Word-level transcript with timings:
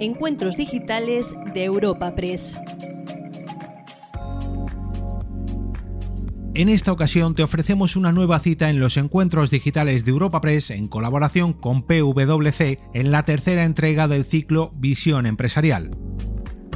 Encuentros 0.00 0.56
Digitales 0.56 1.34
de 1.54 1.64
Europa 1.64 2.14
Press. 2.16 2.58
En 6.54 6.68
esta 6.68 6.92
ocasión 6.92 7.34
te 7.34 7.42
ofrecemos 7.42 7.94
una 7.94 8.10
nueva 8.10 8.40
cita 8.40 8.70
en 8.70 8.80
los 8.80 8.96
encuentros 8.96 9.50
digitales 9.50 10.04
de 10.04 10.10
Europa 10.10 10.40
Press 10.40 10.70
en 10.70 10.88
colaboración 10.88 11.52
con 11.52 11.82
PwC 11.82 12.80
en 12.92 13.10
la 13.12 13.24
tercera 13.24 13.64
entrega 13.64 14.08
del 14.08 14.24
ciclo 14.24 14.72
Visión 14.74 15.26
Empresarial. 15.26 15.96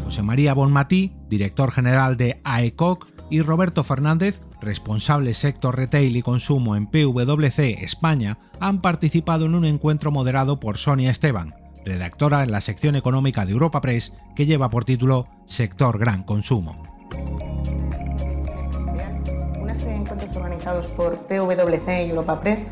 José 0.04 0.22
María 0.22 0.54
Bonmatí, 0.54 1.14
director 1.28 1.72
general 1.72 2.16
de 2.16 2.40
AECOC, 2.44 3.08
y 3.30 3.42
Roberto 3.42 3.84
Fernández, 3.84 4.40
responsable 4.60 5.34
sector 5.34 5.76
retail 5.76 6.16
y 6.16 6.22
consumo 6.22 6.76
en 6.76 6.86
PwC 6.86 7.82
España, 7.82 8.38
han 8.58 8.80
participado 8.80 9.44
en 9.44 9.54
un 9.54 9.64
encuentro 9.64 10.10
moderado 10.10 10.60
por 10.60 10.78
Sonia 10.78 11.10
Esteban, 11.10 11.54
redactora 11.84 12.42
en 12.42 12.50
la 12.50 12.60
sección 12.60 12.96
económica 12.96 13.46
de 13.46 13.52
Europa 13.52 13.80
Press 13.80 14.12
que 14.34 14.46
lleva 14.46 14.70
por 14.70 14.84
título 14.84 15.26
Sector 15.46 15.98
Gran 15.98 16.22
Consumo. 16.22 16.82
Una 19.60 19.74
serie 19.74 19.92
de 19.92 19.98
encuentros 20.00 20.36
organizados 20.36 20.88
por 20.88 21.18
PwC 21.26 22.06
y 22.06 22.10
Europa 22.10 22.40
Press 22.40 22.64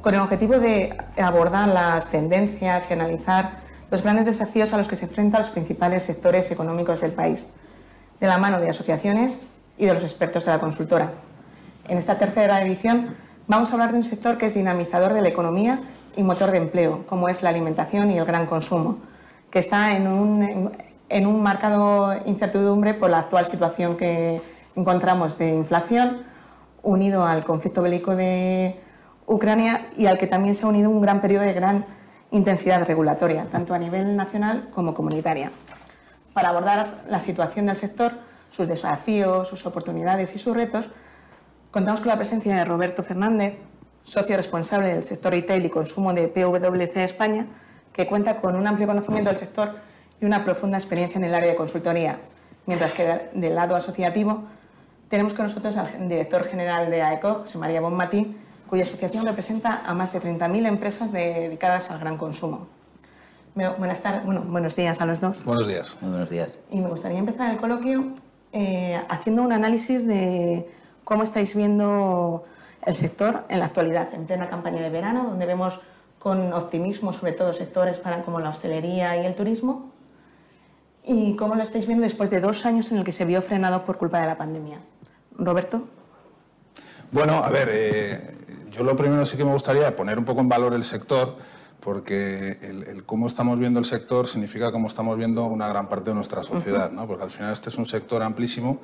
con 0.00 0.14
el 0.14 0.20
objetivo 0.20 0.58
de 0.58 0.96
abordar 1.18 1.68
las 1.68 2.10
tendencias 2.10 2.88
y 2.90 2.92
analizar 2.92 3.58
los 3.90 4.02
grandes 4.02 4.26
desafíos 4.26 4.72
a 4.72 4.76
los 4.76 4.88
que 4.88 4.96
se 4.96 5.04
enfrentan 5.04 5.40
los 5.40 5.50
principales 5.50 6.02
sectores 6.02 6.50
económicos 6.50 7.00
del 7.00 7.12
país, 7.12 7.48
de 8.20 8.26
la 8.26 8.38
mano 8.38 8.60
de 8.60 8.70
asociaciones 8.70 9.40
y 9.78 9.86
de 9.86 9.94
los 9.94 10.02
expertos 10.02 10.44
de 10.44 10.52
la 10.52 10.58
consultora. 10.58 11.12
En 11.88 11.98
esta 11.98 12.18
tercera 12.18 12.62
edición 12.62 13.14
vamos 13.48 13.70
a 13.70 13.74
hablar 13.74 13.92
de 13.92 13.98
un 13.98 14.04
sector 14.04 14.38
que 14.38 14.46
es 14.46 14.54
dinamizador 14.54 15.12
de 15.12 15.22
la 15.22 15.28
economía 15.28 15.80
y 16.16 16.22
motor 16.22 16.50
de 16.50 16.58
empleo, 16.58 17.04
como 17.06 17.28
es 17.28 17.42
la 17.42 17.50
alimentación 17.50 18.10
y 18.10 18.18
el 18.18 18.24
gran 18.24 18.46
consumo, 18.46 18.98
que 19.50 19.58
está 19.58 19.96
en 19.96 20.08
un, 20.08 20.72
en 21.08 21.26
un 21.26 21.42
marcado 21.42 22.14
incertidumbre 22.26 22.94
por 22.94 23.10
la 23.10 23.20
actual 23.20 23.46
situación 23.46 23.96
que 23.96 24.40
encontramos 24.74 25.38
de 25.38 25.48
inflación, 25.54 26.22
unido 26.82 27.26
al 27.26 27.44
conflicto 27.44 27.82
bélico 27.82 28.14
de 28.14 28.80
Ucrania 29.26 29.88
y 29.96 30.06
al 30.06 30.18
que 30.18 30.26
también 30.26 30.54
se 30.54 30.64
ha 30.64 30.68
unido 30.68 30.90
un 30.90 31.00
gran 31.00 31.20
periodo 31.20 31.44
de 31.44 31.52
gran 31.52 31.84
intensidad 32.30 32.86
regulatoria, 32.86 33.46
tanto 33.50 33.74
a 33.74 33.78
nivel 33.78 34.16
nacional 34.16 34.68
como 34.74 34.94
comunitaria. 34.94 35.50
Para 36.32 36.50
abordar 36.50 37.04
la 37.08 37.20
situación 37.20 37.66
del 37.66 37.76
sector, 37.76 38.12
sus 38.50 38.68
desafíos, 38.68 39.48
sus 39.48 39.66
oportunidades 39.66 40.34
y 40.34 40.38
sus 40.38 40.54
retos, 40.54 40.90
contamos 41.76 42.00
con 42.00 42.08
la 42.08 42.16
presencia 42.16 42.56
de 42.56 42.64
Roberto 42.64 43.02
Fernández, 43.02 43.58
socio 44.02 44.34
responsable 44.38 44.86
del 44.86 45.04
sector 45.04 45.30
retail 45.30 45.62
y 45.66 45.68
consumo 45.68 46.14
de 46.14 46.26
PwC 46.26 47.04
España, 47.04 47.48
que 47.92 48.06
cuenta 48.06 48.40
con 48.40 48.56
un 48.56 48.66
amplio 48.66 48.86
conocimiento 48.86 49.28
del 49.28 49.38
sector 49.38 49.72
y 50.18 50.24
una 50.24 50.42
profunda 50.42 50.78
experiencia 50.78 51.18
en 51.18 51.24
el 51.24 51.34
área 51.34 51.50
de 51.50 51.54
consultoría, 51.54 52.18
mientras 52.64 52.94
que 52.94 53.28
del 53.34 53.54
lado 53.54 53.76
asociativo 53.76 54.44
tenemos 55.10 55.34
con 55.34 55.44
nosotros 55.44 55.76
al 55.76 56.08
director 56.08 56.46
general 56.46 56.90
de 56.90 57.02
AECO, 57.02 57.40
José 57.42 57.58
María 57.58 57.82
Bonmatí, 57.82 58.34
cuya 58.70 58.84
asociación 58.84 59.26
representa 59.26 59.82
a 59.84 59.92
más 59.92 60.14
de 60.14 60.22
30.000 60.22 60.66
empresas 60.66 61.12
dedicadas 61.12 61.90
al 61.90 62.00
gran 62.00 62.16
consumo. 62.16 62.68
Buenas 63.54 64.00
tardes, 64.00 64.24
bueno, 64.24 64.40
buenos 64.48 64.76
días 64.76 64.98
a 65.02 65.04
los 65.04 65.20
dos. 65.20 65.44
Buenos 65.44 65.66
días. 65.66 65.94
Muy 66.00 66.08
buenos 66.08 66.30
días. 66.30 66.58
Y 66.70 66.80
me 66.80 66.88
gustaría 66.88 67.18
empezar 67.18 67.50
el 67.50 67.58
coloquio 67.58 68.14
eh, 68.54 68.98
haciendo 69.10 69.42
un 69.42 69.52
análisis 69.52 70.06
de 70.06 70.66
cómo 71.06 71.22
estáis 71.22 71.54
viendo 71.54 72.44
el 72.84 72.94
sector 72.96 73.44
en 73.48 73.60
la 73.60 73.66
actualidad, 73.66 74.12
en 74.12 74.26
plena 74.26 74.50
campaña 74.50 74.82
de 74.82 74.90
verano, 74.90 75.22
donde 75.22 75.46
vemos 75.46 75.78
con 76.18 76.52
optimismo 76.52 77.12
sobre 77.12 77.30
todo 77.30 77.52
sectores 77.52 77.98
para, 77.98 78.22
como 78.22 78.40
la 78.40 78.48
hostelería 78.48 79.16
y 79.16 79.24
el 79.24 79.36
turismo, 79.36 79.92
y 81.04 81.36
cómo 81.36 81.54
lo 81.54 81.62
estáis 81.62 81.86
viendo 81.86 82.02
después 82.02 82.28
de 82.30 82.40
dos 82.40 82.66
años 82.66 82.90
en 82.90 82.98
el 82.98 83.04
que 83.04 83.12
se 83.12 83.24
vio 83.24 83.40
frenado 83.40 83.84
por 83.84 83.98
culpa 83.98 84.20
de 84.20 84.26
la 84.26 84.36
pandemia. 84.36 84.80
Roberto. 85.38 85.84
Bueno, 87.12 87.34
a 87.44 87.50
ver, 87.50 87.68
eh, 87.70 88.34
yo 88.72 88.82
lo 88.82 88.96
primero 88.96 89.24
sí 89.24 89.36
que 89.36 89.44
me 89.44 89.52
gustaría 89.52 89.94
poner 89.94 90.18
un 90.18 90.24
poco 90.24 90.40
en 90.40 90.48
valor 90.48 90.74
el 90.74 90.82
sector, 90.82 91.36
porque 91.78 92.58
el, 92.62 93.04
cómo 93.04 93.28
estamos 93.28 93.60
viendo 93.60 93.78
el 93.78 93.84
sector 93.84 94.26
significa 94.26 94.72
cómo 94.72 94.88
estamos 94.88 95.16
viendo 95.16 95.44
una 95.44 95.68
gran 95.68 95.88
parte 95.88 96.10
de 96.10 96.16
nuestra 96.16 96.42
sociedad, 96.42 96.90
¿no? 96.90 97.06
porque 97.06 97.22
al 97.22 97.30
final 97.30 97.52
este 97.52 97.68
es 97.68 97.78
un 97.78 97.86
sector 97.86 98.24
amplísimo 98.24 98.80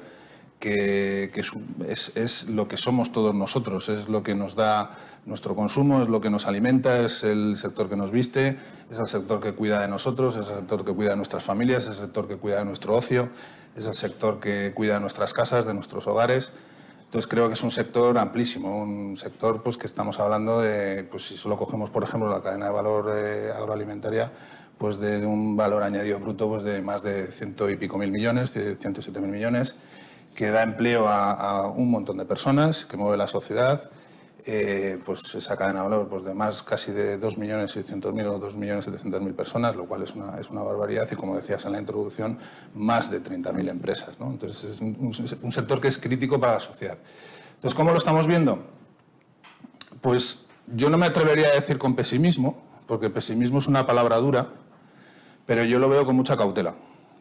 que, 0.63 1.43
es, 1.89 2.13
es, 2.15 2.49
lo 2.49 2.69
que 2.69 2.77
somos 2.77 3.11
todos 3.11 3.35
nosotros, 3.35 3.89
es 3.89 4.09
lo 4.09 4.23
que 4.23 4.37
nos 4.37 4.55
da 4.55 4.93
nuestro 5.27 5.57
consumo, 5.57 6.03
es 6.03 6.09
lo 6.09 6.21
que 6.21 6.31
nos 6.31 6.47
alimenta, 6.47 7.01
es 7.01 7.25
el 7.25 7.57
sector 7.57 7.89
que 7.89 7.97
nos 7.97 8.13
viste, 8.13 8.59
es 8.89 8.99
el 9.01 9.09
sector 9.09 9.41
que 9.41 9.55
cuida 9.55 9.81
de 9.81 9.89
nosotros, 9.89 10.37
es 10.37 10.49
el 10.49 10.59
sector 10.59 10.85
que 10.85 10.93
cuida 10.93 11.11
de 11.11 11.17
nuestras 11.17 11.43
familias, 11.43 11.83
es 11.83 11.91
el 11.91 11.97
sector 11.97 12.29
que 12.29 12.37
cuida 12.37 12.59
de 12.59 12.65
nuestro 12.65 12.95
ocio, 12.95 13.31
es 13.75 13.87
el 13.87 13.95
sector 13.95 14.39
que 14.39 14.73
cuida 14.73 14.95
de 14.95 15.01
nuestras 15.01 15.33
casas, 15.33 15.67
de 15.67 15.75
nuestros 15.75 16.07
hogares. 16.07 16.53
Entonces 17.07 17.29
creo 17.29 17.49
que 17.49 17.55
es 17.55 17.63
un 17.65 17.73
sector 17.73 18.17
amplísimo, 18.17 18.85
un 18.85 19.17
sector 19.17 19.65
pues, 19.65 19.77
que 19.77 19.87
estamos 19.87 20.21
hablando 20.21 20.61
de, 20.61 21.03
pues 21.03 21.27
si 21.27 21.37
solo 21.37 21.57
cogemos 21.57 21.91
por 21.91 22.05
ejemplo 22.05 22.31
la 22.31 22.41
cadena 22.41 22.67
de 22.67 22.73
valor 22.73 23.13
eh, 23.17 23.51
agroalimentaria, 23.53 24.31
pues 24.79 24.99
de, 25.01 25.27
un 25.27 25.57
valor 25.57 25.83
añadido 25.83 26.21
bruto 26.21 26.49
pues 26.49 26.63
de 26.63 26.81
más 26.83 27.03
de 27.03 27.27
ciento 27.27 27.69
y 27.69 27.77
pico 27.77 27.99
mil 27.99 28.13
millones, 28.13 28.55
de 28.55 28.77
107 28.77 29.21
mil 29.21 29.33
millones, 29.33 29.75
que 30.35 30.51
da 30.51 30.63
empleo 30.63 31.09
a, 31.09 31.69
un 31.69 31.91
montón 31.91 32.19
de 32.19 32.25
personas, 32.25 32.87
que 32.87 32.97
mueve 32.97 33.17
la 33.17 33.27
sociedad, 33.27 33.91
eh, 34.45 34.99
pues 35.05 35.35
esa 35.35 35.57
cadena 35.57 35.83
de 35.83 35.89
valor 35.89 36.09
pues 36.09 36.25
de 36.25 36.35
más 36.35 36.63
casi 36.65 36.91
de 36.91 37.21
2.600.000 37.21 38.27
o 38.27 38.41
2.700.000 38.41 39.35
personas, 39.35 39.77
lo 39.77 39.87
cual 39.87 40.03
es 40.03 40.15
una, 40.15 40.39
es 40.41 40.51
una 40.51 40.63
barbaridad 40.63 41.09
y 41.11 41.15
como 41.15 41.37
decías 41.37 41.65
en 41.65 41.73
la 41.73 41.79
introducción, 41.79 42.39
más 42.75 43.11
de 43.11 43.23
30.000 43.23 43.71
empresas. 43.71 44.19
¿no? 44.19 44.31
Entonces 44.31 44.65
es 44.65 44.81
un, 44.81 44.97
un, 44.99 45.53
sector 45.53 45.81
que 45.81 45.89
es 45.89 45.99
crítico 45.99 46.41
para 46.41 46.55
la 46.55 46.61
sociedad. 46.61 46.99
Entonces, 47.55 47.75
¿cómo 47.75 47.93
lo 47.93 47.99
estamos 47.99 48.27
viendo? 48.27 48.67
Pues 50.01 50.47
yo 50.67 50.91
no 50.91 50.99
me 50.99 51.07
atrevería 51.07 51.49
a 51.49 51.53
decir 51.53 51.79
con 51.79 51.95
pesimismo, 51.95 52.61
porque 52.89 53.11
pesimismo 53.11 53.59
es 53.59 53.69
una 53.69 53.87
palabra 53.87 54.17
dura, 54.17 54.49
pero 55.47 55.65
yo 55.65 55.79
lo 55.79 55.89
veo 55.89 56.05
con 56.05 56.17
mucha 56.17 56.37
cautela, 56.37 56.75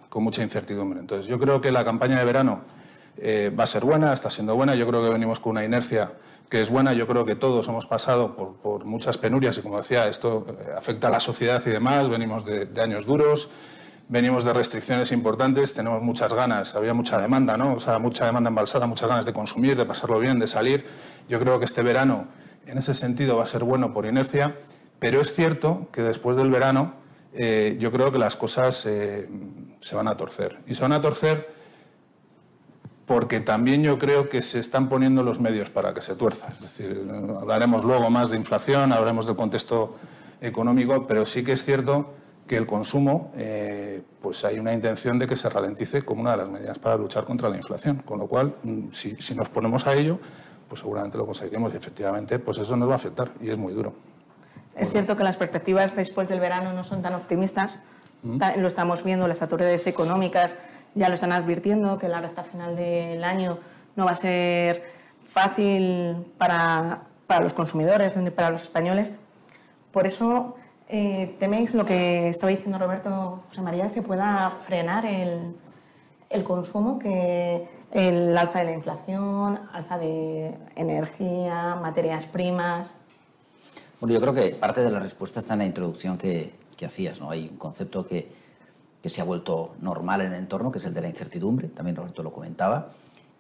con 0.10 0.24
mucha 0.24 0.42
incertidumbre. 0.42 1.00
Entonces 1.00 1.28
yo 1.28 1.40
creo 1.40 1.62
que 1.62 1.72
la 1.72 1.86
campaña 1.86 2.18
de 2.18 2.26
verano 2.26 2.62
eh, 3.18 3.52
va 3.58 3.66
a 3.66 3.68
ser 3.68 3.86
buena, 3.86 4.14
está 4.14 4.30
siendo 4.30 4.56
buena, 4.56 4.76
yo 4.76 4.88
creo 4.88 5.04
que 5.04 5.10
venimos 5.10 5.40
con 5.40 5.52
una 5.52 5.66
inercia 5.66 6.12
que 6.52 6.62
es 6.62 6.70
buena. 6.70 6.92
Yo 6.94 7.08
creo 7.08 7.26
que 7.26 7.36
todos 7.36 7.68
hemos 7.70 7.88
pasado 7.88 8.36
por, 8.36 8.84
muchas 8.84 9.18
penurias 9.18 9.58
y, 9.58 9.62
como 9.62 9.78
decía, 9.78 10.08
esto 10.10 10.46
eh, 10.50 10.72
afecta 10.78 11.08
a 11.08 11.10
la 11.10 11.22
sociedad 11.22 11.64
y 11.66 11.70
demás. 11.70 12.10
Venimos 12.10 12.46
de, 12.46 12.68
años 12.82 13.06
duros, 13.06 13.50
venimos 14.10 14.44
de 14.44 14.52
restricciones 14.52 15.14
importantes, 15.14 15.74
tenemos 15.74 16.02
muchas 16.04 16.34
ganas, 16.34 16.76
había 16.76 16.94
mucha 16.94 17.18
demanda, 17.18 17.56
¿no? 17.56 17.76
O 17.76 17.80
sea, 17.80 17.98
mucha 18.00 18.26
demanda 18.26 18.50
embalsada, 18.50 18.86
muchas 18.86 19.08
ganas 19.08 19.26
de 19.26 19.32
consumir, 19.32 19.78
de 19.78 19.86
pasarlo 19.86 20.20
bien, 20.20 20.40
de 20.40 20.48
salir. 20.48 20.86
Yo 21.30 21.40
creo 21.40 21.58
que 21.58 21.66
este 21.66 21.84
verano, 21.84 22.28
en 22.66 22.78
ese 22.78 22.94
sentido, 22.94 23.38
va 23.38 23.46
a 23.46 23.48
ser 23.48 23.64
bueno 23.64 23.94
por 23.94 24.06
inercia, 24.06 24.58
pero 25.00 25.22
es 25.22 25.34
cierto 25.34 25.88
que 25.94 26.02
después 26.02 26.36
del 26.36 26.52
verano, 26.52 26.96
eh, 27.34 27.78
yo 27.80 27.94
creo 27.94 28.12
que 28.12 28.20
las 28.20 28.36
cosas 28.36 28.76
se 28.76 29.96
van 29.96 30.10
a 30.10 30.18
torcer. 30.18 30.60
Y 30.68 30.76
se 30.76 30.82
van 30.82 30.92
a 30.92 31.02
torcer 31.02 31.61
porque 33.12 33.42
también 33.42 33.84
yo 33.84 34.00
creo 34.00 34.30
que 34.30 34.42
se 34.42 34.58
están 34.58 34.88
poniendo 34.88 35.22
los 35.22 35.42
medios 35.42 35.70
para 35.70 35.94
que 35.94 36.00
se 36.00 36.16
tuerza. 36.16 36.48
Es 36.54 36.62
decir, 36.62 37.06
hablaremos 37.42 37.84
luego 37.84 38.10
más 38.10 38.30
de 38.30 38.38
inflación, 38.38 38.94
hablaremos 38.94 39.28
del 39.28 39.36
contexto 39.36 39.98
económico, 40.40 41.06
pero 41.08 41.26
sí 41.26 41.44
que 41.44 41.52
es 41.52 41.66
cierto 41.66 42.14
que 42.48 42.56
el 42.56 42.66
consumo, 42.66 43.34
eh, 43.36 44.02
pues 44.22 44.46
hay 44.46 44.60
una 44.60 44.72
intención 44.74 45.20
de 45.20 45.28
que 45.28 45.36
se 45.36 45.50
ralentice 45.50 46.04
como 46.04 46.22
una 46.22 46.32
de 46.32 46.38
las 46.38 46.48
medidas 46.48 46.80
para 46.80 46.96
luchar 46.96 47.26
contra 47.26 47.50
la 47.50 47.58
inflación. 47.58 47.98
Con 47.98 48.18
lo 48.18 48.28
cual, 48.28 48.56
mm, 48.64 48.92
si, 48.94 49.18
si 49.20 49.36
nos 49.36 49.50
ponemos 49.50 49.86
a 49.88 49.94
ello, 49.94 50.18
pues 50.70 50.80
seguramente 50.80 51.18
lo 51.18 51.26
conseguiremos 51.26 51.74
y 51.74 51.76
efectivamente, 51.76 52.40
pues 52.40 52.60
eso 52.60 52.78
nos 52.78 52.88
va 52.88 52.94
a 52.94 52.96
afectar 52.96 53.32
y 53.42 53.50
es 53.50 53.58
muy 53.58 53.74
duro. 53.74 53.94
Es 54.78 54.94
cierto 54.94 55.18
que 55.18 55.26
las 55.26 55.36
perspectivas 55.36 55.98
después 55.98 56.30
del 56.30 56.40
verano 56.40 56.72
no 56.72 56.86
son 56.86 57.02
tan 57.02 57.16
optimistas. 57.16 57.78
¿Mm? 58.24 58.40
Lo 58.60 58.70
estamos 58.70 59.04
viendo, 59.04 59.28
las 59.28 59.42
autoridades 59.42 59.86
económicas 59.86 60.56
ya 60.96 61.08
lo 61.08 61.16
están 61.16 61.32
advirtiendo, 61.32 61.98
que 61.98 62.08
la 62.08 62.22
recta 62.22 62.44
final 62.44 62.76
del 62.76 63.24
año 63.24 63.60
no 63.96 64.06
va 64.06 64.12
a 64.12 64.16
ser 64.16 64.84
fácil 65.28 66.16
para, 66.38 67.04
para 67.28 67.42
los 67.42 67.54
consumidores, 67.54 68.14
para 68.36 68.50
los 68.50 68.64
españoles. 68.64 69.12
Por 69.92 70.08
eso 70.08 70.56
eh, 70.90 71.36
teméis 71.40 71.74
lo 71.74 71.86
que 71.86 72.30
estaba 72.30 72.52
diciendo 72.52 72.78
Roberto 72.78 73.44
José 73.50 73.62
María, 73.62 73.90
se 73.90 74.02
pueda 74.02 74.52
frenar 74.66 75.06
el, 75.06 75.56
el 76.30 76.44
consumo, 76.44 77.00
que 77.00 77.68
el 77.92 78.38
alza 78.38 78.60
de 78.60 78.66
la 78.66 78.72
inflación, 78.72 79.60
alza 79.74 79.98
de 79.98 80.54
energía, 80.76 81.76
materias 81.76 82.26
primas. 82.26 82.96
Bueno, 84.00 84.14
yo 84.14 84.22
creo 84.22 84.34
que 84.34 84.56
parte 84.56 84.82
de 84.82 84.90
la 84.90 85.00
respuesta 85.00 85.42
está 85.42 85.54
en 85.54 85.60
la 85.60 85.66
introducción 85.66 86.18
que, 86.18 86.54
que 86.76 86.86
hacías. 86.86 87.22
¿no? 87.22 87.30
Hay 87.30 87.50
un 87.50 87.58
concepto 87.58 88.06
que, 88.06 88.41
que 89.02 89.10
se 89.10 89.22
ha 89.22 89.24
vuelto 89.24 89.76
normal 89.82 90.22
en 90.22 90.34
el 90.34 90.40
entorno, 90.40 90.72
que 90.72 90.78
es 90.78 90.86
el 90.86 90.94
de 90.94 91.02
la 91.02 91.10
incertidumbre, 91.10 91.68
también 91.68 91.96
Roberto 91.96 92.24
lo 92.24 92.32
comentaba, 92.32 92.92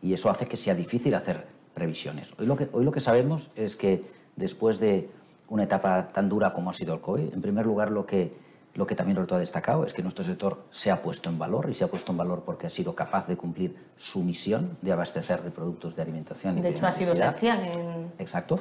y 0.01 0.13
eso 0.13 0.29
hace 0.29 0.47
que 0.47 0.57
sea 0.57 0.73
difícil 0.73 1.13
hacer 1.13 1.45
previsiones. 1.73 2.33
Hoy 2.39 2.45
lo 2.45 2.55
que, 2.55 2.67
hoy 2.71 2.83
lo 2.83 2.91
que 2.91 2.99
sabemos 2.99 3.51
es 3.55 3.75
que 3.75 4.03
después 4.35 4.79
de 4.79 5.09
una 5.49 5.63
etapa 5.63 6.11
tan 6.11 6.29
dura 6.29 6.53
como 6.53 6.69
ha 6.69 6.73
sido 6.73 6.93
el 6.93 7.01
COVID, 7.01 7.33
en 7.33 7.41
primer 7.41 7.65
lugar 7.65 7.91
lo 7.91 8.05
que 8.05 8.51
lo 8.73 8.87
que 8.87 8.95
también 8.95 9.17
Roberto 9.17 9.35
ha 9.35 9.39
destacado 9.39 9.85
es 9.85 9.93
que 9.93 10.01
nuestro 10.01 10.23
sector 10.23 10.63
se 10.69 10.91
ha 10.91 11.01
puesto 11.01 11.29
en 11.29 11.37
valor 11.37 11.69
y 11.69 11.73
se 11.73 11.83
ha 11.83 11.87
puesto 11.87 12.13
en 12.13 12.17
valor 12.17 12.43
porque 12.45 12.67
ha 12.67 12.69
sido 12.69 12.95
capaz 12.95 13.27
de 13.27 13.35
cumplir 13.35 13.75
su 13.97 14.23
misión 14.23 14.77
de 14.81 14.93
abastecer 14.93 15.41
de 15.41 15.51
productos 15.51 15.95
de 15.95 16.03
alimentación. 16.03 16.57
Y 16.57 16.61
de 16.61 16.69
hecho, 16.69 16.87
ha 16.87 16.91
sido 16.91 17.13
esencial. 17.13 17.59
En... 17.65 18.13
Exacto. 18.17 18.59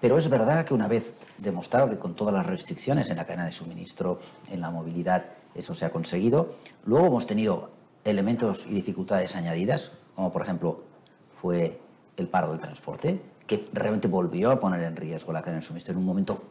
Pero 0.00 0.16
es 0.16 0.30
verdad 0.30 0.64
que 0.64 0.72
una 0.72 0.88
vez 0.88 1.14
demostrado 1.36 1.90
que 1.90 1.98
con 1.98 2.14
todas 2.14 2.32
las 2.32 2.46
restricciones 2.46 3.10
en 3.10 3.18
la 3.18 3.26
cadena 3.26 3.44
de 3.44 3.52
suministro, 3.52 4.18
en 4.50 4.62
la 4.62 4.70
movilidad, 4.70 5.24
eso 5.54 5.74
se 5.74 5.84
ha 5.84 5.90
conseguido, 5.90 6.54
luego 6.84 7.06
hemos 7.06 7.26
tenido 7.26 7.70
elementos 8.04 8.66
y 8.66 8.74
dificultades 8.74 9.36
añadidas, 9.36 9.92
como 10.14 10.32
por 10.32 10.42
ejemplo 10.42 10.84
fue 11.40 11.80
el 12.16 12.28
paro 12.28 12.50
del 12.50 12.60
transporte, 12.60 13.20
que 13.46 13.68
realmente 13.72 14.08
volvió 14.08 14.50
a 14.50 14.60
poner 14.60 14.82
en 14.82 14.96
riesgo 14.96 15.32
la 15.32 15.40
cadena 15.40 15.60
de 15.60 15.66
suministro 15.66 15.92
en 15.92 15.98
un 15.98 16.06
momento 16.06 16.42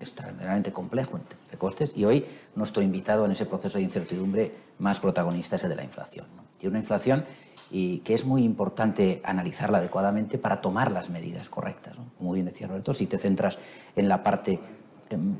extraordinariamente 0.00 0.72
complejo 0.72 1.20
de 1.50 1.58
costes 1.58 1.92
y 1.96 2.04
hoy 2.04 2.24
nuestro 2.54 2.82
invitado 2.82 3.24
en 3.24 3.32
ese 3.32 3.46
proceso 3.46 3.78
de 3.78 3.84
incertidumbre 3.84 4.52
más 4.78 5.00
protagonista 5.00 5.56
es 5.56 5.64
el 5.64 5.70
de 5.70 5.76
la 5.76 5.84
inflación. 5.84 6.26
Y 6.60 6.66
una 6.66 6.78
inflación 6.78 7.24
y 7.70 7.98
que 7.98 8.14
es 8.14 8.24
muy 8.24 8.44
importante 8.44 9.20
analizarla 9.24 9.78
adecuadamente 9.78 10.38
para 10.38 10.60
tomar 10.60 10.90
las 10.90 11.10
medidas 11.10 11.48
correctas. 11.48 11.96
Como 12.18 12.32
bien 12.32 12.46
decía 12.46 12.66
Roberto, 12.66 12.94
si 12.94 13.06
te 13.06 13.18
centras 13.18 13.58
en 13.96 14.08
la 14.08 14.22
parte 14.22 14.60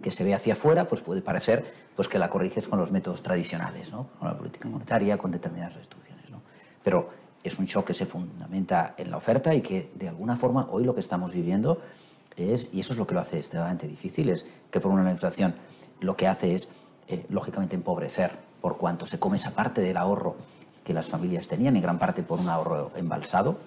que 0.02 0.11
se 0.11 0.25
ve 0.25 0.34
hacia 0.34 0.55
afuera, 0.55 0.87
pues 0.87 1.00
puede 1.00 1.22
parecer 1.22 1.64
pues, 1.96 2.08
que 2.08 2.19
la 2.19 2.28
corriges 2.28 2.69
con 2.69 2.78
los 2.78 2.90
métodos 2.90 3.22
tradicionales, 3.22 3.93
¿no? 3.93 4.08
con 4.19 4.28
la 4.28 4.37
política 4.37 4.69
monetaria, 4.69 5.19
con 5.19 5.31
determinadas 5.31 5.75
restricciones. 5.75 6.31
¿no? 6.31 6.40
Pero 6.82 7.11
es 7.43 7.58
un 7.58 7.66
shock 7.66 7.87
que 7.87 7.94
se 7.94 8.06
fundamenta 8.06 8.94
en 8.96 9.11
la 9.11 9.16
oferta 9.16 9.55
y 9.55 9.61
que 9.61 9.90
de 9.94 10.08
alguna 10.08 10.37
forma 10.37 10.69
hoy 10.70 10.84
lo 10.84 10.94
que 10.94 11.00
estamos 11.00 11.32
viviendo 11.32 11.81
es, 12.37 12.72
y 12.72 12.81
eso 12.81 12.93
es 12.94 12.99
lo 12.99 13.06
que 13.06 13.14
lo 13.14 13.20
hace 13.20 13.38
extremadamente 13.38 13.87
difícil, 13.87 14.31
es 14.31 14.44
que 14.70 14.81
por 14.81 14.90
una 14.90 15.05
la 15.05 15.11
inflación 15.11 15.55
lo 16.00 16.17
que 16.17 16.26
hace 16.26 16.55
es, 16.55 16.69
eh, 17.08 17.26
lógicamente, 17.28 17.76
empobrecer 17.76 18.32
por 18.60 18.76
cuanto 18.78 19.06
se 19.06 19.19
come 19.19 19.37
esa 19.37 19.55
parte 19.55 19.81
del 19.81 19.96
ahorro 19.96 20.37
que 20.84 20.94
las 20.94 21.06
familias 21.06 21.49
tenían, 21.49 21.76
en 21.76 21.82
gran 21.82 21.99
parte 21.99 22.22
por 22.22 22.40
un 22.40 22.49
ahorro 22.49 22.90
embalsado, 22.96 23.58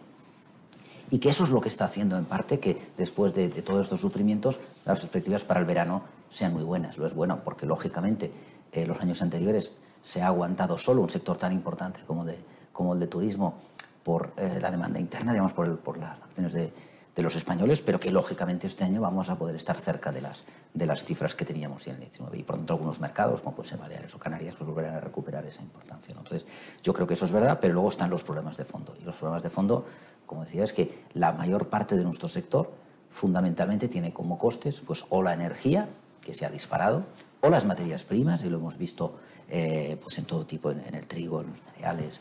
y 1.09 1.19
que 1.19 1.30
eso 1.30 1.44
es 1.44 1.50
lo 1.50 1.62
que 1.62 1.69
está 1.69 1.86
haciendo 1.86 2.18
en 2.18 2.25
parte 2.25 2.59
que 2.59 2.77
después 2.98 3.33
de, 3.33 3.50
todos 3.50 3.83
estos 3.83 4.01
sufrimientos 4.01 4.59
las 4.86 5.00
perspectivas 5.00 5.44
para 5.45 5.59
el 5.59 5.65
verano 5.65 6.04
sean 6.30 6.54
muy 6.54 6.63
buenas. 6.63 6.98
Lo 6.98 7.07
es 7.07 7.13
bueno 7.13 7.42
porque, 7.44 7.65
lógicamente, 7.65 8.31
en 8.71 8.83
eh, 8.83 8.88
los 8.88 9.00
años 9.00 9.21
anteriores 9.21 9.75
se 10.01 10.21
ha 10.21 10.27
aguantado 10.27 10.77
solo 10.77 11.01
un 11.01 11.09
sector 11.09 11.38
tan 11.38 11.54
importante 11.54 12.01
como, 12.06 12.25
de, 12.25 12.38
como 12.74 12.94
el 12.94 13.00
de 13.00 13.07
turismo 13.07 13.56
por 14.04 14.31
eh, 14.38 14.59
la 14.62 14.71
demanda 14.71 15.00
interna, 15.00 15.31
digamos, 15.31 15.54
por, 15.54 15.77
por 15.80 15.98
las 15.98 16.21
acciones 16.21 16.54
de, 16.54 16.71
de 17.18 17.24
los 17.24 17.36
españoles, 17.36 17.81
pero 17.81 18.00
que 18.00 18.12
lógicamente 18.12 18.68
este 18.68 18.83
año 18.83 19.01
vamos 19.01 19.27
a 19.30 19.36
poder 19.36 19.56
estar 19.56 19.81
cerca 19.81 20.12
de 20.12 20.21
las, 20.21 20.44
de 20.71 20.86
las 20.86 21.03
cifras 21.03 21.33
que 21.33 21.45
teníamos 21.45 21.88
en 21.88 21.95
el 21.95 22.01
19 22.01 22.38
y 22.38 22.44
por 22.44 22.57
tanto 22.57 22.74
algunos 22.74 23.00
mercados, 23.00 23.42
como 23.42 23.56
pueden 23.56 23.71
ser 23.71 23.80
Baleares 23.80 24.13
o 24.13 24.19
Canarias, 24.19 24.53
pues 24.56 24.69
volverán 24.69 24.95
a 24.95 25.00
recuperar 25.00 25.44
esa 25.48 25.63
importancia. 25.63 26.13
Entonces, 26.15 26.45
yo 26.83 26.94
creo 26.94 27.07
que 27.07 27.15
eso 27.15 27.25
es 27.25 27.31
verdad, 27.31 27.57
pero 27.60 27.74
luego 27.74 27.89
están 27.89 28.12
los 28.12 28.21
problemas 28.21 28.56
de 28.56 28.65
fondo. 28.65 28.94
Y 29.01 29.03
los 29.03 29.15
problemas 29.15 29.42
de 29.42 29.50
fondo, 29.50 29.86
como 30.27 30.44
decía, 30.44 30.63
es 30.63 30.74
que 30.74 31.06
la 31.13 31.31
mayor 31.31 31.69
parte 31.69 31.95
de 31.95 32.03
nuestro 32.03 32.27
sector 32.27 32.69
fundamentalmente 33.09 33.88
tiene 33.88 34.13
como 34.13 34.38
costes 34.38 34.81
pues, 34.81 35.06
o 35.09 35.24
la 35.24 35.33
energía, 35.33 35.89
que 36.21 36.33
se 36.33 36.45
ha 36.45 36.50
disparado, 36.50 37.06
o 37.41 37.50
las 37.50 37.65
materias 37.65 38.03
primas, 38.03 38.44
y 38.44 38.50
lo 38.50 38.57
hemos 38.57 38.77
visto 38.77 39.15
eh, 39.50 39.97
pues 40.03 40.19
en 40.19 40.25
todo 40.25 40.45
tipo, 40.45 40.69
en, 40.69 40.94
el 40.94 41.07
trigo, 41.07 41.41
en 41.41 41.47
los 41.47 41.59
cereales, 41.74 42.19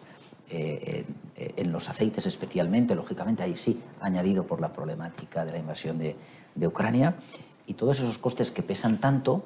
eh, 0.48 1.04
en 1.34 1.72
los 1.72 1.88
aceites 1.88 2.24
especialmente, 2.24 2.94
lógicamente 2.94 3.42
ahí 3.42 3.56
sí, 3.56 3.82
añadido 4.00 4.46
por 4.46 4.60
la 4.60 4.72
problemática 4.72 5.44
de 5.44 5.52
la 5.52 5.58
invasión 5.58 5.98
de, 5.98 6.16
Ucrania, 6.66 7.16
y 7.66 7.74
todos 7.74 7.98
esos 7.98 8.18
costes 8.18 8.52
que 8.52 8.62
pesan 8.62 8.98
tanto, 8.98 9.42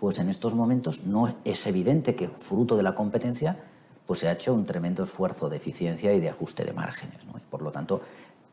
pues 0.00 0.18
en 0.18 0.30
estos 0.30 0.54
momentos 0.54 1.04
no 1.04 1.36
es 1.44 1.66
evidente 1.66 2.14
que 2.14 2.28
fruto 2.28 2.76
de 2.76 2.82
la 2.82 2.94
competencia 2.94 3.58
pues 4.08 4.20
se 4.20 4.28
ha 4.28 4.32
hecho 4.32 4.54
un 4.54 4.64
tremendo 4.64 5.04
esfuerzo 5.04 5.50
de 5.50 5.58
eficiencia 5.58 6.14
y 6.14 6.20
de 6.20 6.30
ajuste 6.30 6.64
de 6.64 6.72
márgenes. 6.72 7.18
Por 7.58 7.66
lo 7.66 7.72
tanto, 7.72 8.00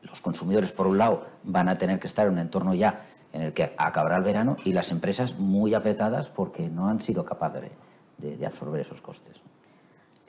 los 0.01 0.19
consumidores, 0.19 0.71
por 0.71 0.87
un 0.87 0.97
lado, 0.97 1.25
van 1.43 1.69
a 1.69 1.77
tener 1.77 1.99
que 1.99 2.07
estar 2.07 2.27
en 2.27 2.33
un 2.33 2.39
entorno 2.39 2.73
ya 2.73 3.05
en 3.31 3.41
el 3.41 3.53
que 3.53 3.73
acabará 3.77 4.17
el 4.17 4.23
verano 4.23 4.55
y 4.65 4.73
las 4.73 4.91
empresas 4.91 5.39
muy 5.39 5.73
apretadas 5.73 6.29
porque 6.29 6.69
no 6.69 6.89
han 6.89 7.01
sido 7.01 7.23
capaces 7.23 7.71
de 8.17 8.45
absorber 8.45 8.81
esos 8.81 9.01
costes. 9.01 9.41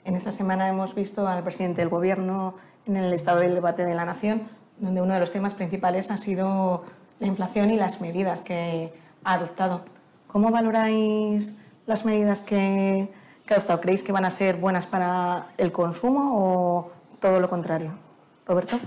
En 0.07 0.15
esta 0.15 0.31
semana 0.31 0.69
hemos 0.69 0.95
visto 0.95 1.27
al 1.27 1.43
presidente 1.43 1.81
del 1.81 1.89
Gobierno 1.89 2.55
en 2.85 2.95
el 2.95 3.11
estado 3.11 3.41
del 3.41 3.53
debate 3.53 3.83
de 3.83 3.93
la 3.93 4.05
Nación, 4.05 4.43
donde 4.79 5.01
uno 5.01 5.13
de 5.13 5.19
los 5.19 5.33
temas 5.33 5.53
principales 5.53 6.11
ha 6.11 6.15
sido 6.15 6.85
la 7.19 7.27
inflación 7.27 7.71
y 7.71 7.75
las 7.75 7.99
medidas 7.99 8.39
que 8.39 8.93
ha 9.25 9.33
adoptado. 9.33 9.81
¿Cómo 10.27 10.49
valoráis 10.49 11.57
las 11.87 12.05
medidas 12.05 12.39
que, 12.39 13.09
ha 13.49 13.53
adoptado? 13.53 13.81
¿Creéis 13.81 14.01
que 14.01 14.13
van 14.13 14.23
a 14.23 14.29
ser 14.29 14.55
buenas 14.55 14.87
para 14.87 15.47
el 15.57 15.73
consumo 15.73 16.37
o 16.37 16.91
todo 17.19 17.41
lo 17.41 17.49
contrario? 17.49 18.06
Roberto. 18.47 18.77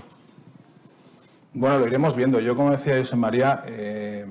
Bueno, 1.53 1.79
lo 1.79 1.87
iremos 1.87 2.15
viendo. 2.15 2.39
Yo, 2.39 2.55
como 2.55 2.71
decía 2.71 2.97
José 2.97 3.15
María, 3.15 3.61
eh, 3.65 4.25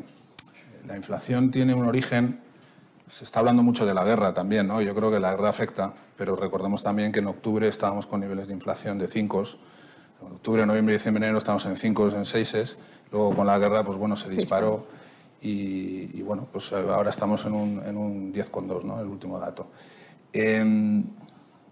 la 0.86 0.96
inflación 0.96 1.50
tiene 1.50 1.74
un 1.74 1.86
origen 1.86 2.40
se 3.10 3.24
está 3.24 3.40
hablando 3.40 3.62
mucho 3.62 3.84
de 3.84 3.92
la 3.92 4.04
guerra 4.04 4.32
también, 4.32 4.66
¿no? 4.68 4.80
Yo 4.80 4.94
creo 4.94 5.10
que 5.10 5.18
la 5.18 5.32
guerra 5.32 5.48
afecta, 5.48 5.92
pero 6.16 6.36
recordemos 6.36 6.82
también 6.82 7.10
que 7.10 7.18
en 7.18 7.26
octubre 7.26 7.66
estábamos 7.66 8.06
con 8.06 8.20
niveles 8.20 8.48
de 8.48 8.54
inflación 8.54 8.98
de 8.98 9.08
5. 9.08 9.42
En 10.22 10.32
octubre, 10.32 10.64
noviembre, 10.64 10.94
diciembre, 10.94 11.24
enero 11.24 11.38
estamos 11.38 11.66
en 11.66 11.76
5, 11.76 12.10
en 12.10 12.24
6. 12.24 12.78
Luego 13.10 13.34
con 13.34 13.46
la 13.46 13.58
guerra, 13.58 13.84
pues 13.84 13.98
bueno, 13.98 14.16
se 14.16 14.28
disparó 14.28 14.86
y, 15.42 16.22
bueno, 16.22 16.46
pues 16.52 16.72
ahora 16.72 17.10
estamos 17.10 17.44
en 17.46 17.52
un, 17.52 17.82
en 17.84 17.96
un 17.96 18.32
10,2, 18.32 18.84
¿no? 18.84 19.00
El 19.00 19.06
último 19.08 19.40
dato. 19.40 19.66
Em, 20.32 21.02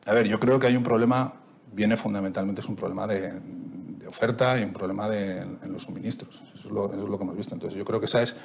a 0.06 0.12
ver, 0.12 0.26
yo 0.26 0.40
creo 0.40 0.58
que 0.58 0.66
hay 0.66 0.74
un 0.74 0.82
problema, 0.82 1.34
viene 1.72 1.96
fundamentalmente, 1.96 2.60
es 2.60 2.68
un 2.68 2.76
problema 2.76 3.06
de, 3.06 3.32
oferta 4.06 4.58
y 4.58 4.62
un 4.62 4.72
problema 4.72 5.08
de, 5.08 5.40
en 5.40 5.72
los 5.72 5.82
suministros. 5.82 6.42
Eso 6.54 6.68
es, 6.68 6.72
lo, 6.72 7.18
que 7.18 7.24
hemos 7.24 7.36
visto. 7.36 7.54
Entonces, 7.54 7.78
yo 7.78 7.84
creo 7.84 8.00
que 8.00 8.06
esa 8.06 8.22
es 8.22 8.36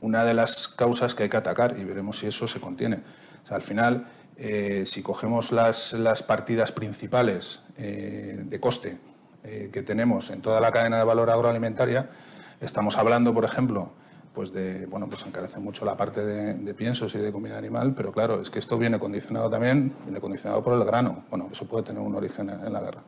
una 0.00 0.24
de 0.24 0.32
las 0.32 0.66
causas 0.66 1.14
que 1.14 1.24
hay 1.24 1.28
que 1.28 1.36
atacar 1.36 1.76
y 1.78 1.84
veremos 1.84 2.18
si 2.18 2.26
eso 2.26 2.48
se 2.48 2.58
contiene. 2.58 3.00
Al 3.50 3.62
final, 3.62 4.06
eh, 4.36 4.84
si 4.86 5.02
cogemos 5.02 5.52
las, 5.52 5.92
las 5.92 6.22
partidas 6.22 6.72
principales 6.72 7.60
eh, 7.76 8.40
de 8.44 8.60
coste 8.60 8.98
eh, 9.44 9.68
que 9.72 9.82
tenemos 9.82 10.30
en 10.30 10.40
toda 10.40 10.60
la 10.60 10.72
cadena 10.72 10.98
de 10.98 11.04
valor 11.04 11.28
agroalimentaria, 11.28 12.10
estamos 12.60 12.96
hablando, 12.96 13.34
por 13.34 13.44
ejemplo, 13.44 13.92
pues 14.34 14.52
de, 14.52 14.86
bueno, 14.86 15.08
pues 15.08 15.26
encarece 15.26 15.58
mucho 15.58 15.84
la 15.84 15.96
parte 15.96 16.24
de, 16.24 16.74
piensos 16.74 17.14
y 17.14 17.18
de 17.18 17.32
comida 17.32 17.58
animal, 17.58 17.94
pero 17.94 18.12
claro, 18.12 18.40
es 18.40 18.50
que 18.50 18.58
esto 18.58 18.78
viene 18.78 18.98
condicionado 18.98 19.50
también, 19.50 19.94
viene 20.04 20.20
condicionado 20.20 20.62
por 20.62 20.74
el 20.74 20.84
grano. 20.84 21.24
Bueno, 21.30 21.48
eso 21.50 21.66
puede 21.66 21.84
tener 21.84 22.00
un 22.00 22.14
origen 22.14 22.48
en 22.50 22.72
la 22.72 22.80
guerra. 22.80 23.02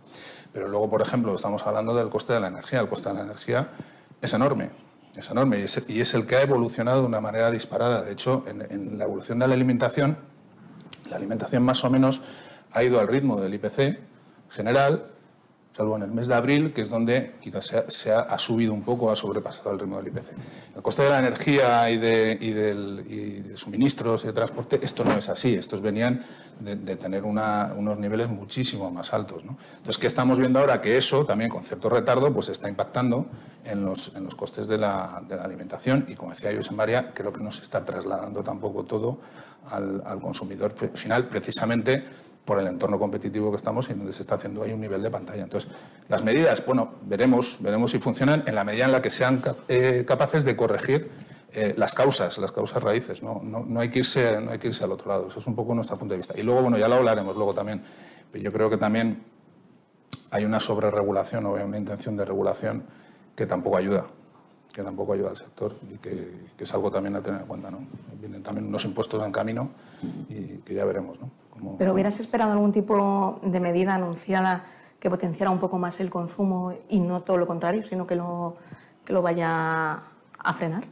Pero 0.52 0.68
luego, 0.68 0.90
por 0.90 1.00
ejemplo, 1.00 1.34
estamos 1.34 1.66
hablando 1.66 1.94
del 1.94 2.08
coste 2.08 2.32
de 2.32 2.40
la 2.40 2.48
energía. 2.48 2.80
El 2.80 2.88
coste 2.88 3.08
de 3.08 3.14
la 3.14 3.22
energía 3.22 3.70
es 4.20 4.34
enorme 4.34 4.70
es 5.16 5.30
enorme 5.30 5.58
y 5.88 6.00
es, 6.00 6.14
el 6.14 6.26
que 6.26 6.36
ha 6.36 6.42
evolucionado 6.42 7.02
de 7.02 7.06
una 7.06 7.20
manera 7.20 7.50
disparada. 7.50 8.02
De 8.02 8.12
hecho, 8.12 8.44
en, 8.46 8.98
la 8.98 9.04
evolución 9.04 9.38
de 9.38 9.48
la 9.48 9.54
alimentación, 9.54 10.16
la 11.10 11.16
alimentación 11.16 11.62
más 11.62 11.84
o 11.84 11.90
menos 11.90 12.22
ha 12.72 12.82
ido 12.82 12.98
al 12.98 13.08
ritmo 13.08 13.40
del 13.40 13.52
IPC 13.54 13.98
general, 14.50 15.10
salvo 15.76 15.96
en 15.96 16.02
el 16.02 16.10
mes 16.10 16.28
de 16.28 16.34
abril, 16.34 16.72
que 16.72 16.82
es 16.82 16.90
donde 16.90 17.34
quizás 17.40 17.74
se 17.88 18.12
ha, 18.12 18.38
subido 18.38 18.74
un 18.74 18.82
poco, 18.82 19.10
ha 19.10 19.16
sobrepasado 19.16 19.72
el 19.72 19.78
ritmo 19.78 19.96
del 19.96 20.08
IPC. 20.08 20.32
El 20.76 20.82
coste 20.82 21.02
de 21.02 21.10
la 21.10 21.18
energía 21.18 21.90
y 21.90 21.96
de, 21.96 23.52
suministros 23.54 24.24
y 24.24 24.26
de 24.26 24.32
transporte, 24.32 24.80
esto 24.82 25.02
no 25.04 25.12
es 25.12 25.28
así. 25.28 25.54
Estos 25.54 25.80
venían 25.80 26.20
de, 26.60 26.96
tener 26.96 27.24
unos 27.24 27.98
niveles 27.98 28.28
muchísimo 28.28 28.90
más 28.90 29.14
altos. 29.14 29.42
Entonces, 29.42 29.98
¿qué 29.98 30.06
estamos 30.06 30.38
viendo 30.38 30.58
ahora? 30.58 30.80
Que 30.80 30.96
eso, 30.96 31.24
también 31.24 31.50
con 31.50 31.64
cierto 31.64 31.88
retardo, 31.88 32.32
pues 32.32 32.50
está 32.50 32.68
impactando 32.68 33.26
en 33.64 33.84
los, 33.84 34.14
en 34.14 34.24
los 34.24 34.34
costes 34.34 34.68
de 34.68 34.76
la, 34.76 35.22
alimentación 35.42 36.04
y, 36.08 36.14
como 36.14 36.32
decía 36.32 36.54
José 36.54 36.74
María, 36.74 37.12
creo 37.14 37.32
que 37.32 37.42
no 37.42 37.50
se 37.50 37.62
está 37.62 37.84
trasladando 37.84 38.42
tampoco 38.42 38.84
todo 38.84 39.18
al 39.70 40.20
consumidor 40.20 40.74
final, 40.94 41.28
precisamente 41.28 42.04
por 42.44 42.58
el 42.58 42.66
entorno 42.66 42.98
competitivo 42.98 43.50
que 43.50 43.56
estamos 43.56 43.88
y 43.88 43.94
donde 43.94 44.12
se 44.12 44.22
está 44.22 44.34
haciendo 44.34 44.62
ahí 44.62 44.72
un 44.72 44.80
nivel 44.80 45.02
de 45.02 45.10
pantalla. 45.10 45.44
Entonces, 45.44 45.70
las 46.08 46.24
medidas, 46.24 46.64
bueno, 46.66 46.94
veremos, 47.02 47.58
veremos 47.60 47.92
si 47.92 47.98
funcionan 47.98 48.42
en 48.46 48.54
la 48.54 48.64
medida 48.64 48.84
en 48.86 48.92
la 48.92 49.00
que 49.00 49.10
sean 49.10 49.40
eh, 49.68 50.04
capaces 50.06 50.44
de 50.44 50.56
corregir 50.56 51.10
eh, 51.52 51.74
las 51.76 51.94
causas, 51.94 52.38
las 52.38 52.50
causas 52.50 52.82
raíces. 52.82 53.22
¿no? 53.22 53.40
No, 53.42 53.80
hay 53.80 53.90
que 53.90 54.00
irse, 54.00 54.40
no 54.40 54.50
hay 54.50 54.58
que 54.58 54.68
irse 54.68 54.82
al 54.82 54.90
otro 54.90 55.08
lado. 55.08 55.28
Eso 55.28 55.38
es 55.38 55.46
un 55.46 55.54
poco 55.54 55.74
nuestro 55.74 55.96
punto 55.96 56.14
de 56.14 56.18
vista. 56.18 56.34
Y 56.36 56.42
luego, 56.42 56.62
bueno, 56.62 56.78
ya 56.78 56.88
lo 56.88 56.96
hablaremos 56.96 57.36
luego 57.36 57.54
también. 57.54 57.82
Pero 58.32 58.42
yo 58.42 58.52
creo 58.52 58.68
que 58.68 58.76
también 58.76 59.22
hay 60.30 60.44
una 60.44 60.58
sobreregulación 60.58 61.46
o 61.46 61.52
una 61.52 61.78
intención 61.78 62.16
de 62.16 62.24
regulación 62.24 62.84
que 63.36 63.46
tampoco 63.46 63.76
ayuda 63.76 64.06
que 64.72 64.82
tampoco 64.82 65.12
ayuda 65.12 65.30
al 65.30 65.36
sector 65.36 65.76
y 65.92 65.98
que, 65.98 66.52
es 66.58 66.74
algo 66.74 66.90
también 66.90 67.14
a 67.16 67.20
tener 67.20 67.42
en 67.42 67.46
cuenta. 67.46 67.70
Vienen 68.18 68.42
también 68.42 68.66
unos 68.66 68.84
impuestos 68.84 69.22
en 69.22 69.30
camino 69.30 69.70
y 70.28 70.58
que 70.58 70.74
ya 70.74 70.84
veremos. 70.84 71.18
¿no? 71.20 71.30
¿Pero 71.78 71.92
hubieras 71.92 72.18
esperado 72.20 72.52
algún 72.52 72.72
tipo 72.72 73.40
de 73.42 73.60
medida 73.60 73.94
anunciada 73.94 74.64
que 74.98 75.10
potenciara 75.10 75.50
un 75.50 75.58
poco 75.58 75.78
más 75.78 76.00
el 76.00 76.10
consumo 76.10 76.74
y 76.88 77.00
no 77.00 77.20
todo 77.20 77.36
lo 77.36 77.46
contrario, 77.46 77.82
sino 77.82 78.06
que 78.06 78.14
lo, 78.14 78.56
que 79.04 79.12
lo 79.12 79.22
vaya 79.22 80.00
a 80.38 80.54
frenar? 80.54 80.84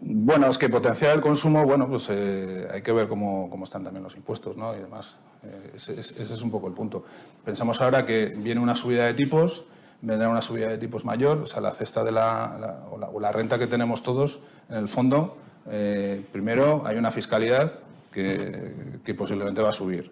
Bueno, 0.00 0.46
es 0.46 0.58
que 0.58 0.68
potenciar 0.68 1.16
el 1.16 1.20
consumo, 1.20 1.64
bueno, 1.64 1.88
pues 1.88 2.08
eh, 2.10 2.68
hay 2.72 2.82
que 2.82 2.92
ver 2.92 3.08
cómo, 3.08 3.50
cómo, 3.50 3.64
están 3.64 3.82
también 3.82 4.04
los 4.04 4.14
impuestos 4.14 4.56
¿no? 4.56 4.74
y 4.76 4.80
demás. 4.80 5.16
Eh, 5.42 5.72
ese, 5.74 5.98
ese, 5.98 6.22
es 6.22 6.42
un 6.42 6.50
poco 6.50 6.68
el 6.68 6.74
punto. 6.74 7.04
Pensamos 7.44 7.80
ahora 7.80 8.06
que 8.06 8.26
viene 8.26 8.60
una 8.60 8.76
subida 8.76 9.06
de 9.06 9.14
tipos, 9.14 9.64
vendrá 10.00 10.28
una 10.28 10.42
subida 10.42 10.68
de 10.68 10.78
tipos 10.78 11.04
mayor, 11.04 11.38
o 11.38 11.46
sea, 11.46 11.60
la 11.60 11.72
cesta 11.72 12.04
de 12.04 12.12
la, 12.12 12.56
la, 12.60 12.86
o, 12.90 12.98
la 12.98 13.08
o, 13.08 13.18
la, 13.18 13.32
renta 13.32 13.58
que 13.58 13.66
tenemos 13.66 14.02
todos, 14.04 14.40
en 14.68 14.76
el 14.76 14.88
fondo, 14.88 15.36
eh, 15.70 16.24
primero 16.32 16.82
hay 16.84 16.96
una 16.96 17.10
fiscalidad 17.10 17.72
que, 18.12 19.00
que, 19.04 19.14
posiblemente 19.14 19.62
va 19.62 19.70
a 19.70 19.72
subir, 19.72 20.10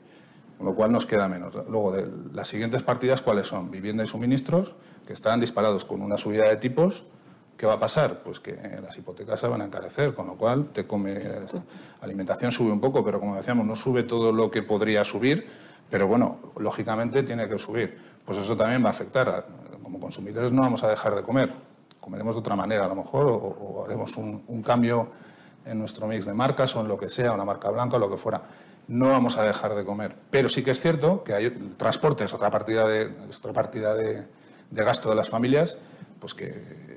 con 0.58 0.66
lo 0.66 0.74
cual 0.74 0.92
nos 0.92 1.06
queda 1.06 1.28
menos. 1.28 1.54
Luego, 1.68 1.92
de 1.92 2.06
las 2.32 2.48
siguientes 2.48 2.82
partidas, 2.82 3.22
¿cuáles 3.22 3.46
son? 3.46 3.70
Vivienda 3.70 4.04
y 4.04 4.08
suministros, 4.08 4.74
que 5.06 5.12
están 5.12 5.40
disparados 5.40 5.84
con 5.84 6.02
una 6.02 6.18
subida 6.18 6.48
de 6.48 6.56
tipos 6.56 7.04
¿Qué 7.56 7.64
va 7.64 7.74
a 7.74 7.80
pasar? 7.80 8.22
Pues 8.22 8.38
que 8.38 8.52
las 8.82 8.96
hipotecas 8.98 9.40
se 9.40 9.48
van 9.48 9.62
a 9.62 9.64
encarecer, 9.64 10.14
con 10.14 10.26
lo 10.26 10.34
cual 10.34 10.68
te 10.72 10.86
come 10.86 11.20
sí. 11.46 11.56
alimentación 12.02 12.52
sube 12.52 12.70
un 12.70 12.80
poco, 12.80 13.02
pero 13.02 13.18
como 13.18 13.34
decíamos, 13.36 13.66
no 13.66 13.74
sube 13.74 14.02
todo 14.02 14.30
lo 14.30 14.50
que 14.50 14.62
podría 14.62 15.04
subir, 15.06 15.46
pero 15.88 16.06
bueno, 16.06 16.38
lógicamente 16.58 17.22
tiene 17.22 17.48
que 17.48 17.58
subir. 17.58 17.98
Pues 18.26 18.38
eso 18.38 18.56
también 18.56 18.82
va 18.82 18.88
a 18.88 18.90
afectar. 18.90 19.46
Como 19.82 19.98
consumidores 19.98 20.52
no 20.52 20.62
vamos 20.62 20.82
a 20.82 20.88
dejar 20.88 21.14
de 21.14 21.22
comer, 21.22 21.54
comeremos 21.98 22.34
de 22.34 22.40
otra 22.40 22.56
manera 22.56 22.84
a 22.84 22.88
lo 22.88 22.96
mejor, 22.96 23.26
o, 23.26 23.36
o 23.36 23.84
haremos 23.86 24.16
un, 24.18 24.42
un, 24.48 24.62
cambio 24.62 25.08
en 25.66 25.78
nuestro 25.78 26.06
mix 26.06 26.24
de 26.24 26.32
marcas 26.32 26.74
o 26.76 26.80
en 26.80 26.88
lo 26.88 26.96
que 26.96 27.08
sea, 27.08 27.32
una 27.32 27.44
marca 27.44 27.70
blanca 27.70 27.96
o 27.96 27.98
lo 27.98 28.10
que 28.10 28.16
fuera. 28.16 28.42
No 28.88 29.10
vamos 29.10 29.36
a 29.36 29.42
dejar 29.42 29.74
de 29.74 29.84
comer. 29.84 30.14
Pero 30.30 30.48
sí 30.48 30.62
que 30.62 30.70
es 30.70 30.80
cierto 30.80 31.24
que 31.24 31.34
hay 31.34 31.50
transporte 31.76 32.24
es 32.24 32.32
otra 32.32 32.50
partida 32.50 32.88
de, 32.88 33.10
otra 33.36 33.52
partida 33.52 33.94
de, 33.94 34.26
gasto 34.70 35.10
de 35.10 35.16
las 35.16 35.28
familias, 35.28 35.76
pues 36.20 36.34
que 36.34 36.96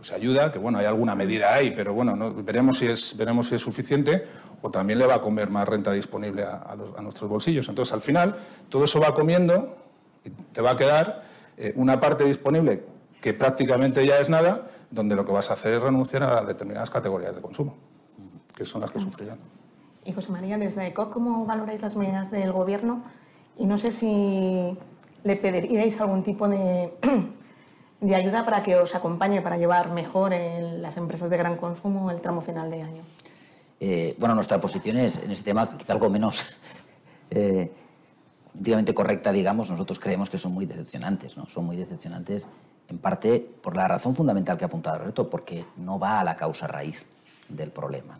que 0.00 0.14
ayuda, 0.14 0.52
que 0.52 0.58
bueno, 0.58 0.78
hay 0.78 0.86
alguna 0.86 1.14
medida 1.14 1.52
ahí, 1.52 1.72
pero 1.72 1.92
bueno, 1.92 2.16
no, 2.16 2.32
veremos, 2.32 2.78
si 2.78 2.86
es, 2.86 3.16
veremos 3.16 3.48
si 3.48 3.56
es 3.56 3.60
suficiente 3.62 4.24
o 4.62 4.70
también 4.70 4.98
le 4.98 5.06
va 5.06 5.16
a 5.16 5.20
comer 5.20 5.50
más 5.50 5.68
renta 5.68 5.92
disponible 5.92 6.44
a, 6.44 6.56
a, 6.56 6.76
los, 6.76 6.96
a 6.96 7.02
nuestros 7.02 7.28
bolsillos. 7.28 7.68
Entonces, 7.68 7.92
al 7.92 8.00
final, 8.00 8.36
todo 8.68 8.84
eso 8.84 9.00
va 9.00 9.14
comiendo 9.14 9.76
y 10.24 10.30
te 10.30 10.60
va 10.60 10.72
a 10.72 10.76
quedar 10.76 11.24
eh, 11.56 11.72
una 11.76 12.00
parte 12.00 12.24
disponible 12.24 12.84
que 13.20 13.34
prácticamente 13.34 14.06
ya 14.06 14.18
es 14.18 14.28
nada, 14.28 14.68
donde 14.90 15.14
lo 15.14 15.24
que 15.24 15.32
vas 15.32 15.50
a 15.50 15.54
hacer 15.54 15.74
es 15.74 15.82
renunciar 15.82 16.22
a 16.22 16.44
determinadas 16.44 16.90
categorías 16.90 17.34
de 17.34 17.40
consumo, 17.40 17.76
que 18.54 18.64
son 18.64 18.80
las 18.80 18.90
que 18.90 19.00
sufrirán. 19.00 19.38
Y 20.04 20.12
José 20.12 20.32
María, 20.32 20.58
desde 20.58 20.86
ECOC, 20.86 21.12
¿cómo 21.12 21.44
valoráis 21.44 21.82
las 21.82 21.96
medidas 21.96 22.30
del 22.30 22.52
Gobierno? 22.52 23.02
Y 23.58 23.66
no 23.66 23.78
sé 23.78 23.92
si 23.92 24.76
le 25.22 25.36
pediríais 25.36 26.00
algún 26.00 26.22
tipo 26.22 26.48
de 26.48 26.92
de 28.00 28.14
ayuda 28.14 28.44
para 28.44 28.62
que 28.62 28.76
os 28.76 28.94
acompañe 28.94 29.42
para 29.42 29.58
llevar 29.58 29.90
mejor 29.92 30.32
en 30.32 30.80
las 30.80 30.96
empresas 30.96 31.28
de 31.28 31.36
gran 31.36 31.56
consumo 31.56 32.10
el 32.10 32.20
tramo 32.20 32.40
final 32.40 32.70
de 32.70 32.82
año? 32.82 33.02
Eh, 33.78 34.14
bueno, 34.18 34.34
nuestra 34.34 34.60
posición 34.60 34.96
es 34.98 35.18
en 35.18 35.30
ese 35.30 35.44
tema 35.44 35.76
quizá 35.76 35.92
algo 35.92 36.08
menos 36.08 36.46
eh, 37.30 37.70
correcta, 38.94 39.32
digamos. 39.32 39.70
Nosotros 39.70 39.98
creemos 39.98 40.30
que 40.30 40.38
son 40.38 40.52
muy 40.52 40.66
decepcionantes, 40.66 41.36
¿no? 41.36 41.46
Son 41.46 41.64
muy 41.64 41.76
decepcionantes 41.76 42.46
en 42.90 42.98
parte 42.98 43.40
por 43.62 43.76
la 43.76 43.86
razón 43.88 44.14
fundamental 44.14 44.58
que 44.58 44.64
ha 44.64 44.66
apuntado 44.66 44.98
Roberto, 44.98 45.30
porque 45.30 45.64
no 45.76 45.98
va 45.98 46.20
a 46.20 46.24
la 46.24 46.36
causa 46.36 46.66
raíz 46.66 47.10
del 47.48 47.70
problema. 47.70 48.18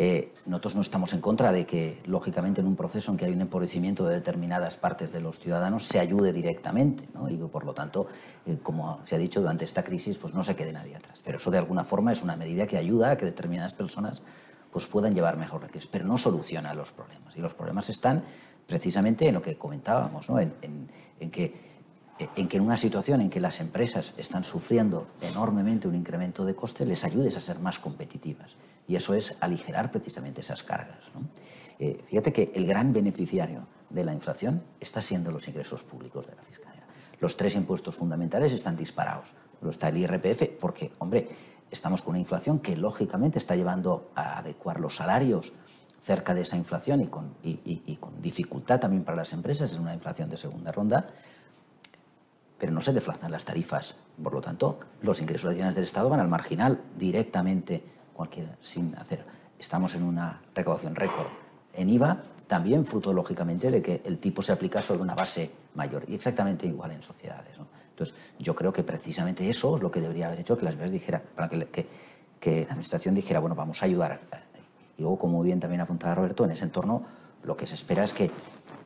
Eh, 0.00 0.32
nosotros 0.46 0.76
no 0.76 0.82
estamos 0.82 1.12
en 1.12 1.20
contra 1.20 1.50
de 1.50 1.66
que, 1.66 2.00
lógicamente, 2.06 2.60
en 2.60 2.68
un 2.68 2.76
proceso 2.76 3.10
en 3.10 3.16
que 3.16 3.24
hay 3.24 3.32
un 3.32 3.40
empobrecimiento 3.40 4.06
de 4.06 4.14
determinadas 4.14 4.76
partes 4.76 5.10
de 5.10 5.20
los 5.20 5.40
ciudadanos, 5.40 5.86
se 5.86 5.98
ayude 5.98 6.32
directamente. 6.32 7.08
¿no? 7.14 7.28
Y 7.28 7.36
por 7.36 7.64
lo 7.64 7.74
tanto, 7.74 8.06
eh, 8.46 8.58
como 8.62 9.00
se 9.04 9.16
ha 9.16 9.18
dicho, 9.18 9.40
durante 9.40 9.64
esta 9.64 9.82
crisis 9.82 10.16
pues 10.16 10.34
no 10.34 10.44
se 10.44 10.54
quede 10.54 10.72
nadie 10.72 10.94
atrás. 10.94 11.20
Pero 11.24 11.38
eso, 11.38 11.50
de 11.50 11.58
alguna 11.58 11.82
forma, 11.82 12.12
es 12.12 12.22
una 12.22 12.36
medida 12.36 12.68
que 12.68 12.76
ayuda 12.76 13.10
a 13.10 13.16
que 13.16 13.24
determinadas 13.24 13.74
personas 13.74 14.22
pues, 14.70 14.86
puedan 14.86 15.14
llevar 15.14 15.36
mejor 15.36 15.62
la 15.62 15.68
crisis, 15.68 15.88
pero 15.90 16.06
no 16.06 16.16
soluciona 16.16 16.72
los 16.74 16.92
problemas. 16.92 17.36
Y 17.36 17.40
los 17.40 17.54
problemas 17.54 17.90
están 17.90 18.22
precisamente 18.68 19.26
en 19.26 19.34
lo 19.34 19.42
que 19.42 19.56
comentábamos, 19.56 20.28
en, 20.28 20.54
en, 20.62 20.88
en 21.18 21.30
que 21.32 21.67
en 22.18 22.48
que 22.48 22.56
en 22.56 22.64
una 22.64 22.76
situación 22.76 23.20
en 23.20 23.30
que 23.30 23.40
las 23.40 23.60
empresas 23.60 24.12
están 24.16 24.44
sufriendo 24.44 25.06
enormemente 25.22 25.86
un 25.86 25.94
incremento 25.94 26.44
de 26.44 26.54
costes, 26.54 26.86
les 26.86 27.04
ayudes 27.04 27.36
a 27.36 27.40
ser 27.40 27.58
más 27.60 27.78
competitivas. 27.78 28.56
Y 28.88 28.96
eso 28.96 29.14
es 29.14 29.36
aligerar 29.40 29.90
precisamente 29.92 30.40
esas 30.40 30.62
cargas. 30.62 30.98
¿no? 31.14 31.20
Eh, 31.78 32.02
fíjate 32.08 32.32
que 32.32 32.52
el 32.54 32.66
gran 32.66 32.92
beneficiario 32.92 33.66
de 33.90 34.04
la 34.04 34.12
inflación 34.12 34.62
está 34.80 35.00
siendo 35.00 35.30
los 35.30 35.46
ingresos 35.46 35.82
públicos 35.82 36.26
de 36.26 36.34
la 36.34 36.42
fiscalía. 36.42 36.82
Los 37.20 37.36
tres 37.36 37.54
impuestos 37.54 37.94
fundamentales 37.94 38.52
están 38.52 38.76
disparados. 38.76 39.28
Lo 39.60 39.70
está 39.70 39.88
el 39.88 39.98
IRPF 39.98 40.48
porque, 40.60 40.92
hombre, 40.98 41.28
estamos 41.70 42.02
con 42.02 42.10
una 42.10 42.20
inflación 42.20 42.60
que 42.60 42.76
lógicamente 42.76 43.38
está 43.38 43.56
llevando 43.56 44.10
a 44.14 44.38
adecuar 44.38 44.80
los 44.80 44.96
salarios 44.96 45.52
cerca 46.00 46.32
de 46.32 46.42
esa 46.42 46.56
inflación 46.56 47.02
y 47.02 47.08
con, 47.08 47.34
y, 47.42 47.50
y, 47.64 47.82
y 47.86 47.96
con 47.96 48.22
dificultad 48.22 48.78
también 48.78 49.04
para 49.04 49.16
las 49.16 49.32
empresas, 49.32 49.72
es 49.72 49.78
una 49.78 49.94
inflación 49.94 50.30
de 50.30 50.36
segunda 50.36 50.70
ronda, 50.70 51.08
pero 52.58 52.72
no 52.72 52.80
se 52.80 52.92
deflactan 52.92 53.30
las 53.30 53.44
tarifas. 53.44 53.94
Por 54.22 54.32
lo 54.32 54.40
tanto, 54.40 54.80
los 55.02 55.20
ingresos 55.20 55.48
adicionales 55.48 55.74
del 55.74 55.84
Estado 55.84 56.08
van 56.08 56.20
al 56.20 56.28
marginal 56.28 56.80
directamente, 56.96 57.82
sin 58.60 58.96
hacer. 58.96 59.24
Estamos 59.58 59.94
en 59.94 60.02
una 60.02 60.40
recaudación 60.54 60.94
récord 60.94 61.26
en 61.72 61.88
IVA, 61.88 62.22
también 62.48 62.84
fruto, 62.84 63.12
lógicamente, 63.12 63.70
de 63.70 63.80
que 63.80 64.02
el 64.04 64.18
tipo 64.18 64.42
se 64.42 64.52
aplica 64.52 64.82
sobre 64.82 65.02
una 65.02 65.14
base 65.14 65.50
mayor 65.74 66.04
y 66.08 66.14
exactamente 66.14 66.66
igual 66.66 66.90
en 66.90 67.02
sociedades. 67.02 67.56
Entonces, 67.90 68.16
yo 68.38 68.54
creo 68.54 68.72
que 68.72 68.82
precisamente 68.82 69.48
eso 69.48 69.76
es 69.76 69.82
lo 69.82 69.90
que 69.90 70.00
debería 70.00 70.26
haber 70.26 70.40
hecho 70.40 70.56
que 70.56 70.64
las 70.64 70.74
empresas 70.74 70.92
dijera, 70.92 71.22
para 71.36 71.48
que, 71.48 71.66
que, 71.66 71.86
que 72.40 72.60
la 72.60 72.70
Administración 72.70 73.14
dijera, 73.14 73.40
bueno, 73.40 73.54
vamos 73.54 73.82
a 73.82 73.84
ayudar. 73.84 74.20
Y 74.96 75.02
luego, 75.02 75.18
como 75.18 75.42
bien 75.42 75.60
también 75.60 75.80
apuntaba 75.80 76.14
Roberto, 76.14 76.44
en 76.44 76.52
ese 76.52 76.64
entorno 76.64 77.02
lo 77.44 77.56
que 77.56 77.66
se 77.66 77.74
espera 77.74 78.04
es 78.04 78.12
que 78.12 78.30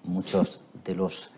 muchos 0.04 0.60
de 0.84 0.94
los 0.94 1.30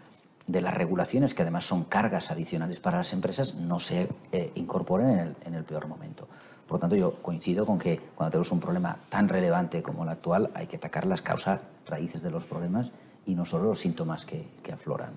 de 0.47 0.61
las 0.61 0.75
regulaciones, 0.75 1.35
que 1.35 1.43
además 1.43 1.65
son 1.65 1.85
cargas 1.85 2.31
adicionales 2.31 2.81
para 2.81 2.99
las 2.99 3.13
empresas, 3.13 3.55
no 3.55 3.81
se 3.81 4.09
eh, 4.33 4.53
incorporen 4.55 5.11
en 5.11 5.19
el, 5.19 5.37
en 5.47 5.55
el, 5.55 5.65
peor 5.65 5.87
momento. 5.87 6.29
Por 6.67 6.77
lo 6.77 6.81
tanto, 6.81 6.97
yo 6.97 7.23
coincido 7.23 7.65
con 7.65 7.79
que 7.79 7.99
cuando 8.15 8.33
tenemos 8.33 8.53
un 8.53 8.61
problema 8.61 8.97
tan 9.09 9.29
relevante 9.29 9.83
como 9.83 10.03
el 10.03 10.09
actual, 10.11 10.51
hay 10.55 10.67
que 10.67 10.77
atacar 10.77 11.07
las 11.07 11.23
causas 11.23 11.61
raíces 11.87 12.23
de 12.23 12.31
los 12.31 12.47
problemas 12.47 12.91
y 13.27 13.35
no 13.35 13.45
solo 13.45 13.65
los 13.65 13.81
síntomas 13.81 14.25
que, 14.27 14.47
que 14.63 14.73
afloran. 14.73 15.11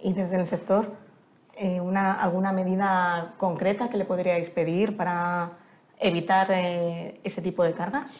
Y 0.00 0.12
desde 0.12 0.36
el 0.36 0.46
sector, 0.46 0.92
eh, 1.56 1.80
una, 1.80 2.14
¿alguna 2.14 2.52
medida 2.52 3.34
concreta 3.36 3.88
que 3.88 3.96
le 3.96 4.04
podríais 4.04 4.50
pedir 4.50 4.96
para 4.96 5.52
evitar 5.98 6.48
eh, 6.50 7.20
ese 7.22 7.42
tipo 7.42 7.62
de 7.62 7.72
cargas? 7.72 8.10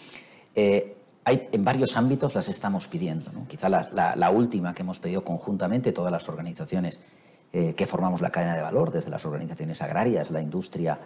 Eh, 0.55 0.97
hay, 1.25 1.49
en 1.53 1.65
varios 1.65 1.97
ámbitos 1.97 2.35
las 2.35 2.49
estamos 2.49 2.89
pidiendo. 2.89 3.33
¿no? 3.33 3.47
Quizá 3.49 3.69
la, 3.69 3.89
la, 3.93 4.15
la, 4.17 4.31
última 4.31 4.75
que 4.75 4.83
hemos 4.83 4.99
pedido 4.99 5.25
conjuntamente 5.25 5.93
todas 5.93 6.13
las 6.13 6.29
organizaciones 6.29 7.01
eh, 7.57 7.75
que 7.75 7.87
formamos 7.87 8.21
la 8.21 8.31
cadena 8.31 8.57
de 8.57 8.63
valor, 8.63 8.91
desde 8.91 9.11
las 9.11 9.25
organizaciones 9.25 9.81
agrarias, 9.81 10.29
la 10.33 10.41
industria 10.41 10.99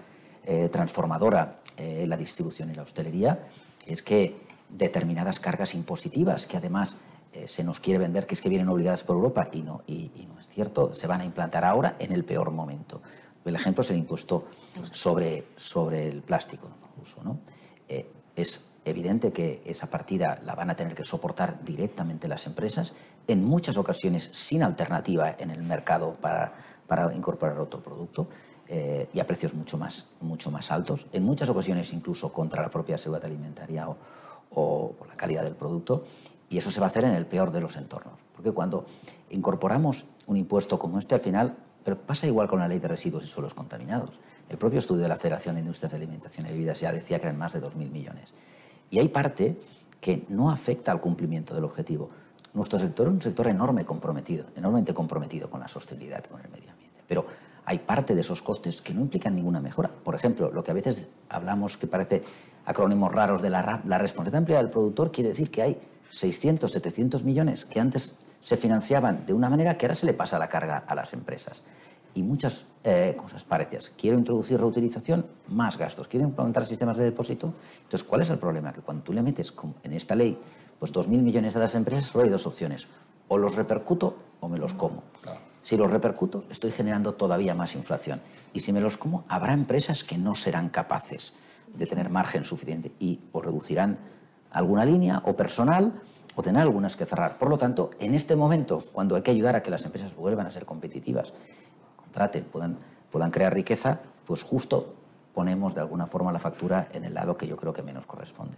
eh, 0.47 0.71
transformadora, 0.71 1.57
eh, 1.77 2.07
la 2.07 2.17
distribución 2.17 2.71
y 2.71 2.75
la 2.75 2.85
hostelería, 2.85 3.47
es 3.85 4.03
que 4.03 4.41
determinadas 4.71 5.41
cargas 5.41 5.75
impositivas, 5.75 6.47
que 6.47 6.57
además 6.57 6.97
se 7.45 7.63
nos 7.63 7.79
quiere 7.79 7.99
vender 7.99 8.27
que 8.27 8.35
es 8.35 8.41
que 8.41 8.49
vienen 8.49 8.69
obligadas 8.69 9.05
por 9.05 9.15
Europa 9.15 9.49
y 9.53 9.61
no, 9.61 9.83
y, 9.87 10.11
y 10.17 10.27
no 10.27 10.41
es 10.41 10.49
cierto, 10.49 10.93
se 10.95 11.07
van 11.07 11.21
a 11.21 11.25
implantar 11.25 11.65
ahora 11.65 11.97
en 11.99 12.13
el 12.13 12.25
peor 12.25 12.51
momento. 12.51 13.03
El 13.45 13.55
ejemplo 13.55 13.83
es 13.83 13.91
el 13.91 13.99
impuesto 13.99 14.49
sobre, 14.91 15.49
sobre 15.57 16.09
el 16.09 16.23
plástico 16.23 16.69
uso. 17.01 17.23
¿no? 17.23 17.39
es 18.35 18.68
evidente 18.89 19.33
que 19.33 19.63
esa 19.65 19.89
partida 19.89 20.41
la 20.45 20.55
van 20.55 20.71
a 20.71 20.77
tener 20.77 20.95
que 20.95 21.05
soportar 21.05 21.65
directamente 21.65 22.29
las 22.29 22.47
empresas, 22.47 22.93
en 23.27 23.45
muchas 23.45 23.77
ocasiones 23.77 24.31
sin 24.33 24.63
alternativa 24.63 25.35
en 25.39 25.51
el 25.51 25.63
mercado 25.63 26.15
para, 26.21 26.55
para 26.87 27.15
incorporar 27.15 27.59
otro 27.59 27.81
producto 27.81 28.29
eh, 28.69 29.09
y 29.13 29.21
a 29.21 29.27
precios 29.27 29.55
mucho 29.55 29.79
más, 29.79 30.07
mucho 30.21 30.51
más 30.51 30.71
altos, 30.71 31.07
en 31.13 31.25
muchas 31.25 31.49
ocasiones 31.49 31.93
incluso 31.93 32.33
contra 32.33 32.63
la 32.63 32.69
propia 32.69 32.99
seguridad 32.99 33.25
alimentaria 33.25 33.89
o, 33.89 33.97
o, 34.51 34.95
la 35.07 35.17
calidad 35.17 35.43
del 35.43 35.55
producto, 35.55 36.05
y 36.51 36.59
eso 36.59 36.71
se 36.71 36.81
va 36.81 36.87
a 36.87 36.91
hacer 36.91 37.05
en 37.05 37.13
el 37.13 37.27
peor 37.27 37.53
de 37.53 37.61
los 37.61 37.77
entornos, 37.77 38.15
porque 38.35 38.53
cuando 38.53 38.87
incorporamos 39.31 40.07
un 40.27 40.37
impuesto 40.37 40.79
como 40.79 40.99
este 40.99 41.15
al 41.15 41.21
final, 41.21 41.57
pasa 41.97 42.27
igual 42.27 42.49
con 42.49 42.61
la 42.61 42.69
ley 42.69 42.79
de 42.79 42.89
residuos 42.89 43.25
y 43.25 43.29
suelos 43.29 43.55
contaminados. 43.55 44.11
El 44.49 44.59
propio 44.59 44.79
estudio 44.79 45.03
de 45.03 45.09
la 45.09 45.17
Federación 45.17 45.55
de 45.55 45.61
Industrias 45.61 45.93
de 45.93 45.97
Alimentación 45.99 46.47
y 46.47 46.51
Bebidas 46.51 46.81
ya 46.81 46.93
decía 46.93 47.19
que 47.19 47.27
eran 47.27 47.39
más 47.39 47.53
de 47.53 47.63
2.000 47.63 47.91
millones. 47.91 48.33
Y 48.91 48.99
hay 48.99 49.09
parte 49.09 49.59
que 50.01 50.25
no 50.29 50.51
afecta 50.51 50.93
al 50.93 51.01
cumplimiento 51.01 51.55
del 51.55 51.65
objetivo. 51.65 52.11
Nuestro 52.55 52.79
sector 52.79 53.09
es 53.09 53.13
un 53.13 53.23
sector 53.23 53.47
enorme 53.49 53.85
comprometido, 53.85 54.47
enormemente 54.57 54.95
comprometido 54.95 55.51
con 55.51 55.61
la 55.61 55.69
sostenibilidad, 55.69 56.25
con 56.25 56.41
el 56.41 56.49
medio 56.49 56.71
ambiente. 56.71 57.03
Pero 57.07 57.27
hay 57.65 57.81
parte 57.81 58.15
de 58.15 58.23
esos 58.23 58.41
costes 58.41 58.81
que 58.81 58.95
no 58.95 59.03
implican 59.03 59.35
ninguna 59.35 59.61
mejora. 59.61 59.91
Por 59.91 60.15
ejemplo, 60.15 60.51
lo 60.51 60.65
que 60.65 60.71
a 60.71 60.75
veces 60.75 61.09
hablamos 61.29 61.77
que 61.77 61.87
parece 61.87 62.23
acrónimos 62.65 63.13
raros 63.13 63.43
de 63.43 63.51
la 63.51 63.63
RAP, 63.63 63.85
la 63.87 63.99
responsabilidad 63.99 64.39
ampliada 64.39 64.63
del 64.63 64.71
productor 64.71 65.13
quiere 65.13 65.29
decir 65.29 65.51
que 65.51 65.63
hay 65.63 65.79
600, 66.11 66.71
700 66.73 67.25
millones 67.25 67.65
que 67.65 67.81
antes 67.81 68.15
se 68.43 68.57
financiaban 68.57 69.27
de 69.27 69.35
una 69.35 69.51
manera 69.51 69.77
que 69.77 69.87
ahora 69.87 69.95
se 69.95 70.07
le 70.07 70.15
pasa 70.15 70.39
la 70.39 70.49
carga 70.49 70.85
a 70.87 70.95
las 70.95 71.13
empresas. 71.13 71.63
Y 72.15 72.23
muchas 72.23 72.65
eh, 72.85 73.15
cosas 73.17 73.45
parecidas. 73.45 73.93
Quiero 73.97 74.19
introducir 74.19 74.59
reutilización, 74.59 75.27
más 75.49 75.77
gastos. 75.77 76.09
Quiero 76.09 76.27
implementar 76.27 76.67
sistemas 76.67 76.97
de 76.97 77.05
depósito. 77.05 77.53
Entonces, 77.83 78.05
¿cuál 78.05 78.23
es 78.23 78.31
el 78.31 78.39
problema? 78.39 78.73
Que 78.73 78.81
cuando 78.81 79.03
tú 79.03 79.13
le 79.13 79.23
metes 79.23 79.53
en 79.83 79.93
esta 79.93 80.15
ley 80.15 80.39
pues 80.79 80.93
2.000 80.93 81.23
millones 81.23 81.57
a 81.57 81.59
las 81.59 81.75
empresas, 81.75 82.07
solo 82.07 82.25
hay 82.25 82.31
dos 82.31 82.47
opciones. 82.47 82.89
O 83.29 83.37
los 83.37 83.57
repercuto 83.57 84.17
o 84.41 84.49
me 84.49 84.59
los 84.59 84.75
como. 84.75 85.03
Si 85.61 85.77
los 85.77 85.91
repercuto, 85.91 86.45
estoy 86.49 86.71
generando 86.71 87.15
todavía 87.15 87.55
más 87.55 87.75
inflación. 87.75 88.21
Y 88.53 88.61
si 88.61 88.73
me 88.73 88.81
los 88.81 88.97
como, 88.97 89.25
habrá 89.29 89.53
empresas 89.53 90.05
que 90.05 90.17
no 90.17 90.35
serán 90.35 90.69
capaces 90.69 91.35
de 91.75 91.87
tener 91.87 92.09
margen 92.09 92.45
suficiente 92.45 92.93
y 92.99 93.21
o 93.33 93.43
reducirán 93.43 93.99
alguna 94.51 94.85
línea 94.85 95.21
o 95.27 95.37
personal 95.37 96.01
o 96.35 96.43
tendrán 96.43 96.67
algunas 96.67 96.97
que 96.97 97.05
cerrar. 97.05 97.37
Por 97.37 97.51
lo 97.51 97.59
tanto, 97.59 97.91
en 97.99 98.15
este 98.15 98.37
momento, 98.37 98.79
cuando 98.93 99.17
hay 99.17 99.23
que 99.23 99.33
ayudar 99.33 99.57
a 99.57 99.63
que 99.63 99.71
las 99.71 99.85
empresas 99.85 100.15
vuelvan 100.15 100.47
a 100.47 100.51
ser 100.51 100.65
competitivas, 100.65 101.33
contraten, 102.19 102.45
puedan, 102.45 102.77
puedan 103.13 103.31
crear 103.31 103.55
riqueza, 103.55 104.01
pues 104.27 104.43
justo 104.43 104.95
ponemos 105.35 105.75
de 105.75 105.81
alguna 105.81 106.07
forma 106.07 106.33
la 106.33 106.41
factura 106.41 106.89
en 106.93 107.05
el 107.05 107.15
lado 107.15 107.37
que 107.37 107.47
yo 107.47 107.57
creo 107.57 107.73
que 107.73 107.83
menos 107.83 108.07
corresponde. 108.07 108.57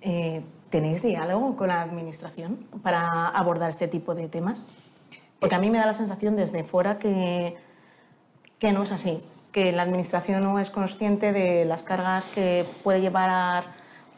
Eh, 0.00 0.42
¿Tenéis 0.70 1.02
diálogo 1.02 1.54
con 1.56 1.68
la 1.68 1.82
Administración 1.82 2.56
para 2.82 3.28
abordar 3.28 3.68
este 3.68 3.88
tipo 3.88 4.14
de 4.14 4.28
temas? 4.28 4.64
Porque 5.38 5.54
a 5.54 5.58
mí 5.58 5.70
me 5.70 5.78
da 5.78 5.84
la 5.84 5.94
sensación 5.94 6.34
desde 6.34 6.64
fuera 6.64 6.98
que, 6.98 7.56
que 8.58 8.72
no 8.72 8.84
es 8.84 8.92
así, 8.92 9.22
que 9.52 9.72
la 9.72 9.82
Administración 9.82 10.42
no 10.42 10.58
es 10.58 10.70
consciente 10.70 11.32
de 11.32 11.66
las 11.66 11.82
cargas 11.82 12.24
que 12.24 12.64
puede 12.82 13.02
llevar 13.02 13.64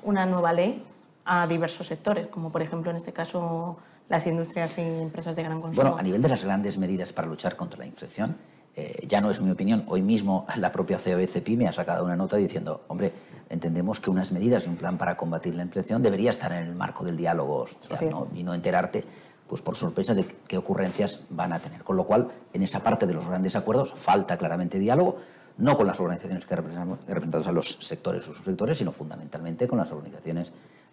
una 0.05 0.27
nueva 0.27 0.53
ley 0.53 0.85
a 1.25 1.49
diversos 1.49 1.89
sectores, 1.89 2.29
como 2.29 2.53
por 2.53 2.63
ejemplo 2.63 2.93
en 2.93 2.99
este 2.99 3.13
caso 3.13 3.79
las 4.13 4.27
industrias 4.27 4.77
y 4.77 4.83
empresas 4.83 5.35
de 5.37 5.43
gran 5.43 5.59
consumo. 5.63 5.83
Bueno, 5.83 5.99
a 5.99 6.03
nivel 6.03 6.21
de 6.21 6.29
las 6.29 6.45
grandes 6.45 6.77
medidas 6.77 7.15
para 7.15 7.27
luchar 7.27 7.57
contra 7.57 7.79
la 7.79 7.87
inflación, 7.87 8.37
eh, 8.77 9.07
ya 9.09 9.23
no 9.23 9.31
es 9.31 9.41
mi 9.41 9.51
opinión. 9.51 9.85
Hoy 9.89 10.03
mismo 10.03 10.47
la 10.57 10.71
propia 10.71 10.99
COE 10.99 11.57
me 11.57 11.67
ha 11.67 11.73
sacado 11.73 12.05
una 12.05 12.15
nota 12.15 12.37
diciendo, 12.37 12.83
hombre, 12.89 13.11
entendemos 13.49 14.01
que 14.01 14.11
unas 14.11 14.31
medidas 14.31 14.67
y 14.67 14.69
un 14.69 14.77
plan 14.77 14.99
para 14.99 15.17
combatir 15.17 15.55
la 15.55 15.63
inflación 15.63 16.03
debería 16.03 16.29
estar 16.29 16.53
en 16.53 16.65
el 16.65 16.75
marco 16.75 17.07
del 17.07 17.17
diálogo 17.17 17.67
social, 17.81 18.27
y 18.35 18.43
no 18.43 18.53
enterarte 18.53 19.03
pues 19.49 19.63
por 19.63 19.77
sorpresa 19.77 20.15
de 20.15 20.27
qué 20.47 20.59
ocurrencias 20.59 21.25
van 21.31 21.55
a 21.55 21.59
tener. 21.59 21.83
Con 21.83 21.97
lo 21.97 22.05
cual, 22.05 22.29
en 22.53 22.63
esa 22.63 22.83
parte 22.83 23.07
de 23.07 23.15
los 23.15 23.27
grandes 23.27 23.57
acuerdos 23.57 23.95
falta 23.95 24.37
claramente 24.37 24.79
diálogo, 24.79 25.17
no 25.57 25.75
con 25.75 25.87
las 25.87 25.99
organizaciones 26.01 26.45
que 26.45 26.55
representan 26.55 27.43
a 27.47 27.53
los 27.53 27.79
sectores 27.81 28.29
o 28.29 28.35
subsectores, 28.35 28.77
sino 28.77 28.93
fundamentalmente 28.93 29.67
con 29.67 29.79
las 29.79 29.91
organizaciones 29.91 30.53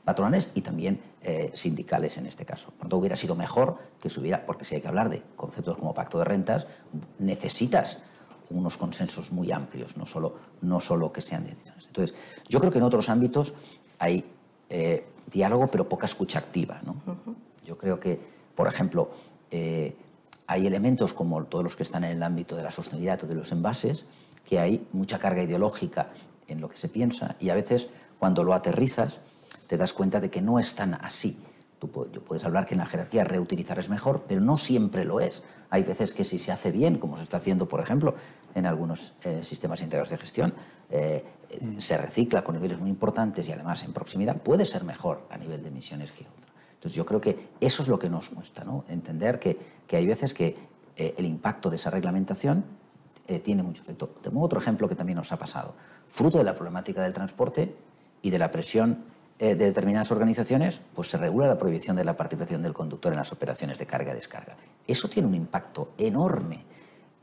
patronales 0.10 0.50
y 0.56 0.62
también 0.62 1.00
eh, 1.22 1.52
sindicales 1.54 2.18
en 2.18 2.26
este 2.26 2.44
caso. 2.44 2.72
Por 2.72 2.80
tanto, 2.80 2.98
hubiera 2.98 3.16
sido 3.16 3.36
mejor 3.36 3.78
que 4.02 4.10
se 4.10 4.20
hubiera, 4.20 4.44
porque 4.44 4.66
si 4.66 4.74
hay 4.74 4.82
que 4.82 4.88
hablar 4.88 5.08
de 5.08 5.22
conceptos 5.36 5.78
como 5.78 5.94
pacto 5.94 6.18
de 6.18 6.26
rentas, 6.26 6.66
necesitas 7.20 8.00
unos 8.50 8.76
consensos 8.76 9.32
muy 9.32 9.52
amplios, 9.52 9.98
no 9.98 10.08
solo, 10.08 10.34
no 10.62 10.80
solo 10.80 11.14
que 11.14 11.22
sean 11.22 11.46
decisiones. 11.46 11.86
Entonces, 11.86 12.18
yo 12.48 12.60
creo 12.60 12.72
que 12.72 12.80
en 12.80 12.86
otros 12.86 13.08
ámbitos 13.08 13.54
hay 14.00 14.26
eh, 14.68 15.06
diálogo, 15.32 15.68
pero 15.68 15.88
poca 15.88 16.08
escucha 16.08 16.40
activa. 16.40 16.82
¿no? 16.84 16.96
Yo 17.64 17.78
creo 17.78 18.00
que, 18.00 18.20
por 18.56 18.68
ejemplo, 18.68 19.12
eh, 19.52 19.96
hay 20.48 20.66
elementos 20.66 21.14
como 21.14 21.44
todos 21.44 21.64
los 21.64 21.76
que 21.76 21.84
están 21.84 22.04
en 22.04 22.14
el 22.14 22.24
ámbito 22.24 22.56
de 22.56 22.64
la 22.64 22.72
sostenibilidad 22.72 23.24
o 23.26 23.28
de 23.28 23.36
los 23.36 23.52
envases, 23.52 24.06
que 24.44 24.58
hay 24.58 24.88
mucha 24.92 25.20
carga 25.20 25.44
ideológica 25.44 26.10
en 26.48 26.62
lo 26.62 26.68
que 26.68 26.78
se 26.78 26.90
piensa 26.90 27.36
y 27.40 27.52
a 27.52 27.54
veces 27.54 27.90
cuando 28.18 28.44
lo 28.44 28.56
aterrizas 28.56 29.20
te 29.70 29.78
das 29.78 29.94
cuenta 29.94 30.20
de 30.20 30.32
que 30.32 30.42
no 30.42 30.60
es 30.60 30.74
tan 30.74 30.96
así. 30.96 31.38
Tú 31.78 31.90
puedes 31.90 32.44
hablar 32.44 32.66
que 32.66 32.74
en 32.74 32.80
la 32.80 32.88
jerarquía 32.88 33.24
reutilizar 33.24 33.78
es 33.78 33.88
mejor, 33.88 34.26
pero 34.28 34.42
no 34.42 34.58
siempre 34.58 35.06
lo 35.06 35.20
es. 35.20 35.44
Hay 35.70 35.84
veces 35.84 36.14
que 36.16 36.24
si 36.24 36.40
se 36.40 36.52
hace 36.52 36.72
bien, 36.72 36.98
como 36.98 37.18
se 37.18 37.24
está 37.24 37.38
haciendo, 37.38 37.68
por 37.68 37.80
ejemplo, 37.80 38.16
en 38.56 38.66
algunos 38.66 39.14
eh, 39.24 39.42
sistemas 39.44 39.84
integrados 39.84 40.10
de 40.10 40.18
gestión, 40.18 40.54
eh, 40.90 41.24
se 41.78 41.98
recicla 42.00 42.44
con 42.44 42.56
niveles 42.56 42.80
muy 42.80 42.90
importantes 42.90 43.48
y 43.48 43.52
además 43.52 43.84
en 43.84 43.94
proximidad, 43.94 44.42
puede 44.42 44.66
ser 44.66 44.84
mejor 44.84 45.28
a 45.30 45.38
nivel 45.38 45.62
de 45.62 45.68
emisiones 45.68 46.12
que 46.12 46.24
otro. 46.24 46.52
Entonces 46.74 46.96
yo 46.96 47.06
creo 47.06 47.22
que 47.22 47.50
eso 47.62 47.84
es 47.84 47.90
lo 47.90 48.00
que 48.00 48.10
nos 48.10 48.32
muestra, 48.32 48.66
¿no? 48.66 48.86
entender 48.90 49.40
que, 49.40 49.56
que 49.86 49.98
hay 49.98 50.08
veces 50.08 50.34
que 50.34 50.56
eh, 50.98 51.14
el 51.16 51.26
impacto 51.26 51.70
de 51.70 51.76
esa 51.76 51.92
reglamentación 51.92 52.66
tiene 53.44 53.62
mucho 53.62 53.84
efecto. 53.84 54.10
Tengo 54.24 54.42
otro 54.42 54.60
ejemplo 54.60 54.90
que 54.90 54.96
también 54.96 55.18
nos 55.18 55.32
ha 55.32 55.38
pasado. 55.38 55.76
Fruto 56.08 56.40
de 56.40 56.44
la 56.44 56.56
problemática 56.56 57.04
del 57.04 57.14
transporte 57.14 57.76
y 58.24 58.32
de 58.32 58.40
la 58.40 58.50
presión 58.50 59.04
de 59.40 59.56
determinadas 59.56 60.12
organizaciones, 60.12 60.82
pues 60.94 61.08
se 61.08 61.18
regula 61.18 61.48
la 61.48 61.58
prohibición 61.58 61.96
de 61.96 62.04
la 62.04 62.18
participación 62.18 62.62
del 62.62 62.74
conductor 62.74 63.14
en 63.14 63.20
las 63.20 63.32
operaciones 63.32 63.80
de 63.80 63.86
carga 63.86 64.12
y 64.12 64.16
descarga. 64.16 64.58
Eso 64.86 65.08
tiene 65.08 65.30
un 65.30 65.36
impacto 65.36 65.94
enorme 65.98 66.66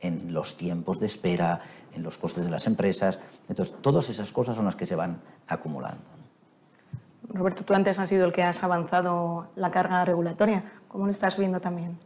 en 0.01 0.33
los 0.33 0.57
tiempos 0.57 0.99
de 0.99 1.07
espera, 1.07 1.61
en 1.95 2.03
los 2.03 2.19
costes 2.19 2.45
de 2.45 2.51
las 2.51 2.67
empresas. 2.67 3.19
Entonces, 3.49 3.77
todas 3.81 4.09
esas 4.09 4.33
cosas 4.33 4.57
son 4.57 4.65
las 4.65 4.77
que 4.77 4.87
se 4.87 4.97
van 4.97 5.21
acumulando. 5.49 6.03
Roberto, 7.29 7.65
tú 7.65 7.75
antes 7.75 7.99
has 7.99 8.09
sido 8.09 8.25
el 8.25 8.33
que 8.33 8.43
has 8.43 8.63
avanzado 8.63 9.49
la 9.57 9.71
carga 9.71 10.05
regulatoria. 10.05 10.65
¿Cómo 10.89 11.07
lo 11.07 11.13
estás 11.13 11.37
viendo 11.39 11.61
también? 11.61 11.99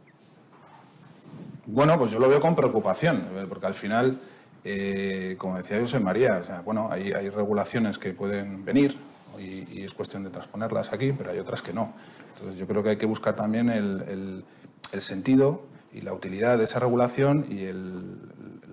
Bueno, 1.67 1.97
pues 1.97 2.11
yo 2.11 2.19
lo 2.19 2.27
veo 2.27 2.39
con 2.39 2.55
preocupación, 2.55 3.27
eh, 3.35 3.45
porque 3.47 3.67
al 3.67 3.75
final, 3.75 4.19
eh, 4.63 5.35
como 5.37 5.57
decía 5.57 5.79
José 5.79 5.99
María, 5.99 6.61
bueno, 6.65 6.89
hay, 6.91 7.13
hay 7.13 7.29
regulaciones 7.29 7.99
que 7.99 8.13
pueden 8.13 8.65
venir, 8.65 8.97
y, 9.39 9.83
es 9.83 9.93
cuestión 9.93 10.23
de 10.23 10.29
transponerlas 10.29 10.93
aquí, 10.93 11.11
pero 11.11 11.31
hay 11.31 11.39
otras 11.39 11.61
que 11.61 11.73
no. 11.73 11.93
Entonces 12.35 12.57
yo 12.57 12.67
creo 12.67 12.83
que 12.83 12.89
hay 12.89 12.97
que 12.97 13.05
buscar 13.05 13.35
también 13.35 13.69
el, 13.69 14.43
el, 14.91 15.01
sentido 15.01 15.63
y 15.93 16.01
la 16.01 16.13
utilidad 16.13 16.57
de 16.57 16.65
esa 16.65 16.79
regulación 16.79 17.45
y 17.49 17.63
el, 17.63 18.17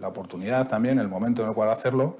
la 0.00 0.08
oportunidad 0.08 0.68
también, 0.68 0.98
el 0.98 1.08
momento 1.08 1.42
en 1.42 1.48
el 1.48 1.54
cual 1.54 1.70
hacerlo 1.70 2.16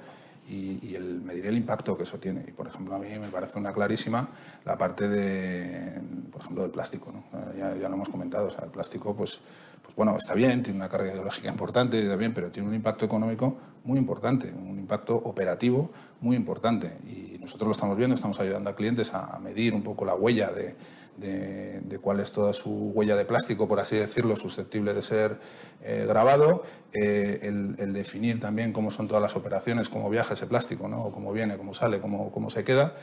y, 0.49 0.95
el 0.95 1.21
medir 1.21 1.47
el 1.47 1.57
impacto 1.57 1.97
que 1.97 2.05
eso 2.05 2.19
tiene. 2.19 2.45
Y, 2.49 2.53
por 2.53 2.67
ejemplo, 2.67 2.95
a 2.95 2.99
mí 2.99 3.07
me 3.19 3.29
parece 3.29 3.59
una 3.59 3.73
clarísima 3.73 4.29
la 4.65 4.77
parte 4.77 5.09
de, 5.09 6.01
por 6.33 6.41
ejemplo, 6.41 6.63
del 6.63 6.71
plástico. 6.71 7.13
¿no? 7.13 7.25
Ya, 7.57 7.75
ya, 7.77 7.89
lo 7.89 7.95
hemos 7.95 8.09
comentado, 8.09 8.47
o 8.47 8.51
sea, 8.51 8.65
el 8.65 8.71
plástico, 8.71 9.15
pues, 9.15 9.41
pues 9.83 9.95
bueno, 9.95 10.17
está 10.17 10.35
bien, 10.35 10.63
tiene 10.63 10.79
una 10.79 10.89
carga 10.89 11.13
ideológica 11.13 11.49
importante, 11.49 12.01
está 12.01 12.17
bien, 12.17 12.33
pero 12.33 12.51
tiene 12.51 12.69
un 12.69 12.75
impacto 12.75 13.05
económico 13.05 13.57
muy 13.85 13.99
importante, 13.99 14.53
un 14.53 14.79
impacto 14.79 15.17
operativo 15.17 15.91
muy 16.21 16.37
importante. 16.37 16.97
Y 17.07 17.28
nosotros 17.49 17.69
lo 17.69 17.73
estamos 17.73 17.97
viendo, 17.97 18.15
estamos 18.15 18.39
ayudando 18.41 18.69
a 18.69 18.77
clientes 18.77 19.15
a 19.15 19.39
medir 19.39 19.73
un 19.73 19.83
poco 19.83 20.05
la 20.05 20.15
huella 20.15 20.51
de, 20.53 20.77
de, 21.17 21.99
cuál 21.99 22.21
es 22.21 22.31
toda 22.31 22.53
su 22.53 22.93
huella 22.95 23.17
de 23.17 23.25
plástico, 23.25 23.67
por 23.67 23.81
así 23.81 23.97
decirlo, 23.97 24.37
susceptible 24.37 24.93
de 24.93 25.01
ser 25.01 25.39
eh, 25.83 26.05
grabado, 26.07 26.63
eh, 26.93 27.41
el, 27.43 27.93
definir 27.95 28.39
también 28.39 28.75
cómo 28.75 28.91
son 28.91 29.09
todas 29.09 29.23
las 29.23 29.35
operaciones, 29.35 29.89
cómo 29.89 30.11
viaja 30.11 30.35
ese 30.35 30.47
plástico, 30.47 30.89
¿no? 30.89 31.11
cómo 31.11 31.33
viene, 31.33 31.57
cómo 31.57 31.73
sale, 31.73 32.01
cómo, 32.01 32.31
cómo 32.31 32.51
se 32.51 32.65
queda. 32.65 32.95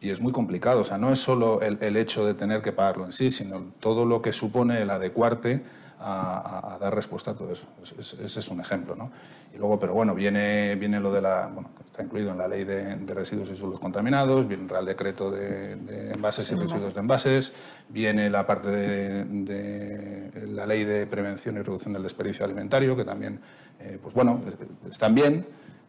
Y 0.00 0.10
es 0.10 0.20
muy 0.20 0.32
complicado, 0.32 0.80
o 0.80 0.84
sea, 0.84 0.98
no 0.98 1.12
es 1.12 1.20
solo 1.20 1.62
el, 1.62 1.78
el 1.80 1.96
hecho 1.96 2.26
de 2.26 2.34
tener 2.34 2.60
que 2.60 2.72
pagarlo 2.72 3.06
en 3.06 3.12
sí, 3.12 3.30
sino 3.30 3.72
todo 3.78 4.04
lo 4.04 4.20
que 4.20 4.32
supone 4.32 4.82
el 4.82 4.90
adecuarte 4.90 5.62
a, 5.98 6.78
dar 6.80 6.94
respuesta 6.94 7.32
a 7.32 7.34
todo 7.34 7.52
eso. 7.52 7.66
Ese 7.82 8.40
es 8.40 8.48
un 8.48 8.60
ejemplo. 8.60 8.94
¿no? 8.94 9.10
Y 9.54 9.58
luego, 9.58 9.78
pero 9.78 9.94
bueno, 9.94 10.14
viene, 10.14 10.74
viene 10.76 11.00
lo 11.00 11.12
de 11.12 11.22
la, 11.22 11.46
bueno, 11.46 11.70
está 11.86 12.02
incluido 12.02 12.32
en 12.32 12.38
la 12.38 12.46
ley 12.46 12.64
de, 12.64 12.96
residuos 13.14 13.48
y 13.50 13.56
suelos 13.56 13.80
contaminados, 13.80 14.46
viene 14.46 14.64
el 14.64 14.68
Real 14.68 14.84
Decreto 14.84 15.30
de, 15.30 15.72
envases 16.14 16.50
y 16.52 16.54
residuos 16.54 16.94
de 16.94 17.00
envases, 17.00 17.52
viene 17.88 18.28
la 18.28 18.46
parte 18.46 18.68
de, 18.70 20.30
la 20.48 20.66
ley 20.66 20.84
de 20.84 21.06
prevención 21.06 21.56
y 21.56 21.62
reducción 21.62 21.94
del 21.94 22.02
desperdicio 22.02 22.44
alimentario, 22.44 22.94
que 22.96 23.04
también, 23.04 23.40
eh, 23.80 23.98
pues 24.02 24.14
bueno, 24.14 24.40
están 24.88 25.14
bien, 25.14 25.46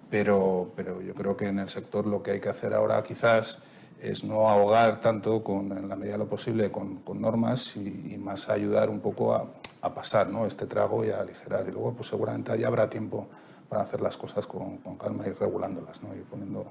pero, 0.09 0.71
pero 0.75 1.01
yo 1.01 1.13
creo 1.13 1.35
que 1.35 1.47
en 1.47 1.59
el 1.59 1.69
sector 1.69 2.07
lo 2.07 2.23
que 2.23 2.31
hay 2.31 2.39
que 2.39 2.49
hacer 2.49 2.73
ahora 2.73 3.03
quizás 3.03 3.59
es 4.01 4.23
no 4.23 4.47
ahogar 4.47 5.01
tanto, 5.01 5.43
con, 5.43 5.75
en 5.75 5.89
la 5.89 5.95
medida 5.95 6.13
de 6.13 6.19
lo 6.19 6.27
posible, 6.27 6.71
con, 6.71 7.01
normas 7.19 7.75
y, 7.75 8.13
y, 8.13 8.17
más 8.17 8.47
ayudar 8.47 8.89
un 8.89 8.99
poco 8.99 9.33
a, 9.33 9.45
a 9.81 9.93
pasar 9.93 10.29
¿no? 10.29 10.45
este 10.45 10.65
trago 10.65 11.03
y 11.05 11.09
a 11.09 11.21
aligerar. 11.21 11.67
Y 11.67 11.71
luego, 11.71 11.93
pues 11.93 12.07
seguramente 12.07 12.57
ya 12.57 12.67
habrá 12.67 12.89
tiempo 12.89 13.27
para 13.69 13.81
hacer 13.81 14.01
las 14.01 14.17
cosas 14.17 14.47
con, 14.47 14.77
calma 14.97 15.27
y 15.27 15.31
regulándolas 15.31 16.01
¿no? 16.01 16.15
y 16.15 16.19
poniendo 16.19 16.65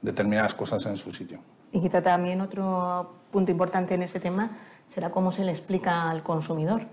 determinadas 0.00 0.54
cosas 0.54 0.84
en 0.86 0.96
su 0.96 1.12
sitio. 1.12 1.40
Y 1.72 1.80
quizá 1.80 2.02
también 2.02 2.40
otro 2.40 3.14
punto 3.30 3.52
importante 3.52 3.94
en 3.94 4.02
ese 4.02 4.20
tema 4.20 4.50
será 4.86 5.10
cómo 5.10 5.32
se 5.32 5.44
le 5.44 5.50
explica 5.50 6.08
al 6.08 6.22
consumidor, 6.22 6.86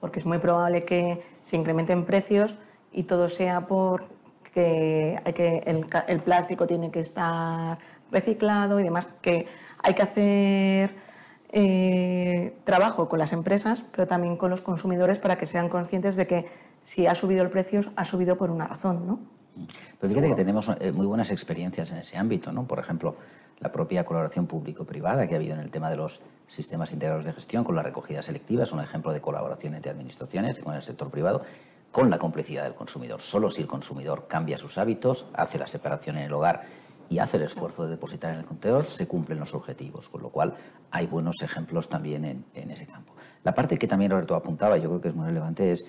porque 0.00 0.20
es 0.20 0.26
muy 0.26 0.38
probable 0.38 0.84
que 0.84 1.22
se 1.42 1.56
incrementen 1.56 2.04
precios 2.04 2.54
y 2.92 3.04
todo 3.04 3.28
sea 3.28 3.66
porque 3.66 5.20
hay 5.24 5.32
que, 5.32 5.58
el, 5.66 5.86
el 6.06 6.20
plástico 6.20 6.66
tiene 6.66 6.90
que 6.90 7.00
estar 7.00 7.78
reciclado 8.12 8.78
y 8.78 8.84
demás, 8.84 9.08
que 9.20 9.48
hay 9.82 9.94
que 9.94 10.02
hacer 10.02 11.11
eh, 11.52 12.56
trabajo 12.64 13.08
con 13.08 13.18
las 13.18 13.32
empresas, 13.32 13.84
pero 13.92 14.08
también 14.08 14.36
con 14.36 14.50
los 14.50 14.62
consumidores 14.62 15.18
para 15.18 15.36
que 15.36 15.46
sean 15.46 15.68
conscientes 15.68 16.16
de 16.16 16.26
que 16.26 16.46
si 16.82 17.06
ha 17.06 17.14
subido 17.14 17.42
el 17.42 17.50
precio, 17.50 17.80
ha 17.94 18.04
subido 18.04 18.36
por 18.36 18.50
una 18.50 18.66
razón, 18.66 19.06
¿no? 19.06 19.20
Pero 20.00 20.12
fíjate 20.12 20.28
que 20.28 20.34
tenemos 20.34 20.70
eh, 20.80 20.92
muy 20.92 21.06
buenas 21.06 21.30
experiencias 21.30 21.92
en 21.92 21.98
ese 21.98 22.16
ámbito, 22.16 22.52
¿no? 22.52 22.64
Por 22.64 22.78
ejemplo, 22.78 23.16
la 23.60 23.70
propia 23.70 24.04
colaboración 24.04 24.46
público-privada 24.46 25.28
que 25.28 25.34
ha 25.34 25.36
habido 25.36 25.54
en 25.54 25.60
el 25.60 25.70
tema 25.70 25.90
de 25.90 25.96
los 25.96 26.22
sistemas 26.48 26.92
integrados 26.92 27.24
de 27.24 27.32
gestión 27.32 27.62
con 27.62 27.76
la 27.76 27.82
recogida 27.82 28.22
selectiva 28.22 28.64
es 28.64 28.72
un 28.72 28.80
ejemplo 28.80 29.12
de 29.12 29.20
colaboración 29.20 29.74
entre 29.74 29.90
administraciones 29.90 30.58
y 30.58 30.62
con 30.62 30.74
el 30.74 30.82
sector 30.82 31.10
privado 31.10 31.42
con 31.92 32.08
la 32.08 32.18
complicidad 32.18 32.64
del 32.64 32.74
consumidor. 32.74 33.20
Solo 33.20 33.50
si 33.50 33.60
el 33.60 33.68
consumidor 33.68 34.26
cambia 34.26 34.56
sus 34.56 34.78
hábitos, 34.78 35.26
hace 35.34 35.58
la 35.58 35.66
separación 35.66 36.16
en 36.16 36.24
el 36.24 36.32
hogar 36.32 36.62
y 37.12 37.18
hace 37.18 37.36
el 37.36 37.42
esfuerzo 37.42 37.84
de 37.84 37.90
depositar 37.90 38.32
en 38.32 38.40
el 38.40 38.46
contenedor, 38.46 38.84
se 38.84 39.06
cumplen 39.06 39.38
los 39.38 39.52
objetivos, 39.52 40.08
con 40.08 40.22
lo 40.22 40.30
cual 40.30 40.54
hay 40.90 41.06
buenos 41.06 41.42
ejemplos 41.42 41.90
también 41.90 42.24
en, 42.24 42.44
en 42.54 42.70
ese 42.70 42.86
campo. 42.86 43.12
La 43.44 43.54
parte 43.54 43.76
que 43.76 43.86
también 43.86 44.10
Roberto 44.10 44.34
apuntaba, 44.34 44.78
yo 44.78 44.88
creo 44.88 45.00
que 45.02 45.08
es 45.08 45.14
muy 45.14 45.26
relevante, 45.26 45.72
es 45.72 45.84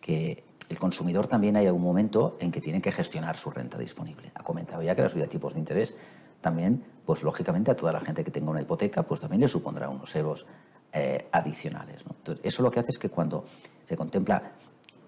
que 0.00 0.42
el 0.68 0.78
consumidor 0.78 1.28
también 1.28 1.56
hay 1.56 1.68
un 1.68 1.80
momento 1.80 2.36
en 2.40 2.50
que 2.50 2.60
tiene 2.60 2.82
que 2.82 2.90
gestionar 2.90 3.36
su 3.36 3.50
renta 3.50 3.78
disponible. 3.78 4.32
Ha 4.34 4.42
comentado 4.42 4.82
ya 4.82 4.96
que 4.96 5.02
la 5.02 5.08
subida 5.08 5.24
de 5.24 5.30
tipos 5.30 5.52
de 5.54 5.60
interés 5.60 5.94
también, 6.40 6.84
pues 7.06 7.22
lógicamente 7.22 7.70
a 7.70 7.76
toda 7.76 7.92
la 7.92 8.00
gente 8.00 8.24
que 8.24 8.32
tenga 8.32 8.50
una 8.50 8.60
hipoteca, 8.60 9.04
pues 9.04 9.20
también 9.20 9.42
le 9.42 9.48
supondrá 9.48 9.88
unos 9.88 10.14
euros 10.16 10.46
eh, 10.92 11.28
adicionales. 11.30 12.04
Entonces, 12.08 12.44
eso 12.44 12.62
lo 12.64 12.72
que 12.72 12.80
hace 12.80 12.90
es 12.90 12.98
que 12.98 13.08
cuando 13.08 13.44
se 13.84 13.96
contempla 13.96 14.42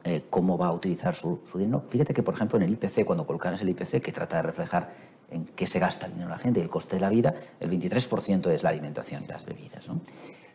eh, 0.05 0.25
cómo 0.29 0.59
va 0.59 0.67
a 0.67 0.73
utilizar 0.73 1.15
su, 1.15 1.41
dinero, 1.55 1.85
fíjate 1.89 2.13
que, 2.13 2.25
por 2.25 2.35
ejemplo, 2.35 2.59
en 2.59 2.65
el 2.65 2.73
IPC, 2.73 3.05
cuando 3.05 3.25
colocan 3.25 3.55
el 3.55 3.69
IPC, 3.69 4.03
que 4.03 4.11
trata 4.11 4.37
de 4.37 4.43
reflejar 4.43 4.93
en 5.33 5.47
qué 5.47 5.67
se 5.67 5.79
gasta 5.79 6.07
el 6.07 6.13
dinero 6.13 6.31
de 6.31 6.37
la 6.37 6.43
gente 6.43 6.61
y 6.61 6.63
el 6.63 6.69
coste 6.69 6.97
de 6.97 7.01
la 7.01 7.09
vida, 7.09 7.35
el 7.61 7.71
23% 7.71 8.51
es 8.51 8.63
la 8.63 8.71
alimentación 8.71 9.25
y 9.25 9.29
las 9.29 9.45
bebidas. 9.45 9.89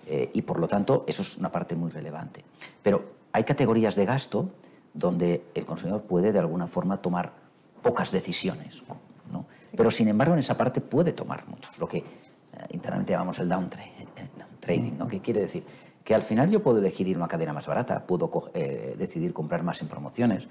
Eh, 0.06 0.30
y 0.34 0.42
por 0.44 0.60
lo 0.60 0.68
tanto, 0.68 1.04
eso 1.08 1.22
es 1.22 1.38
una 1.38 1.52
parte 1.52 1.76
muy 1.76 1.92
relevante. 1.92 2.44
Pero 2.82 3.18
hay 3.32 3.44
categorías 3.44 3.96
de 3.96 4.06
gasto 4.06 4.50
donde 4.94 5.44
el 5.54 5.66
consumidor 5.66 6.04
puede 6.04 6.32
de 6.32 6.40
alguna 6.40 6.68
forma 6.68 7.02
tomar 7.02 7.34
pocas 7.82 8.12
decisiones. 8.12 8.84
¿no? 9.32 9.46
Pero 9.76 9.92
sin 9.92 10.08
embargo, 10.08 10.34
en 10.34 10.40
esa 10.40 10.58
parte 10.58 10.82
puede 10.82 11.12
tomar 11.12 11.48
muchos, 11.48 11.78
lo 11.78 11.88
que 11.88 12.04
internamente 12.70 13.13
llamamos 13.13 13.40
el 13.40 13.50
down 13.50 13.70
trading, 14.60 14.94
¿no? 14.98 15.08
¿Qué 15.08 15.22
quiere 15.22 15.42
decir? 15.42 15.63
Que 16.04 16.16
al 16.16 16.24
final 16.24 16.50
yo 16.50 16.63
puedo 16.63 16.80
elegir 16.80 17.08
ir 17.08 17.16
a 17.16 17.20
una 17.20 17.28
cadena 17.28 17.54
más 17.54 17.68
barata, 17.68 18.06
puedo 18.06 18.52
eh, 18.54 18.96
decidir 18.98 19.34
comprar 19.34 19.63
más 19.63 19.82
en 19.82 19.88
promociones, 19.88 20.48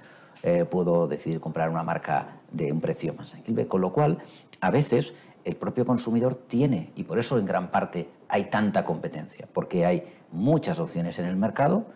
eh, 0.46 0.64
puedo 0.64 1.08
decidir 1.08 1.40
comprar 1.40 1.68
una 1.68 1.82
marca 1.82 2.36
de 2.52 2.70
un 2.70 2.80
precio 2.80 3.12
más 3.14 3.34
accesible, 3.34 3.66
con 3.66 3.80
lo 3.80 3.92
cual 3.92 4.18
a 4.60 4.70
veces 4.70 5.12
el 5.44 5.56
propio 5.56 5.84
consumidor 5.84 6.36
tiene, 6.46 6.92
y 6.94 7.02
por 7.02 7.18
eso 7.18 7.36
en 7.36 7.46
gran 7.46 7.72
parte 7.72 8.08
hay 8.28 8.44
tanta 8.44 8.84
competencia, 8.84 9.48
porque 9.52 9.84
hay 9.84 10.04
muchas 10.30 10.78
opciones 10.78 11.18
en 11.18 11.24
el 11.24 11.34
mercado 11.34 11.86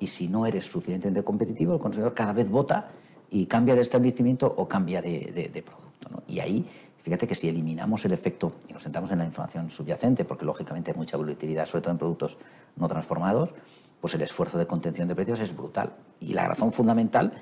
y 0.00 0.06
si 0.06 0.26
no 0.26 0.46
eres 0.46 0.64
suficientemente 0.64 1.22
competitivo, 1.22 1.74
el 1.74 1.80
consumidor 1.80 2.14
cada 2.14 2.32
vez 2.32 2.48
vota 2.48 2.88
y 3.30 3.44
cambia 3.44 3.74
de 3.74 3.82
establecimiento 3.82 4.54
o 4.56 4.66
cambia 4.66 5.02
de, 5.02 5.62
producto. 5.62 6.08
¿no? 6.10 6.22
Y 6.26 6.40
ahí 6.40 6.66
Fíjate 7.00 7.26
que 7.26 7.34
si 7.34 7.48
eliminamos 7.48 8.04
el 8.04 8.12
efecto 8.12 8.52
y 8.68 8.72
nos 8.74 8.82
sentamos 8.82 9.10
en 9.12 9.18
la 9.18 9.24
información 9.24 9.70
subyacente, 9.70 10.26
porque 10.26 10.44
lógicamente 10.44 10.90
hay 10.90 10.96
mucha 10.96 11.16
volatilidad, 11.16 11.64
sobre 11.64 11.80
todo 11.82 11.92
en 11.92 11.98
productos 11.98 12.36
no 12.76 12.86
transformados, 12.86 13.50
pues 13.98 14.12
el 14.14 14.20
esfuerzo 14.20 14.58
de 14.58 14.66
contención 14.66 15.08
de 15.08 15.14
precios 15.14 15.40
es 15.40 15.56
brutal. 15.56 15.94
Y 16.20 16.34
la 16.34 16.46
razón 16.46 16.70
fundamental 16.70 17.32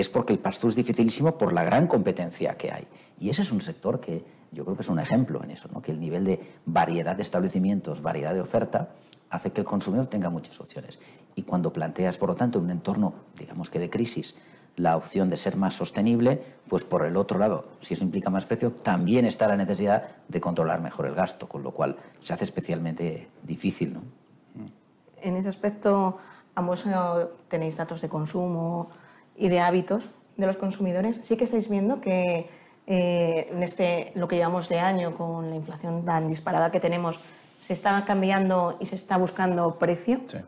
es 0.00 0.08
porque 0.08 0.32
el 0.32 0.38
pastor 0.38 0.70
es 0.70 0.76
dificilísimo 0.76 1.36
por 1.38 1.52
la 1.52 1.64
gran 1.64 1.86
competencia 1.86 2.56
que 2.56 2.72
hay. 2.72 2.86
Y 3.18 3.30
ese 3.30 3.42
es 3.42 3.52
un 3.52 3.60
sector 3.60 4.00
que 4.00 4.24
yo 4.52 4.64
creo 4.64 4.76
que 4.76 4.82
es 4.82 4.88
un 4.88 4.98
ejemplo 4.98 5.42
en 5.42 5.50
eso, 5.50 5.68
¿no? 5.72 5.82
que 5.82 5.92
el 5.92 6.00
nivel 6.00 6.24
de 6.24 6.40
variedad 6.64 7.16
de 7.16 7.22
establecimientos, 7.22 8.02
variedad 8.02 8.34
de 8.34 8.40
oferta, 8.40 8.90
hace 9.30 9.50
que 9.50 9.60
el 9.60 9.66
consumidor 9.66 10.06
tenga 10.06 10.30
muchas 10.30 10.60
opciones. 10.60 10.98
Y 11.34 11.42
cuando 11.42 11.72
planteas, 11.72 12.16
por 12.18 12.28
lo 12.28 12.34
tanto, 12.34 12.58
un 12.58 12.70
entorno, 12.70 13.14
digamos 13.38 13.70
que 13.70 13.78
de 13.78 13.90
crisis, 13.90 14.38
la 14.76 14.96
opción 14.96 15.28
de 15.28 15.36
ser 15.36 15.56
más 15.56 15.74
sostenible, 15.74 16.42
pues 16.68 16.84
por 16.84 17.04
el 17.04 17.16
otro 17.16 17.38
lado, 17.38 17.64
si 17.80 17.94
eso 17.94 18.04
implica 18.04 18.30
más 18.30 18.46
precio, 18.46 18.72
también 18.72 19.24
está 19.24 19.46
la 19.46 19.56
necesidad 19.56 20.04
de 20.28 20.40
controlar 20.40 20.80
mejor 20.80 21.06
el 21.06 21.14
gasto, 21.14 21.48
con 21.48 21.62
lo 21.62 21.72
cual 21.72 21.96
se 22.22 22.34
hace 22.34 22.44
especialmente 22.44 23.28
difícil. 23.42 23.94
¿no? 23.94 24.02
En 25.22 25.36
ese 25.36 25.48
aspecto, 25.48 26.18
ambos 26.54 26.84
eh, 26.86 26.90
tenéis 27.48 27.76
datos 27.76 28.02
de 28.02 28.08
consumo 28.08 28.90
y 29.36 29.48
de 29.48 29.60
hábitos 29.60 30.10
de 30.36 30.46
los 30.46 30.56
consumidores. 30.56 31.20
Sí 31.22 31.36
que 31.36 31.44
estáis 31.44 31.68
viendo 31.68 32.00
que 32.00 32.48
eh, 32.86 33.48
en 33.50 33.62
este, 33.62 34.12
lo 34.14 34.28
que 34.28 34.36
llevamos 34.36 34.68
de 34.68 34.78
año, 34.78 35.14
con 35.16 35.50
la 35.50 35.56
inflación 35.56 36.04
tan 36.04 36.28
disparada 36.28 36.70
que 36.70 36.80
tenemos, 36.80 37.20
se 37.56 37.72
está 37.72 38.04
cambiando 38.04 38.76
y 38.80 38.86
se 38.86 38.94
está 38.94 39.16
buscando 39.16 39.76
precio. 39.78 40.20
Sí, 40.26 40.38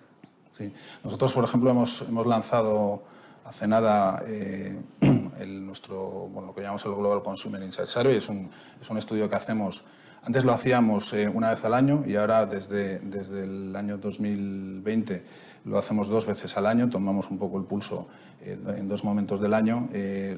sí. 0.56 0.72
Nosotros, 1.02 1.32
por 1.32 1.44
ejemplo, 1.44 1.70
hemos, 1.70 2.02
hemos 2.02 2.26
lanzado 2.26 3.02
hace 3.44 3.66
nada 3.66 4.22
eh, 4.26 4.78
el, 5.40 5.66
nuestro, 5.66 6.28
bueno, 6.28 6.48
lo 6.48 6.54
que 6.54 6.60
llamamos 6.60 6.84
el 6.84 6.94
Global 6.94 7.22
Consumer 7.22 7.62
Insight 7.62 7.88
Survey. 7.88 8.16
Es 8.16 8.28
un, 8.28 8.50
es 8.80 8.88
un 8.90 8.98
estudio 8.98 9.28
que 9.28 9.36
hacemos, 9.36 9.84
antes 10.22 10.44
lo 10.44 10.52
hacíamos 10.52 11.12
eh, 11.14 11.28
una 11.28 11.50
vez 11.50 11.64
al 11.64 11.74
año 11.74 12.04
y 12.06 12.16
ahora 12.16 12.44
desde, 12.44 12.98
desde 13.00 13.44
el 13.44 13.74
año 13.74 13.96
2020 13.96 15.24
lo 15.64 15.78
hacemos 15.78 16.08
dos 16.08 16.26
veces 16.26 16.56
al 16.56 16.66
año, 16.66 16.88
tomamos 16.88 17.30
un 17.30 17.38
poco 17.38 17.58
el 17.58 17.64
pulso 17.64 18.06
en 18.52 18.88
dos 18.88 19.04
momentos 19.04 19.40
del 19.40 19.54
año. 19.54 19.88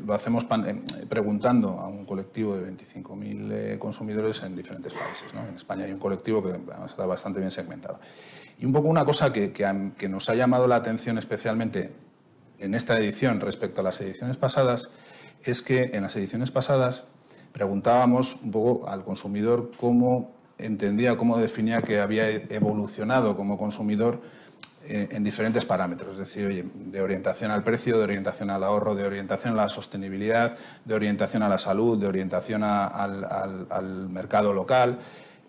lo 0.05 0.15
hacemos 0.15 0.47
preguntando 1.09 1.81
a 1.81 1.89
un 1.89 2.05
colectivo 2.05 2.57
de 2.57 2.73
25.000 2.73 3.79
consumidores 3.79 4.43
en 4.43 4.57
diferentes 4.57 4.93
países. 4.93 5.27
En 5.49 5.57
España 5.57 5.85
hay 5.85 5.93
un 5.93 5.99
colectivo 5.99 6.43
que 6.43 6.59
está 6.87 7.07
bastante 7.07 7.41
bien 7.41 7.51
segmentado. 7.51 8.01
Y 8.59 8.67
un 8.67 8.73
poco 8.73 8.89
una 8.89 9.05
cosa 9.05 9.33
que, 9.33 9.53
que, 9.53 9.93
que 9.97 10.09
nos 10.09 10.29
ha 10.29 10.35
llamado 10.35 10.67
la 10.67 10.77
atención 10.77 11.19
especialmente 11.19 11.93
en 12.59 12.75
esta 12.75 12.97
edición 12.99 13.41
respecto 13.41 13.81
a 13.81 13.85
las 13.85 14.01
ediciones 14.01 14.37
pasadas 14.37 14.91
es 15.43 15.63
que 15.63 15.91
en 15.95 16.03
las 16.03 16.15
ediciones 16.17 16.51
pasadas 16.51 17.05
preguntábamos 17.53 18.39
un 18.43 18.51
poco 18.51 18.89
al 18.89 19.05
consumidor 19.05 19.71
cómo 19.79 20.33
entendía, 20.59 21.17
cómo 21.17 21.39
definía 21.39 21.83
que 21.83 22.01
había 22.01 22.29
evolucionado 22.29 23.37
como 23.37 23.59
consumidor 23.59 24.21
eh, 24.21 24.40
en 24.83 25.23
diferentes 25.23 25.67
parámetros, 25.67 26.13
es 26.13 26.19
decir, 26.19 26.65
de 26.75 27.03
orientación 27.03 27.51
al 27.51 27.63
precio, 27.63 27.99
de 27.99 28.05
orientación 28.05 28.51
al 28.51 28.65
ahorro, 28.65 28.95
de 28.95 29.05
orientación 29.05 29.53
a 29.53 29.57
la 29.57 29.69
sostenibilidad, 29.69 30.57
de 30.85 30.95
orientación 30.95 31.43
a 31.43 31.49
la 31.49 31.59
salud, 31.59 31.99
de 31.99 32.07
orientación 32.07 32.63
al, 32.63 34.09
mercado 34.09 34.55
local, 34.55 34.99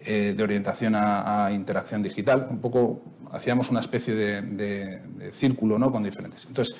eh, 0.02 0.34
de 0.36 0.44
orientación 0.44 0.96
a, 0.96 1.50
interacción 1.54 2.04
digital. 2.04 2.48
Un 2.50 2.60
poco 2.60 3.02
hacíamos 3.32 3.70
una 3.70 3.80
especie 3.80 4.16
de, 4.16 4.42
de 4.42 5.32
círculo 5.32 5.80
¿no? 5.80 5.92
con 5.92 6.04
diferentes. 6.04 6.46
Entonces, 6.46 6.76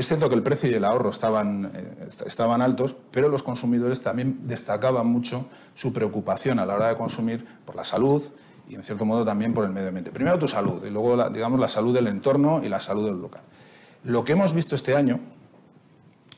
es 0.00 0.08
cierto 0.08 0.30
que 0.30 0.34
el 0.34 0.42
precio 0.42 0.70
y 0.70 0.72
el 0.72 0.84
ahorro 0.84 1.10
estaban, 1.10 1.72
eh, 1.74 2.08
estaban 2.24 2.62
altos, 2.62 2.96
pero 3.10 3.28
los 3.28 3.42
consumidores 3.42 4.00
también 4.00 4.48
destacaban 4.48 5.06
mucho 5.06 5.46
su 5.74 5.92
preocupación 5.92 6.58
a 6.58 6.64
la 6.64 6.74
hora 6.74 6.88
de 6.88 6.96
consumir 6.96 7.44
por 7.66 7.76
la 7.76 7.84
salud 7.84 8.22
y, 8.70 8.74
en 8.74 8.82
cierto 8.82 9.04
modo, 9.04 9.24
también 9.24 9.52
por 9.52 9.64
el 9.64 9.70
medio 9.70 9.88
ambiente. 9.88 10.10
Primero 10.10 10.38
tu 10.38 10.48
salud 10.48 10.84
y 10.84 10.90
luego, 10.90 11.16
la, 11.16 11.28
digamos, 11.28 11.58
la 11.58 11.68
salud 11.68 11.94
del 11.94 12.06
entorno 12.06 12.62
y 12.64 12.68
la 12.68 12.80
salud 12.80 13.06
del 13.06 13.20
local. 13.20 13.42
Lo 14.04 14.24
que 14.24 14.32
hemos 14.32 14.54
visto 14.54 14.74
este 14.74 14.94
año 14.94 15.20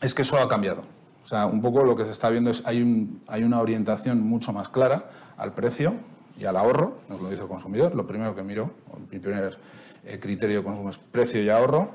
es 0.01 0.15
que 0.15 0.23
eso 0.23 0.39
ha 0.39 0.49
cambiado. 0.49 0.83
O 1.25 1.27
sea, 1.27 1.47
un 1.47 1.63
poco 1.63 1.85
lo 1.85 1.95
que 1.95 2.05
se 2.05 2.11
está 2.11 2.31
viendo 2.31 2.51
es 2.51 2.63
hay, 2.67 2.83
un, 2.83 3.23
hay 3.29 3.45
una 3.45 3.61
orientación 3.61 4.21
mucho 4.21 4.53
más 4.53 4.69
clara 4.69 5.11
al 5.37 5.53
precio 5.53 5.95
y 6.39 6.45
al 6.45 6.57
ahorro, 6.57 6.99
nos 7.09 7.21
lo 7.21 7.31
dice 7.31 7.43
el 7.43 7.49
consumidor. 7.49 7.95
Lo 7.95 8.07
primero 8.07 8.35
que 8.35 8.43
miro, 8.43 8.71
mi 9.11 9.19
primer 9.19 9.59
eh, 10.05 10.19
criterio 10.19 10.59
de 10.59 10.65
consumo 10.65 10.91
es 10.91 10.99
precio 10.99 11.43
y 11.43 11.49
ahorro 11.49 11.91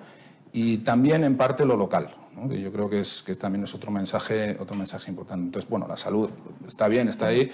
y 0.54 0.78
también 0.78 1.24
en 1.24 1.36
parte 1.36 1.66
lo 1.66 1.76
local, 1.76 2.12
que 2.50 2.62
yo 2.62 2.72
creo 2.72 2.90
que, 2.90 3.00
es, 3.02 3.22
que 3.22 3.36
también 3.36 3.64
es 3.64 3.76
otro 3.76 3.92
mensaje, 3.92 4.56
otro 4.60 4.76
mensaje 4.76 5.12
importante. 5.12 5.46
Entonces, 5.46 5.70
bueno, 5.70 5.88
la 5.88 5.98
salud 5.98 6.30
está 6.66 6.88
bien, 6.88 7.10
está 7.10 7.28
ahí, 7.28 7.52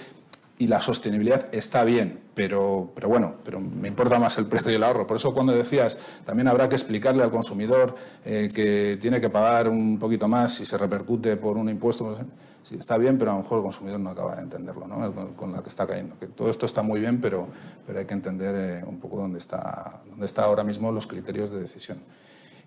y 0.58 0.68
la 0.68 0.80
sostenibilidad 0.80 1.48
está 1.52 1.82
bien, 1.84 2.20
pero, 2.34 2.92
pero 2.94 3.08
bueno, 3.08 3.34
pero 3.44 3.60
me 3.60 3.88
importa 3.88 4.18
más 4.18 4.38
el 4.38 4.46
precio 4.46 4.70
y 4.70 4.76
el 4.76 4.84
ahorro. 4.84 5.06
Por 5.06 5.16
eso 5.16 5.34
cuando 5.34 5.52
decías, 5.52 5.98
también 6.24 6.46
habrá 6.46 6.68
que 6.68 6.76
explicarle 6.76 7.24
al 7.24 7.30
consumidor 7.30 7.94
eh, 8.24 8.48
que 8.54 8.96
tiene 9.00 9.20
que 9.20 9.30
pagar 9.30 9.68
un 9.68 9.98
poquito 9.98 10.28
más 10.28 10.54
si 10.54 10.64
se 10.64 10.78
repercute 10.78 11.36
por 11.36 11.56
un 11.56 11.68
impuesto. 11.68 12.04
Pues, 12.04 12.18
sí, 12.62 12.76
está 12.78 12.96
bien, 12.96 13.18
pero 13.18 13.32
a 13.32 13.34
lo 13.34 13.42
mejor 13.42 13.58
el 13.58 13.64
consumidor 13.64 13.98
no 13.98 14.10
acaba 14.10 14.36
de 14.36 14.42
entenderlo, 14.42 14.86
¿no? 14.86 15.34
con 15.34 15.52
la 15.52 15.62
que 15.62 15.68
está 15.68 15.86
cayendo. 15.86 16.16
Que 16.20 16.28
todo 16.28 16.48
esto 16.50 16.66
está 16.66 16.82
muy 16.82 17.00
bien, 17.00 17.20
pero, 17.20 17.48
pero 17.84 17.98
hay 17.98 18.06
que 18.06 18.14
entender 18.14 18.54
eh, 18.56 18.84
un 18.86 19.00
poco 19.00 19.18
dónde 19.18 19.38
está, 19.38 20.02
dónde 20.08 20.26
está 20.26 20.44
ahora 20.44 20.62
mismo 20.62 20.92
los 20.92 21.06
criterios 21.06 21.50
de 21.50 21.60
decisión 21.60 21.98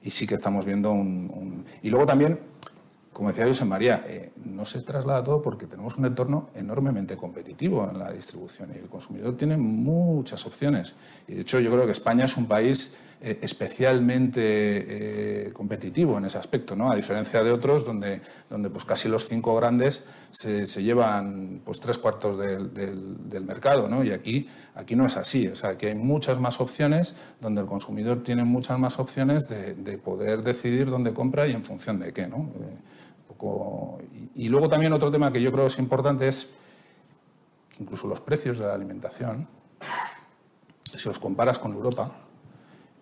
y 0.04 0.12
sí 0.12 0.26
que 0.28 0.36
estamos 0.36 0.65
viendo 0.65 0.91
un... 0.91 1.65
Y 1.82 1.89
luego 1.89 2.06
también, 2.06 2.39
como 3.17 3.30
decía 3.30 3.47
José 3.47 3.65
María, 3.65 4.06
eh, 4.08 4.30
no 4.45 4.63
se 4.63 4.84
traslada 4.84 5.23
todo 5.23 5.41
porque 5.41 5.65
tenemos 5.65 5.97
un 5.97 6.06
entorno 6.06 6.51
enormemente 6.53 7.17
competitivo 7.17 7.89
en 7.89 7.97
la 7.97 8.12
distribución 8.12 8.69
y 8.75 8.77
el 8.77 8.89
consumidor 8.89 9.36
tiene 9.36 9.58
muchas 9.58 10.45
opciones. 10.45 10.93
Y 11.27 11.34
de 11.34 11.41
hecho 11.41 11.60
yo 11.60 11.71
creo 11.71 11.88
que 11.88 11.93
España 11.93 12.25
es 12.25 12.38
un 12.38 12.45
país 12.45 12.93
eh, 13.19 13.39
especialmente 13.41 15.47
eh, 15.47 15.51
competitivo 15.51 16.19
en 16.19 16.25
ese 16.25 16.38
aspecto, 16.38 16.75
¿no? 16.75 16.91
a 16.91 16.95
diferencia 16.95 17.43
de 17.43 17.51
otros 17.51 17.84
donde, 17.84 18.21
donde 18.51 18.69
pues 18.69 18.86
casi 18.86 19.10
los 19.10 19.27
cinco 19.27 19.56
grandes 19.56 20.03
se, 20.30 20.67
llevan 20.84 21.62
pues, 21.65 21.80
tres 21.80 21.97
cuartos 21.97 22.38
del, 22.38 22.71
del, 22.71 23.43
mercado 23.43 23.88
¿no? 23.88 24.03
y 24.03 24.12
aquí, 24.12 24.47
aquí 24.75 24.95
no 24.95 25.08
es 25.08 25.17
así, 25.17 25.47
o 25.47 25.56
sea, 25.56 25.71
aquí 25.71 25.88
hay 25.88 25.95
muchas 25.95 26.39
más 26.39 26.62
opciones 26.62 27.15
donde 27.41 27.62
el 27.62 27.67
consumidor 27.67 28.21
tiene 28.21 28.43
muchas 28.43 28.77
más 28.77 28.99
opciones 28.99 29.49
de, 29.49 29.73
de 29.73 29.97
poder 29.97 30.43
decidir 30.43 30.91
dónde 30.91 31.15
compra 31.15 31.47
y 31.47 31.53
en 31.53 31.65
función 31.65 31.97
de 31.97 32.13
qué. 32.13 32.27
¿no? 32.27 32.51
Y, 34.36 34.50
luego 34.50 34.69
también 34.69 34.93
otro 34.93 35.12
tema 35.12 35.32
que 35.32 35.41
yo 35.41 35.52
creo 35.52 35.67
es 35.67 35.78
importante 35.80 36.28
es 36.28 36.50
que 37.69 37.84
incluso 37.84 38.08
los 38.08 38.21
precios 38.21 38.60
de 38.60 38.65
la 38.65 38.73
alimentación, 38.73 39.47
si 40.95 41.08
los 41.08 41.19
comparas 41.19 41.60
con 41.60 41.73
Europa, 41.73 42.12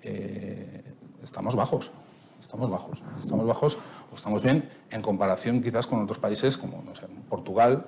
eh, 0.01 0.83
estamos 1.23 1.55
bajos. 1.55 1.91
estamos 2.39 2.69
bajos. 2.69 3.01
Estamos 3.19 3.47
bajos 3.47 3.77
o 4.11 4.15
estamos 4.15 4.43
bien 4.43 4.69
en 4.91 5.01
comparación 5.01 5.61
quizás 5.61 5.87
con 5.87 6.01
otros 6.01 6.19
países 6.19 6.57
como 6.57 6.83
Portugal 7.29 7.85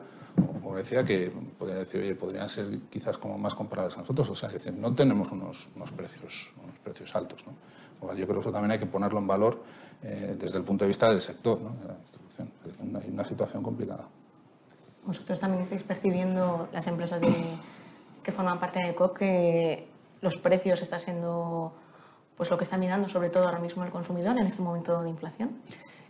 o 0.64 0.72
Grecia 0.72 1.04
que 1.04 1.32
podría 1.58 1.78
decir, 1.78 2.02
oye, 2.02 2.16
podrían 2.16 2.50
ser 2.50 2.80
quizás 2.90 3.18
como 3.18 3.38
más 3.38 3.54
comparables 3.54 3.96
a 3.98 4.02
nosotros. 4.02 4.30
O 4.30 4.36
sea, 4.36 4.48
es 4.48 4.54
decir, 4.54 4.74
no 4.74 4.94
tenemos 4.94 5.32
unos, 5.32 5.70
unos 5.76 5.92
precios, 5.92 6.52
unos 6.64 6.78
precios 6.80 7.16
altos. 7.16 7.44
Yo 8.02 8.08
creo 8.08 8.28
que 8.28 8.40
eso 8.40 8.52
también 8.52 8.72
hay 8.72 8.80
que 8.80 8.86
ponerlo 8.86 9.20
en 9.20 9.28
valor 9.28 9.64
eh, 10.04 10.36
desde 10.40 10.60
el 10.60 10.64
punto 10.64 10.86
de 10.86 10.90
vista 10.90 11.10
del 11.10 11.22
sector. 11.22 11.60
Hay 12.40 13.10
una 13.12 13.24
situación 13.24 13.64
complicada. 13.64 14.06
Vosotros 15.06 15.40
también 15.40 15.64
estáis 15.64 15.84
percibiendo, 15.84 16.68
las 16.74 16.88
empresas 16.88 17.22
de, 17.22 17.34
que 18.24 18.32
forman 18.32 18.60
parte 18.60 18.80
de 18.80 18.94
COP, 18.94 19.18
que 19.18 19.88
los 20.22 20.38
precios 20.38 20.82
están 20.82 21.00
siendo 21.00 21.74
pues 22.38 22.52
lo 22.52 22.58
que 22.58 22.64
está 22.64 22.78
mirando 22.78 23.10
sobre 23.10 23.30
todo 23.30 23.46
ahora 23.46 23.60
mismo 23.60 23.84
el 23.84 23.90
consumidor 23.90 24.38
en 24.38 24.46
este 24.46 24.62
momento 24.62 25.02
de 25.02 25.10
inflación? 25.10 25.58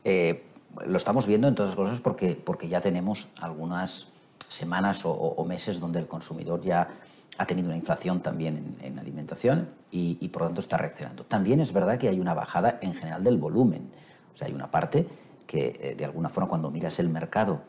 Eh, 0.04 0.44
lo 0.86 0.98
estamos 0.98 1.26
viendo 1.26 1.48
en 1.48 1.56
todas 1.56 1.70
las 1.70 1.76
cosas 1.76 2.02
porque, 2.02 2.36
porque 2.36 2.68
ya 2.68 2.82
tenemos 2.82 3.30
algunas 3.40 4.10
semanas 4.50 5.02
o, 5.06 5.44
meses 5.46 5.80
donde 5.80 6.00
el 6.00 6.08
consumidor 6.08 6.62
ya 6.62 6.90
ha 7.38 7.46
tenido 7.46 7.68
una 7.68 7.78
inflación 7.78 8.22
también 8.22 8.76
en, 8.82 9.00
alimentación 9.00 9.70
y, 9.92 10.18
y, 10.20 10.28
por 10.30 10.42
lo 10.42 10.48
tanto 10.50 10.62
está 10.62 10.78
reaccionando. 10.78 11.24
También 11.24 11.60
es 11.60 11.72
verdad 11.72 11.98
que 11.98 12.10
hay 12.10 12.20
una 12.20 12.34
bajada 12.34 12.78
en 12.82 12.94
general 12.94 13.24
del 13.24 13.38
volumen. 13.38 13.90
O 14.34 14.38
sea, 14.38 14.48
hay 14.48 14.54
una 14.54 14.70
parte 14.70 15.08
que 15.48 15.80
eh, 15.82 15.96
de 15.98 16.06
alguna 16.06 16.30
forma 16.30 16.50
cuando 16.50 16.70
miras 16.70 17.00
el 17.00 17.10
mercado 17.10 17.62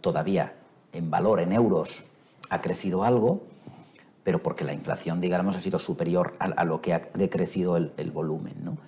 todavía 0.00 0.54
en 0.92 1.10
valor, 1.10 1.40
en 1.40 1.52
euros, 1.52 2.04
ha 2.50 2.60
crecido 2.60 3.04
algo, 3.04 3.42
pero 4.24 4.42
porque 4.42 4.64
la 4.64 4.72
inflación, 4.72 5.20
digamos, 5.20 5.56
ha 5.56 5.60
sido 5.60 5.78
superior 5.78 6.34
a, 6.38 6.64
lo 6.64 6.80
que 6.80 6.94
ha 6.94 7.02
decrecido 7.14 7.76
el, 7.76 8.10
volumen. 8.10 8.54
¿no? 8.62 8.78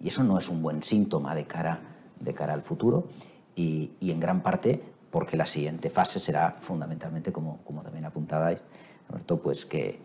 Y 0.00 0.08
eso 0.08 0.24
no 0.24 0.38
es 0.38 0.48
un 0.48 0.62
buen 0.62 0.82
síntoma 0.82 1.34
de 1.34 1.44
cara, 1.44 1.80
de 2.18 2.32
cara 2.32 2.54
al 2.54 2.62
futuro 2.62 3.08
y, 3.54 3.92
en 4.00 4.20
gran 4.20 4.42
parte 4.42 4.82
porque 5.10 5.36
la 5.36 5.46
siguiente 5.46 5.90
fase 5.90 6.20
será 6.20 6.52
fundamentalmente, 6.60 7.32
como, 7.32 7.58
como 7.64 7.82
también 7.82 8.04
apuntabais, 8.04 8.60
Roberto, 9.08 9.40
pues 9.40 9.66
que, 9.66 9.98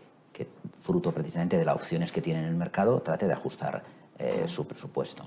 fruto 0.78 1.12
precisamente 1.12 1.56
de 1.56 1.64
las 1.64 1.76
opciones 1.76 2.12
que 2.12 2.20
tiene 2.20 2.40
en 2.40 2.46
el 2.46 2.56
mercado, 2.56 3.00
trate 3.00 3.26
de 3.26 3.32
ajustar 3.32 3.82
eh, 4.18 4.44
su 4.46 4.66
presupuesto. 4.66 5.24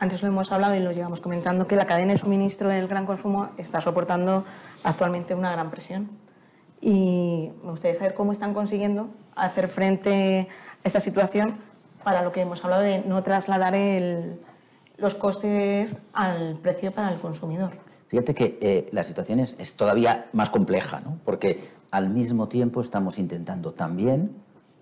Antes 0.00 0.22
lo 0.22 0.28
hemos 0.28 0.52
hablado 0.52 0.76
y 0.76 0.80
lo 0.80 0.92
llevamos 0.92 1.20
comentando, 1.20 1.66
que 1.66 1.74
la 1.74 1.86
cadena 1.86 2.12
de 2.12 2.18
suministro 2.18 2.68
del 2.68 2.86
gran 2.86 3.04
consumo 3.04 3.50
está 3.56 3.80
soportando 3.80 4.44
actualmente 4.84 5.34
una 5.34 5.50
gran 5.50 5.70
presión 5.70 6.08
y 6.80 7.50
me 7.64 7.70
gustaría 7.72 7.96
saber 7.96 8.14
cómo 8.14 8.32
están 8.32 8.54
consiguiendo 8.54 9.08
hacer 9.34 9.68
frente 9.68 10.48
a 10.84 10.86
esta 10.86 11.00
situación 11.00 11.58
para 12.04 12.22
lo 12.22 12.30
que 12.30 12.42
hemos 12.42 12.64
hablado 12.64 12.82
de 12.82 13.00
no 13.00 13.22
trasladar 13.22 13.74
los 14.96 15.14
costes 15.14 15.98
al 16.12 16.58
precio 16.62 16.92
para 16.92 17.12
el 17.12 17.18
consumidor. 17.18 17.72
Fíjate 18.08 18.34
que 18.34 18.58
eh, 18.60 18.88
la 18.92 19.04
situación 19.04 19.40
es, 19.40 19.76
todavía 19.76 20.26
más 20.32 20.48
compleja, 20.48 21.00
¿no? 21.00 21.18
porque 21.24 21.60
al 21.90 22.08
mismo 22.08 22.48
tiempo 22.48 22.80
estamos 22.80 23.18
intentando 23.18 23.72
también, 23.72 24.34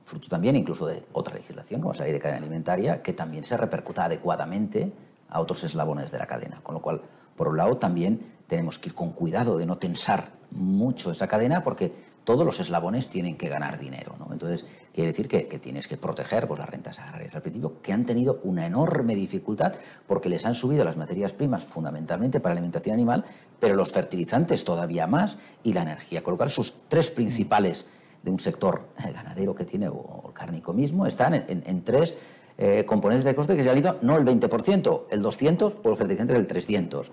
fruto 0.06 0.28
también 0.28 0.54
incluso 0.54 0.86
de 0.86 1.02
otra 1.12 1.34
legislación, 1.34 1.80
como 1.80 1.92
es 1.92 1.98
la 1.98 2.04
ley 2.04 2.12
de 2.12 2.20
cadena 2.20 2.38
alimentaria, 2.38 3.02
que 3.02 3.12
también 3.12 3.44
se 3.44 3.56
repercuta 3.56 4.04
adecuadamente 4.04 4.92
a 5.28 5.40
otros 5.40 5.64
eslabones 5.64 6.12
de 6.12 6.18
la 6.18 6.26
cadena. 6.26 6.60
Con 6.62 6.76
lo 6.76 6.80
cual, 6.80 7.02
por 7.34 7.48
un 7.48 7.56
lado, 7.56 7.76
también 7.76 8.20
tenemos 8.46 8.78
que 8.78 8.90
ir 8.90 8.94
con 8.94 9.10
cuidado 9.10 9.58
de 9.58 9.66
no 9.66 9.78
tensar 9.78 10.30
mucho 10.52 11.10
esa 11.10 11.26
cadena 11.26 11.64
porque 11.64 11.92
todos 12.22 12.46
los 12.46 12.60
eslabones 12.60 13.08
tienen 13.08 13.36
que 13.36 13.48
ganar 13.48 13.80
dinero. 13.80 14.14
Entonces, 14.30 14.64
quiere 14.92 15.10
decir 15.10 15.26
que, 15.28 15.44
tienes 15.58 15.88
que 15.88 15.96
proteger 15.96 16.46
pues, 16.46 16.60
las 16.60 16.68
rentas 16.68 17.00
agrarias 17.00 17.34
al 17.34 17.42
principio, 17.42 17.80
que 17.82 17.92
han 17.92 18.06
tenido 18.06 18.40
una 18.44 18.64
enorme 18.64 19.16
dificultad 19.16 19.74
porque 20.06 20.28
les 20.28 20.46
han 20.46 20.54
subido 20.54 20.84
las 20.84 20.96
materias 20.96 21.32
primas 21.32 21.64
fundamentalmente 21.64 22.38
para 22.38 22.52
alimentación 22.52 22.94
animal, 22.94 23.24
pero 23.58 23.74
los 23.74 23.90
fertilizantes 23.90 24.64
todavía 24.64 25.08
más 25.08 25.36
y 25.64 25.72
la 25.72 25.82
energía. 25.82 26.22
Con 26.22 26.32
lo 26.32 26.38
cual, 26.38 26.50
sus 26.50 26.74
tres 26.88 27.10
principales 27.10 27.86
de 28.26 28.32
un 28.32 28.40
sector 28.40 28.88
eh, 28.98 29.12
ganadero 29.12 29.54
que 29.54 29.64
tiene, 29.64 29.88
o 29.88 30.32
cárnico 30.34 30.72
mismo, 30.72 31.06
están 31.06 31.32
en, 31.34 31.82
tres 31.82 32.14
eh, 32.58 32.84
componentes 32.84 33.24
de 33.24 33.34
coste 33.36 33.56
que 33.56 33.62
se 33.62 33.70
han 33.70 33.78
ido 33.78 33.98
no 34.02 34.16
el 34.16 34.24
20%, 34.24 35.02
el 35.10 35.22
200 35.22 35.76
o 35.82 35.90
el 35.90 35.96
fertilizante 35.96 36.34
el 36.34 36.46
300. 36.46 37.12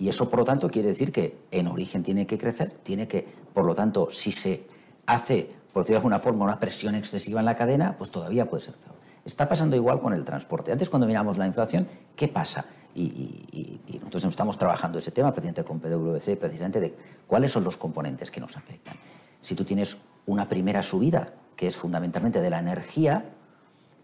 Y 0.00 0.08
eso, 0.08 0.28
por 0.28 0.40
lo 0.40 0.44
tanto, 0.44 0.68
quiere 0.68 0.88
decir 0.88 1.12
que 1.12 1.38
en 1.52 1.68
origen 1.68 2.02
tiene 2.02 2.26
que 2.26 2.36
crecer, 2.36 2.72
tiene 2.82 3.06
que, 3.06 3.24
por 3.54 3.64
lo 3.64 3.74
tanto, 3.74 4.08
si 4.10 4.32
se 4.32 4.66
hace, 5.06 5.48
por 5.72 5.84
decirlo 5.84 5.94
de 5.94 6.00
alguna 6.00 6.18
forma, 6.18 6.44
una 6.44 6.58
presión 6.58 6.96
excesiva 6.96 7.38
en 7.38 7.46
la 7.46 7.54
cadena, 7.54 7.96
pues 7.96 8.10
todavía 8.10 8.50
puede 8.50 8.64
ser 8.64 8.74
peor. 8.74 8.96
Está 9.24 9.48
pasando 9.48 9.76
igual 9.76 10.00
con 10.00 10.12
el 10.12 10.24
transporte. 10.24 10.72
Antes, 10.72 10.90
cuando 10.90 11.06
miramos 11.06 11.38
la 11.38 11.46
inflación, 11.46 11.86
¿qué 12.16 12.26
pasa? 12.26 12.64
Y, 12.96 13.78
nosotros 14.00 14.24
estamos 14.24 14.58
trabajando 14.58 14.98
ese 14.98 15.12
tema, 15.12 15.32
presidente, 15.32 15.62
con 15.62 15.78
PwC, 15.78 16.36
precisamente 16.36 16.80
de 16.80 16.94
cuáles 17.26 17.52
son 17.52 17.62
los 17.62 17.76
componentes 17.76 18.30
que 18.30 18.40
nos 18.40 18.56
afectan. 18.56 18.96
Si 19.40 19.54
tú 19.54 19.64
tienes 19.64 19.96
una 20.28 20.48
primera 20.48 20.82
subida, 20.82 21.32
que 21.56 21.66
es 21.66 21.76
fundamentalmente 21.76 22.40
de 22.40 22.50
la 22.50 22.58
energía, 22.58 23.24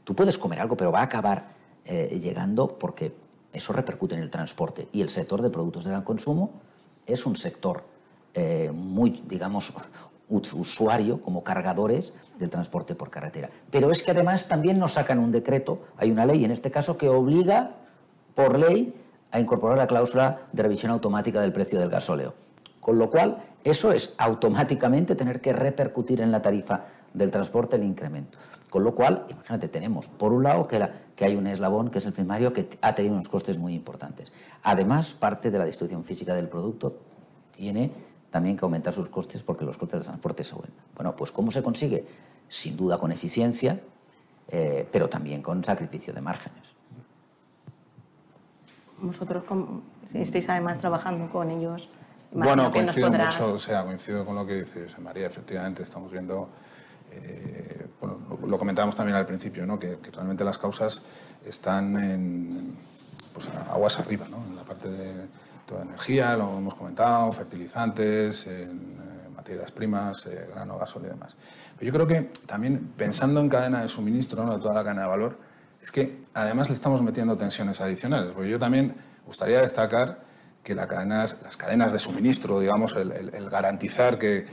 tú 0.04 0.14
puedes 0.14 0.38
comer 0.38 0.60
algo, 0.60 0.76
pero 0.76 0.90
va 0.90 1.00
a 1.00 1.04
acabar 1.04 1.48
eh, 1.84 2.18
llegando 2.20 2.78
porque 2.78 3.14
eso 3.52 3.72
repercute 3.72 4.14
en 4.14 4.22
el 4.22 4.30
transporte 4.30 4.88
y 4.90 5.02
el 5.02 5.10
sector 5.10 5.42
de 5.42 5.50
productos 5.50 5.84
de 5.84 5.90
gran 5.90 6.02
consumo 6.02 6.50
es 7.06 7.26
un 7.26 7.36
sector 7.36 7.84
eh, 8.32 8.72
muy, 8.74 9.22
digamos, 9.28 9.74
usuario 10.28 11.20
como 11.20 11.44
cargadores 11.44 12.12
del 12.38 12.48
transporte 12.48 12.94
por 12.94 13.10
carretera. 13.10 13.50
Pero 13.70 13.90
es 13.90 14.02
que 14.02 14.12
además 14.12 14.48
también 14.48 14.78
nos 14.78 14.94
sacan 14.94 15.18
un 15.18 15.30
decreto, 15.30 15.84
hay 15.98 16.10
una 16.10 16.24
ley 16.24 16.44
en 16.44 16.52
este 16.52 16.70
caso 16.70 16.96
que 16.96 17.10
obliga 17.10 17.72
por 18.34 18.58
ley 18.58 18.94
a 19.30 19.38
incorporar 19.38 19.76
la 19.76 19.86
cláusula 19.86 20.46
de 20.52 20.62
revisión 20.62 20.90
automática 20.90 21.40
del 21.42 21.52
precio 21.52 21.78
del 21.78 21.90
gasóleo. 21.90 22.34
Con 22.80 22.98
lo 22.98 23.10
cual, 23.10 23.42
eso 23.64 23.92
es 23.92 24.14
automáticamente 24.18 25.16
tener 25.16 25.40
que 25.40 25.52
repercutir 25.52 26.20
en 26.20 26.30
la 26.30 26.42
tarifa 26.42 26.84
del 27.14 27.30
transporte 27.30 27.76
el 27.76 27.82
incremento. 27.82 28.36
Con 28.68 28.84
lo 28.84 28.94
cual, 28.94 29.24
imagínate, 29.30 29.68
tenemos 29.68 30.08
por 30.08 30.32
un 30.32 30.42
lado 30.42 30.68
que, 30.68 31.24
hay 31.24 31.36
un 31.36 31.46
eslabón, 31.46 31.90
que 31.90 31.98
es 31.98 32.06
el 32.06 32.12
primario, 32.12 32.52
que 32.52 32.68
ha 32.82 32.94
tenido 32.94 33.14
unos 33.14 33.28
costes 33.28 33.56
muy 33.56 33.74
importantes. 33.74 34.32
Además, 34.64 35.14
parte 35.14 35.50
de 35.50 35.58
la 35.58 35.64
distribución 35.64 36.04
física 36.04 36.34
del 36.34 36.48
producto 36.48 36.98
tiene 37.52 37.90
también 38.30 38.56
que 38.56 38.64
aumentar 38.64 38.92
sus 38.92 39.08
costes 39.08 39.42
porque 39.44 39.64
los 39.64 39.78
costes 39.78 40.00
de 40.00 40.06
transporte 40.06 40.42
suben. 40.42 40.70
Bueno, 40.96 41.14
pues 41.14 41.30
¿cómo 41.30 41.52
se 41.52 41.62
consigue? 41.62 42.04
Sin 42.48 42.76
duda 42.76 42.98
con 42.98 43.12
eficiencia, 43.12 43.80
eh, 44.48 44.86
pero 44.90 45.08
también 45.08 45.40
con 45.40 45.62
sacrificio 45.64 46.12
de 46.12 46.20
márgenes. 46.20 46.64
Vosotros 49.00 49.44
estáis 50.12 50.48
además 50.48 50.80
trabajando 50.80 51.30
con 51.30 51.50
ellos. 51.50 51.88
Bueno, 52.34 52.70
coincido 52.70 53.10
mucho, 53.10 53.54
o 53.54 53.58
sea, 53.58 53.84
coincido 53.84 54.24
con 54.24 54.34
lo 54.34 54.46
que 54.46 54.56
dice 54.56 54.86
María, 55.00 55.26
efectivamente, 55.26 55.82
estamos 55.82 56.10
viendo 56.10 56.48
eh, 57.12 57.86
bueno, 58.00 58.18
lo, 58.46 58.58
comentábamos 58.58 58.94
también 58.96 59.16
al 59.16 59.26
principio, 59.26 59.66
¿no? 59.66 59.78
que, 59.78 59.98
realmente 60.12 60.44
las 60.44 60.58
causas 60.58 61.02
están 61.46 61.96
en 61.96 62.74
pues, 63.32 63.48
aguas 63.70 63.98
arriba, 63.98 64.26
¿no? 64.28 64.44
en 64.48 64.56
la 64.56 64.62
parte 64.62 64.88
de 64.88 65.26
toda 65.66 65.82
energía, 65.82 66.36
lo 66.36 66.58
hemos 66.58 66.74
comentado, 66.74 67.32
fertilizantes, 67.32 68.46
en, 68.46 68.98
eh, 68.98 69.28
materias 69.34 69.70
primas, 69.72 70.26
eh, 70.26 70.48
grano, 70.52 70.78
gasol 70.78 71.04
y 71.04 71.08
demás. 71.08 71.36
Pero 71.78 71.86
yo 71.86 71.92
creo 71.92 72.06
que 72.06 72.30
también 72.46 72.92
pensando 72.96 73.40
en 73.40 73.48
cadena 73.48 73.82
de 73.82 73.88
suministro, 73.88 74.44
¿no? 74.44 74.56
de 74.56 74.60
toda 74.60 74.74
la 74.74 74.82
cadena 74.82 75.02
de 75.02 75.08
valor, 75.08 75.38
es 75.80 75.92
que 75.92 76.22
además 76.34 76.68
le 76.68 76.74
estamos 76.74 77.02
metiendo 77.02 77.36
tensiones 77.36 77.80
adicionales. 77.80 78.32
Porque 78.32 78.50
yo 78.50 78.58
también 78.58 78.94
gustaría 79.26 79.60
destacar 79.60 80.20
que 80.64 80.74
las 80.74 81.56
cadenas 81.56 81.92
de 81.92 81.98
suministro, 81.98 82.58
digamos, 82.58 82.96
el, 82.96 83.50
garantizar 83.50 84.18
que, 84.18 84.46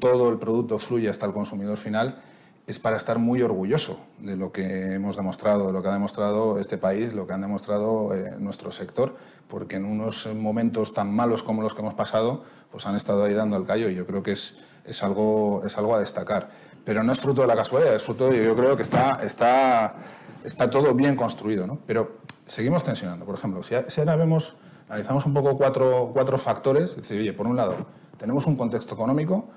todo 0.00 0.28
el 0.28 0.38
producto 0.38 0.78
fluye 0.78 1.08
hasta 1.08 1.24
el 1.24 1.32
consumidor 1.32 1.78
final, 1.78 2.20
es 2.66 2.78
para 2.78 2.96
estar 2.96 3.18
muy 3.18 3.42
orgulloso 3.42 4.00
de 4.18 4.36
lo 4.36 4.52
que 4.52 4.94
hemos 4.94 5.16
demostrado, 5.16 5.68
de 5.68 5.72
lo 5.72 5.82
que 5.82 5.88
ha 5.88 5.92
demostrado 5.92 6.58
este 6.58 6.78
país, 6.78 7.12
lo 7.12 7.26
que 7.26 7.32
han 7.32 7.40
demostrado 7.40 8.14
eh, 8.14 8.34
nuestro 8.38 8.70
sector, 8.72 9.16
porque 9.48 9.76
en 9.76 9.84
unos 9.84 10.26
momentos 10.34 10.94
tan 10.94 11.14
malos 11.14 11.42
como 11.42 11.62
los 11.62 11.74
que 11.74 11.80
hemos 11.80 11.94
pasado, 11.94 12.44
pues 12.70 12.86
han 12.86 12.96
estado 12.96 13.24
ahí 13.24 13.34
dando 13.34 13.56
el 13.56 13.64
callo 13.64 13.88
y 13.88 13.94
yo 13.94 14.06
creo 14.06 14.22
que 14.22 14.32
es, 14.32 14.60
es, 14.84 15.02
algo, 15.02 15.62
es 15.64 15.78
algo 15.78 15.94
a 15.94 16.00
destacar. 16.00 16.50
Pero 16.84 17.04
no 17.04 17.12
es 17.12 17.20
fruto 17.20 17.42
de 17.42 17.48
la 17.48 17.56
casualidad, 17.56 17.94
es 17.94 18.02
fruto 18.02 18.28
de, 18.28 18.44
yo 18.44 18.56
creo 18.56 18.76
que 18.76 18.82
está, 18.82 19.20
está, 19.22 19.94
está 20.44 20.68
todo 20.68 20.92
bien 20.94 21.14
construido, 21.14 21.66
¿no? 21.66 21.78
Pero 21.86 22.18
seguimos 22.46 22.82
tensionando. 22.82 23.24
Por 23.24 23.36
ejemplo, 23.36 23.62
si 23.62 23.74
ahora 24.00 24.16
vemos 24.16 24.56
analizamos 24.92 25.24
un 25.24 25.32
poco 25.32 25.56
cuatro, 25.56 26.10
cuatro 26.12 26.36
factores. 26.36 26.90
Es 26.90 26.96
decir, 26.96 27.18
oye, 27.18 27.32
por 27.32 27.46
un 27.46 27.56
lado, 27.56 27.86
tenemos 28.18 28.46
un 28.46 28.56
contexto 28.56 28.94
económico 28.94 29.48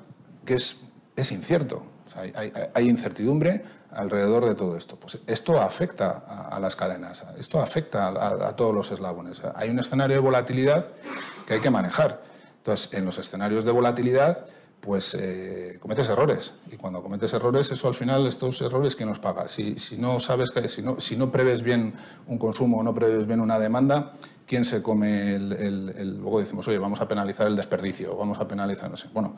que 0.46 0.54
es, 0.54 0.78
es 1.18 1.32
incierto. 1.34 1.84
hay, 2.74 2.90
incertidumbre 2.90 3.66
alrededor 3.92 4.46
de 4.46 4.56
todo 4.56 4.78
esto. 4.78 4.96
Pues 4.96 5.20
esto 5.28 5.62
afecta 5.62 6.24
a, 6.50 6.58
las 6.62 6.78
cadenas, 6.78 7.26
esto 7.38 7.60
afecta 7.60 8.08
a, 8.08 8.56
todos 8.56 8.74
los 8.74 8.92
eslabones. 8.92 9.42
Hay 9.56 9.70
un 9.70 9.80
escenario 9.80 10.16
de 10.16 10.22
volatilidad 10.22 10.94
que 11.46 11.56
hay 11.56 11.60
que 11.60 11.70
manejar. 11.70 12.22
Entonces, 12.60 12.94
en 12.94 13.04
los 13.04 13.18
escenarios 13.18 13.66
de 13.66 13.72
volatilidad, 13.72 14.46
pues 14.86 15.16
eh, 15.20 15.80
cometes 15.82 16.08
errores. 16.10 16.54
Y 16.72 16.78
cuando 16.78 17.02
cometes 17.02 17.34
errores, 17.34 17.72
eso 17.72 17.88
al 17.88 17.96
final, 17.96 18.28
estos 18.28 18.62
errores, 18.62 18.96
¿quién 18.96 19.10
nos 19.10 19.20
paga? 19.20 19.48
Si, 19.48 19.76
no 19.98 20.20
sabes 20.20 20.52
que, 20.52 20.68
si 20.70 20.84
no, 20.84 21.00
si 21.00 21.18
no 21.18 21.32
preves 21.32 21.64
bien 21.64 21.94
un 22.28 22.38
consumo 22.38 22.78
o 22.78 22.84
no 22.84 22.94
preves 22.94 23.26
bien 23.26 23.40
una 23.42 23.58
demanda, 23.58 24.14
¿quién 24.46 24.64
se 24.64 24.84
come 24.84 25.36
el, 25.36 26.20
Luego 26.20 26.40
decimos, 26.40 26.68
oye, 26.68 26.78
vamos 26.78 27.02
a 27.02 27.08
penalizar 27.08 27.48
el 27.48 27.56
desperdicio, 27.56 28.16
vamos 28.16 28.40
a 28.40 28.48
penalizar. 28.48 28.92
Bueno, 29.12 29.36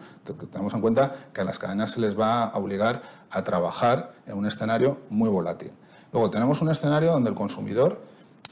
tenemos 0.52 0.74
en 0.74 0.82
cuenta 0.82 1.14
que 1.34 1.42
a 1.42 1.44
las 1.46 1.58
cadenas 1.58 1.92
se 1.92 2.02
les 2.02 2.20
va 2.20 2.46
a 2.46 2.58
obligar 2.58 3.02
a 3.30 3.44
trabajar 3.44 4.14
en 4.26 4.38
un 4.38 4.46
escenario 4.46 5.00
muy 5.10 5.30
volátil. 5.30 5.72
Luego 6.12 6.30
tenemos 6.30 6.62
un 6.62 6.70
escenario 6.70 7.14
donde 7.14 7.30
el 7.30 7.36
consumidor 7.36 8.02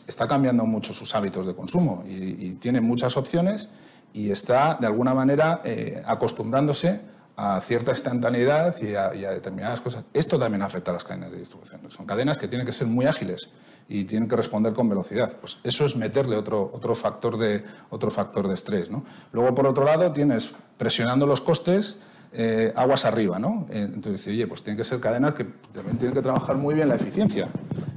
está 0.08 0.28
cambiando 0.28 0.66
mucho 0.66 0.94
sus 0.94 1.14
hábitos 1.16 1.46
de 1.46 1.56
consumo 1.56 2.04
y, 2.08 2.54
tiene 2.56 2.80
muchas 2.82 3.18
opciones 3.18 3.70
y 4.16 4.32
está 4.32 4.78
de 4.80 4.88
alguna 4.88 5.14
manera 5.14 5.62
eh, 5.66 6.02
acostumbrándose 6.06 7.02
a 7.36 7.60
cierta 7.60 7.92
instantaneidad 7.92 8.82
y 8.82 8.96
a, 8.96 9.10
determinadas 9.10 9.82
cosas. 9.82 10.06
Esto 10.14 10.40
también 10.40 10.62
afecta 10.62 10.92
a 10.92 10.94
las 10.94 11.04
cadenas 11.04 11.32
de 11.32 11.40
distribución. 11.40 11.82
Son 11.90 12.06
cadenas 12.06 12.38
que 12.38 12.48
tienen 12.48 12.66
que 12.66 12.72
ser 12.72 12.88
muy 12.88 13.08
ágiles 13.08 13.50
y 13.90 14.06
tienen 14.06 14.30
que 14.30 14.38
responder 14.38 14.72
con 14.74 14.88
velocidad. 14.88 15.36
Pues 15.42 15.58
eso 15.66 15.84
es 15.84 15.98
meterle 15.98 16.38
otro, 16.38 16.72
otro, 16.74 16.96
factor, 16.96 17.38
de, 17.38 17.66
otro 17.90 18.10
factor 18.10 18.48
de 18.48 18.54
estrés. 18.54 18.90
¿no? 18.90 19.04
Luego, 19.34 19.54
por 19.54 19.68
otro 19.68 19.84
lado, 19.84 20.14
tienes 20.14 20.54
presionando 20.78 21.28
los 21.28 21.42
costes. 21.42 21.98
Eh, 22.38 22.74
aguas 22.76 23.06
arriba, 23.06 23.40
¿no? 23.40 23.66
Eh, 23.70 23.90
entonces, 23.94 24.28
oye, 24.28 24.46
pues 24.46 24.62
tienen 24.62 24.78
que 24.78 24.84
ser 24.84 25.00
cadenas 25.00 25.36
que 25.36 25.46
también 25.74 25.98
tienen 25.98 26.14
que 26.14 26.22
trabajar 26.22 26.58
muy 26.58 26.76
bien 26.76 26.90
la 26.90 26.96
eficiencia 26.96 27.48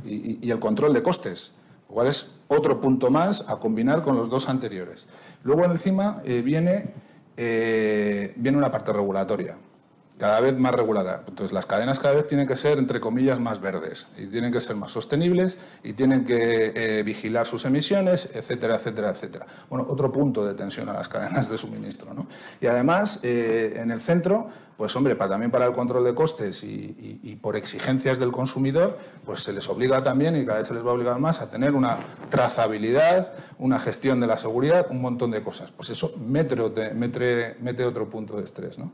y, 0.04 0.46
y 0.46 0.50
el 0.52 0.60
control 0.60 0.94
de 0.94 1.02
costes. 1.02 1.52
Lo 1.88 1.94
cual 1.94 2.06
es 2.08 2.32
otro 2.48 2.80
punto 2.80 3.10
más 3.10 3.48
a 3.48 3.56
combinar 3.56 4.02
con 4.02 4.16
los 4.16 4.28
dos 4.30 4.48
anteriores. 4.48 5.06
Luego 5.42 5.64
encima 5.64 6.20
eh, 6.24 6.42
viene, 6.42 6.92
eh, 7.36 8.32
viene 8.36 8.58
una 8.58 8.70
parte 8.70 8.92
regulatoria 8.92 9.56
cada 10.18 10.40
vez 10.40 10.58
más 10.58 10.74
regulada. 10.74 11.22
Entonces, 11.28 11.52
las 11.52 11.64
cadenas 11.64 11.98
cada 11.98 12.14
vez 12.14 12.26
tienen 12.26 12.46
que 12.46 12.56
ser, 12.56 12.78
entre 12.78 13.00
comillas, 13.00 13.38
más 13.38 13.60
verdes 13.60 14.08
y 14.18 14.26
tienen 14.26 14.52
que 14.52 14.60
ser 14.60 14.76
más 14.76 14.92
sostenibles 14.92 15.58
y 15.82 15.92
tienen 15.92 16.24
que 16.24 16.72
eh, 16.74 17.02
vigilar 17.04 17.46
sus 17.46 17.64
emisiones, 17.64 18.28
etcétera, 18.34 18.76
etcétera, 18.76 19.10
etcétera. 19.10 19.46
Bueno, 19.70 19.86
otro 19.88 20.10
punto 20.10 20.44
de 20.44 20.54
tensión 20.54 20.88
a 20.88 20.92
las 20.92 21.08
cadenas 21.08 21.48
de 21.48 21.56
suministro. 21.56 22.12
¿no? 22.14 22.26
Y 22.60 22.66
además, 22.66 23.20
eh, 23.22 23.76
en 23.76 23.92
el 23.92 24.00
centro, 24.00 24.48
pues 24.76 24.94
hombre, 24.96 25.16
para, 25.16 25.30
también 25.30 25.50
para 25.50 25.66
el 25.66 25.72
control 25.72 26.04
de 26.04 26.14
costes 26.14 26.62
y, 26.62 27.20
y, 27.22 27.36
por 27.36 27.56
exigencias 27.56 28.20
del 28.20 28.30
consumidor, 28.30 28.96
pues 29.24 29.40
se 29.40 29.52
les 29.52 29.68
obliga 29.68 30.04
también 30.04 30.36
y 30.36 30.46
cada 30.46 30.58
vez 30.58 30.68
se 30.68 30.74
les 30.74 30.86
va 30.86 30.90
a 30.90 30.94
obligar 30.94 31.18
más 31.18 31.40
a 31.40 31.50
tener 31.50 31.74
una 31.74 31.96
trazabilidad, 32.28 33.32
una 33.58 33.80
gestión 33.80 34.20
de 34.20 34.28
la 34.28 34.36
seguridad, 34.36 34.86
un 34.90 35.00
montón 35.00 35.32
de 35.32 35.42
cosas. 35.42 35.72
Pues 35.72 35.90
eso 35.90 36.14
mete, 36.20 36.54
mete, 36.94 37.56
mete 37.60 37.84
otro 37.84 38.08
punto 38.08 38.36
de 38.36 38.44
estrés. 38.44 38.78
¿no? 38.78 38.92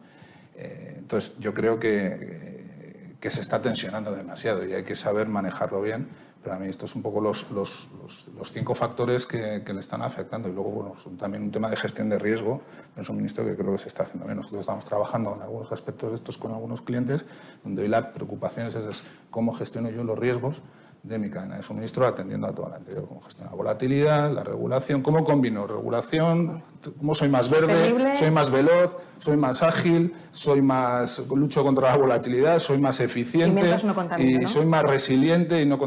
Eh, 0.56 0.94
entonces, 0.98 1.38
yo 1.38 1.54
creo 1.54 1.78
que, 1.78 3.16
que, 3.20 3.30
se 3.30 3.40
está 3.40 3.60
tensionando 3.60 4.12
demasiado 4.12 4.64
y 4.66 4.72
hay 4.72 4.84
que 4.84 4.96
saber 4.96 5.28
manejarlo 5.28 5.80
bien. 5.80 6.08
Pero 6.42 6.56
a 6.56 6.58
mí 6.58 6.68
estos 6.68 6.90
son 6.90 6.98
un 6.98 7.04
poco 7.04 7.22
los, 7.22 7.50
los, 7.50 7.88
los, 8.36 8.52
cinco 8.52 8.74
factores 8.74 9.24
que, 9.24 9.62
que, 9.64 9.72
le 9.72 9.80
están 9.80 10.02
afectando. 10.02 10.46
Y 10.48 10.52
luego, 10.52 10.70
bueno, 10.70 10.94
también 11.18 11.42
un 11.42 11.50
tema 11.50 11.70
de 11.70 11.76
gestión 11.76 12.10
de 12.10 12.18
riesgo 12.18 12.60
del 12.94 13.04
suministro 13.06 13.46
que 13.46 13.56
creo 13.56 13.72
que 13.72 13.78
se 13.78 13.88
está 13.88 14.02
haciendo 14.02 14.26
bien. 14.26 14.36
Nosotros 14.36 14.60
estamos 14.60 14.84
trabajando 14.84 15.34
en 15.34 15.40
algunos 15.40 15.72
aspectos 15.72 16.10
de 16.10 16.16
estos 16.16 16.36
con 16.36 16.52
algunos 16.52 16.82
clientes, 16.82 17.24
donde 17.62 17.82
hoy 17.82 17.88
la 17.88 18.12
preocupación 18.12 18.66
es, 18.66 18.74
es 18.74 19.04
cómo 19.30 19.54
gestiono 19.54 19.88
yo 19.88 20.04
los 20.04 20.18
riesgos 20.18 20.60
de 21.04 21.18
mi 21.18 21.28
cadena 21.28 21.58
de 21.58 21.62
suministro 21.62 22.06
atendiendo 22.06 22.46
a 22.46 22.52
todo 22.52 22.70
lo 22.70 22.76
anterior, 22.76 23.06
cómo 23.06 23.20
gestionar 23.20 23.52
la 23.52 23.56
volatilidad, 23.58 24.32
la 24.32 24.42
regulación, 24.42 25.02
cómo 25.02 25.22
combino 25.22 25.66
regulación, 25.66 26.64
cómo 26.98 27.14
soy 27.14 27.28
más 27.28 27.50
verde, 27.50 28.16
soy 28.16 28.30
más 28.30 28.50
veloz, 28.50 28.96
soy 29.18 29.36
más 29.36 29.62
ágil, 29.62 30.14
soy 30.30 30.62
más 30.62 31.18
lucho 31.28 31.62
contra 31.62 31.90
la 31.90 31.96
volatilidad, 31.98 32.58
soy 32.58 32.78
más 32.78 33.00
eficiente 33.00 33.76
y, 34.18 34.46
soy 34.46 34.64
más 34.64 34.82
resiliente 34.82 35.60
y 35.60 35.66
no 35.66 35.78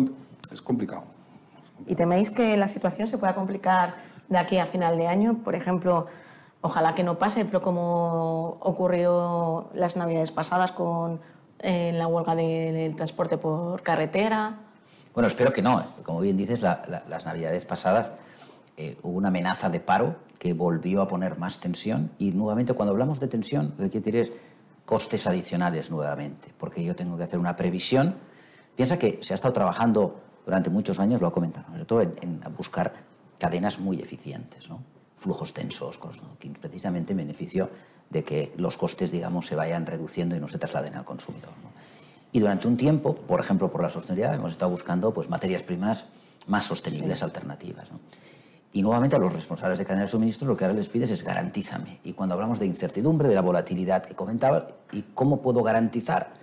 es 0.52 0.62
complicado. 0.62 1.06
¿Y 1.88 1.96
teméis 1.96 2.30
que 2.30 2.56
la 2.56 2.68
situación 2.68 3.08
se 3.08 3.18
pueda 3.18 3.34
complicar 3.34 3.96
de 4.30 4.38
aquí 4.38 4.60
a 4.60 4.68
final 4.68 4.98
de 4.98 5.08
año? 5.08 5.40
Por 5.44 5.56
ejemplo, 5.56 6.06
ojalá 6.62 6.94
que 6.94 7.04
no 7.04 7.18
pase, 7.18 7.44
pero 7.44 7.64
como 7.64 8.58
ocurrió 8.60 9.72
las 9.74 9.96
navidades 9.98 10.30
pasadas 10.30 10.74
con 10.74 11.20
eh, 11.58 11.92
la 11.96 12.06
huelga 12.06 12.36
del 12.36 12.96
transporte 12.96 13.40
por 13.40 13.82
carretera, 13.82 14.60
bueno, 15.18 15.30
espero 15.30 15.52
que 15.52 15.64
no. 15.64 15.84
Como 16.04 16.20
bien 16.20 16.38
dices, 16.38 16.62
las 16.62 17.26
navidades 17.26 17.66
pasadas 17.66 18.12
eh, 18.78 19.00
hubo 19.02 19.18
una 19.18 19.30
amenaza 19.30 19.68
de 19.68 19.80
paro 19.80 20.18
que 20.38 20.54
volvió 20.54 21.02
a 21.02 21.08
poner 21.08 21.40
más 21.40 21.60
tensión 21.60 22.12
y 22.20 22.30
nuevamente 22.34 22.76
cuando 22.76 22.92
hablamos 22.92 23.20
de 23.20 23.28
tensión, 23.28 23.74
lo 23.80 23.86
que 23.86 24.00
quiere 24.00 24.20
decir 24.20 24.36
es 24.36 24.42
costes 24.86 25.26
adicionales 25.26 25.90
nuevamente, 25.90 26.54
porque 26.60 26.84
yo 26.84 26.96
tengo 26.96 27.18
que 27.18 27.24
hacer 27.24 27.40
una 27.40 27.56
previsión. 27.56 28.14
Piensa 28.76 29.00
que 29.00 29.18
se 29.24 29.34
ha 29.34 29.36
estado 29.36 29.56
trabajando 29.56 30.22
durante 30.46 30.70
muchos 30.70 31.00
años, 31.00 31.20
lo 31.20 31.30
ha 31.30 31.32
comentado, 31.32 31.66
sobre 31.72 31.86
todo 31.86 32.02
en, 32.02 32.40
buscar 32.56 32.94
cadenas 33.40 33.80
muy 33.80 34.00
eficientes, 34.00 34.70
¿no? 34.70 34.84
flujos 35.18 35.52
tensos, 35.52 36.00
precisamente 36.62 37.14
en 37.14 37.18
beneficio 37.18 37.72
de 38.12 38.24
que 38.24 38.54
los 38.58 38.78
costes, 38.78 39.10
digamos, 39.10 39.48
se 39.48 39.56
vayan 39.56 39.88
reduciendo 39.88 40.36
y 40.36 40.40
no 40.40 40.48
se 40.48 40.60
trasladen 40.60 40.94
al 40.94 41.06
consumidor. 41.06 41.54
Y 42.32 42.40
durante 42.40 42.68
un 42.68 42.78
tiempo, 42.78 43.16
por 43.16 43.40
ejemplo, 43.40 43.72
por 43.72 43.82
la 43.82 43.90
sostenibilidad, 43.90 44.36
hemos 44.36 44.52
estado 44.52 44.72
buscando 44.72 45.14
pues, 45.14 45.30
materias 45.30 45.64
primas 45.64 46.06
más 46.48 46.66
sostenibles, 46.66 47.24
alternativas. 47.24 47.88
Y 48.74 48.82
nuevamente 48.82 49.16
a 49.16 49.20
los 49.20 49.34
responsables 49.34 49.80
de 49.80 49.86
cadena 49.86 50.04
de 50.04 50.10
suministro 50.10 50.48
lo 50.48 50.56
que 50.56 50.66
ahora 50.66 50.76
les 50.76 50.90
pides 50.90 51.12
es 51.12 51.24
garantízame. 51.24 52.00
Y 52.04 52.14
cuando 52.14 52.36
hablamos 52.36 52.60
de 52.60 52.66
incertidumbre, 52.66 53.30
de 53.30 53.36
la 53.36 53.42
volatilidad 53.42 54.06
que 54.06 54.14
comentaba, 54.14 54.68
¿y 54.92 55.04
cómo 55.14 55.42
puedo 55.42 55.64
garantizar? 55.64 56.34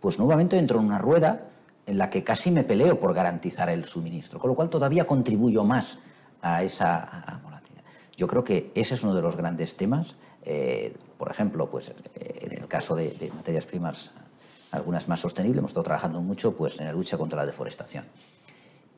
Pues 0.00 0.18
nuevamente 0.18 0.56
entro 0.58 0.78
en 0.78 0.86
una 0.86 0.98
rueda 0.98 1.48
en 1.86 1.98
la 1.98 2.08
que 2.10 2.24
casi 2.24 2.50
me 2.50 2.64
peleo 2.64 2.98
por 2.98 3.12
garantizar 3.12 3.68
el 3.68 3.84
suministro, 3.84 4.38
con 4.38 4.48
lo 4.48 4.54
cual 4.54 4.70
todavía 4.70 5.04
contribuyo 5.04 5.64
más 5.64 5.98
a 6.40 6.62
esa 6.62 7.40
volatilidad. 7.42 7.82
Yo 8.16 8.26
creo 8.26 8.44
que 8.44 8.70
ese 8.74 8.94
es 8.94 9.02
uno 9.02 9.14
de 9.14 9.22
los 9.22 9.36
grandes 9.36 9.76
temas. 9.76 10.16
Eh, 10.42 10.96
por 11.18 11.30
ejemplo, 11.30 11.70
pues, 11.70 11.90
eh, 12.14 12.48
en 12.50 12.62
el 12.62 12.68
caso 12.68 12.94
de, 12.94 13.10
de 13.10 13.30
materias 13.30 13.66
primas 13.66 14.14
algunas 14.74 15.08
más 15.08 15.20
sostenibles. 15.20 15.58
Hemos 15.58 15.70
estado 15.70 15.84
trabajando 15.84 16.20
mucho 16.20 16.54
pues, 16.56 16.78
en 16.78 16.86
la 16.86 16.92
lucha 16.92 17.16
contra 17.16 17.38
la 17.38 17.46
deforestación. 17.46 18.04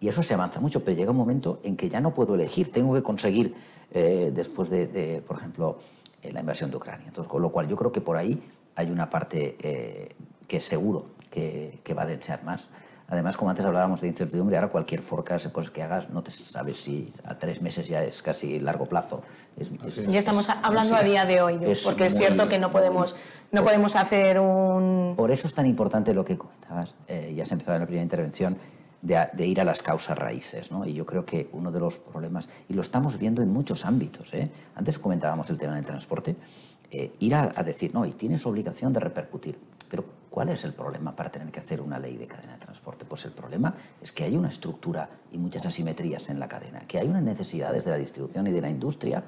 Y 0.00 0.08
eso 0.08 0.22
se 0.22 0.34
avanza 0.34 0.60
mucho, 0.60 0.84
pero 0.84 0.96
llega 0.96 1.10
un 1.10 1.16
momento 1.16 1.60
en 1.62 1.76
que 1.76 1.88
ya 1.88 2.00
no 2.00 2.12
puedo 2.12 2.34
elegir, 2.34 2.70
tengo 2.70 2.94
que 2.94 3.02
conseguir 3.02 3.54
eh, 3.92 4.30
después 4.34 4.68
de, 4.68 5.22
por 5.26 5.38
ejemplo, 5.38 5.78
eh, 6.22 6.32
la 6.32 6.40
invasión 6.40 6.70
de 6.70 6.76
Ucrania. 6.76 7.06
Entonces, 7.06 7.30
con 7.30 7.40
lo 7.40 7.50
cual 7.50 7.68
yo 7.68 7.76
creo 7.76 7.92
que 7.92 8.00
por 8.00 8.16
ahí 8.16 8.42
hay 8.74 8.90
una 8.90 9.08
parte 9.08 9.56
eh, 9.60 10.14
que 10.46 10.60
seguro 10.60 11.06
que, 11.30 11.78
que 11.82 11.94
va 11.94 12.02
a 12.02 12.06
desear 12.06 12.44
más. 12.44 12.68
Además, 13.08 13.36
como 13.36 13.50
antes 13.50 13.64
hablábamos 13.64 14.00
de 14.00 14.08
incertidumbre, 14.08 14.56
ahora 14.56 14.68
cualquier 14.68 15.00
forecast, 15.00 15.50
cosas 15.52 15.70
que 15.70 15.82
hagas, 15.82 16.10
no 16.10 16.22
te 16.22 16.32
sabes 16.32 16.76
si 16.76 17.08
a 17.24 17.38
tres 17.38 17.62
meses 17.62 17.86
ya 17.86 18.02
es 18.02 18.20
casi 18.20 18.58
largo 18.58 18.86
plazo. 18.86 19.22
ya 20.08 20.18
estamos 20.18 20.48
hablando 20.50 20.96
a 20.96 21.02
día 21.02 21.24
de 21.24 21.40
hoy, 21.40 21.60
porque 21.84 22.06
es 22.06 22.16
cierto 22.16 22.48
que 22.48 22.58
no 22.58 22.72
podemos, 22.72 23.14
no 23.52 23.62
podemos 23.62 23.94
hacer 23.94 24.40
un... 24.40 25.14
Por 25.16 25.30
eso 25.30 25.46
es 25.46 25.54
tan 25.54 25.66
importante 25.66 26.12
lo 26.14 26.24
que 26.24 26.36
comentabas, 26.36 26.96
eh, 27.06 27.32
ya 27.36 27.46
se 27.46 27.54
ha 27.54 27.56
empezado 27.56 27.76
en 27.76 27.82
la 27.82 27.86
primera 27.86 28.02
intervención, 28.02 28.56
de, 29.02 29.46
ir 29.46 29.60
a 29.60 29.64
las 29.64 29.82
causas 29.82 30.18
raíces. 30.18 30.72
¿no? 30.72 30.84
Y 30.84 30.94
yo 30.94 31.06
creo 31.06 31.24
que 31.24 31.48
uno 31.52 31.70
de 31.70 31.78
los 31.78 31.98
problemas, 31.98 32.48
y 32.68 32.74
lo 32.74 32.82
estamos 32.82 33.18
viendo 33.18 33.40
en 33.40 33.52
muchos 33.52 33.84
ámbitos, 33.84 34.34
¿eh? 34.34 34.50
antes 34.74 34.98
comentábamos 34.98 35.48
el 35.50 35.58
tema 35.58 35.76
del 35.76 35.84
transporte, 35.84 36.34
eh, 36.90 37.12
ir 37.20 37.34
a, 37.36 37.52
a, 37.54 37.62
decir, 37.62 37.94
no, 37.94 38.04
y 38.04 38.12
tienes 38.12 38.44
obligación 38.46 38.92
de 38.92 38.98
repercutir. 38.98 39.58
Pero 39.88 40.04
¿cuál 40.36 40.50
es 40.50 40.64
el 40.64 40.74
problema 40.74 41.16
para 41.16 41.30
tener 41.30 41.50
que 41.50 41.60
hacer 41.60 41.80
una 41.80 41.98
ley 41.98 42.18
de 42.18 42.26
cadena 42.26 42.52
de 42.52 42.58
transporte? 42.58 43.06
Pues 43.06 43.24
el 43.24 43.30
problema 43.30 43.72
es 44.02 44.12
que 44.12 44.22
hay 44.22 44.36
una 44.36 44.48
estructura 44.48 45.08
y 45.32 45.38
muchas 45.38 45.64
asimetrías 45.64 46.28
en 46.28 46.38
la 46.38 46.46
cadena, 46.46 46.80
que 46.80 46.98
hay 46.98 47.08
unas 47.08 47.22
necesidades 47.22 47.86
de 47.86 47.92
la 47.92 47.96
distribución 47.96 48.46
y 48.46 48.50
de 48.50 48.60
la 48.60 48.68
industria 48.68 49.24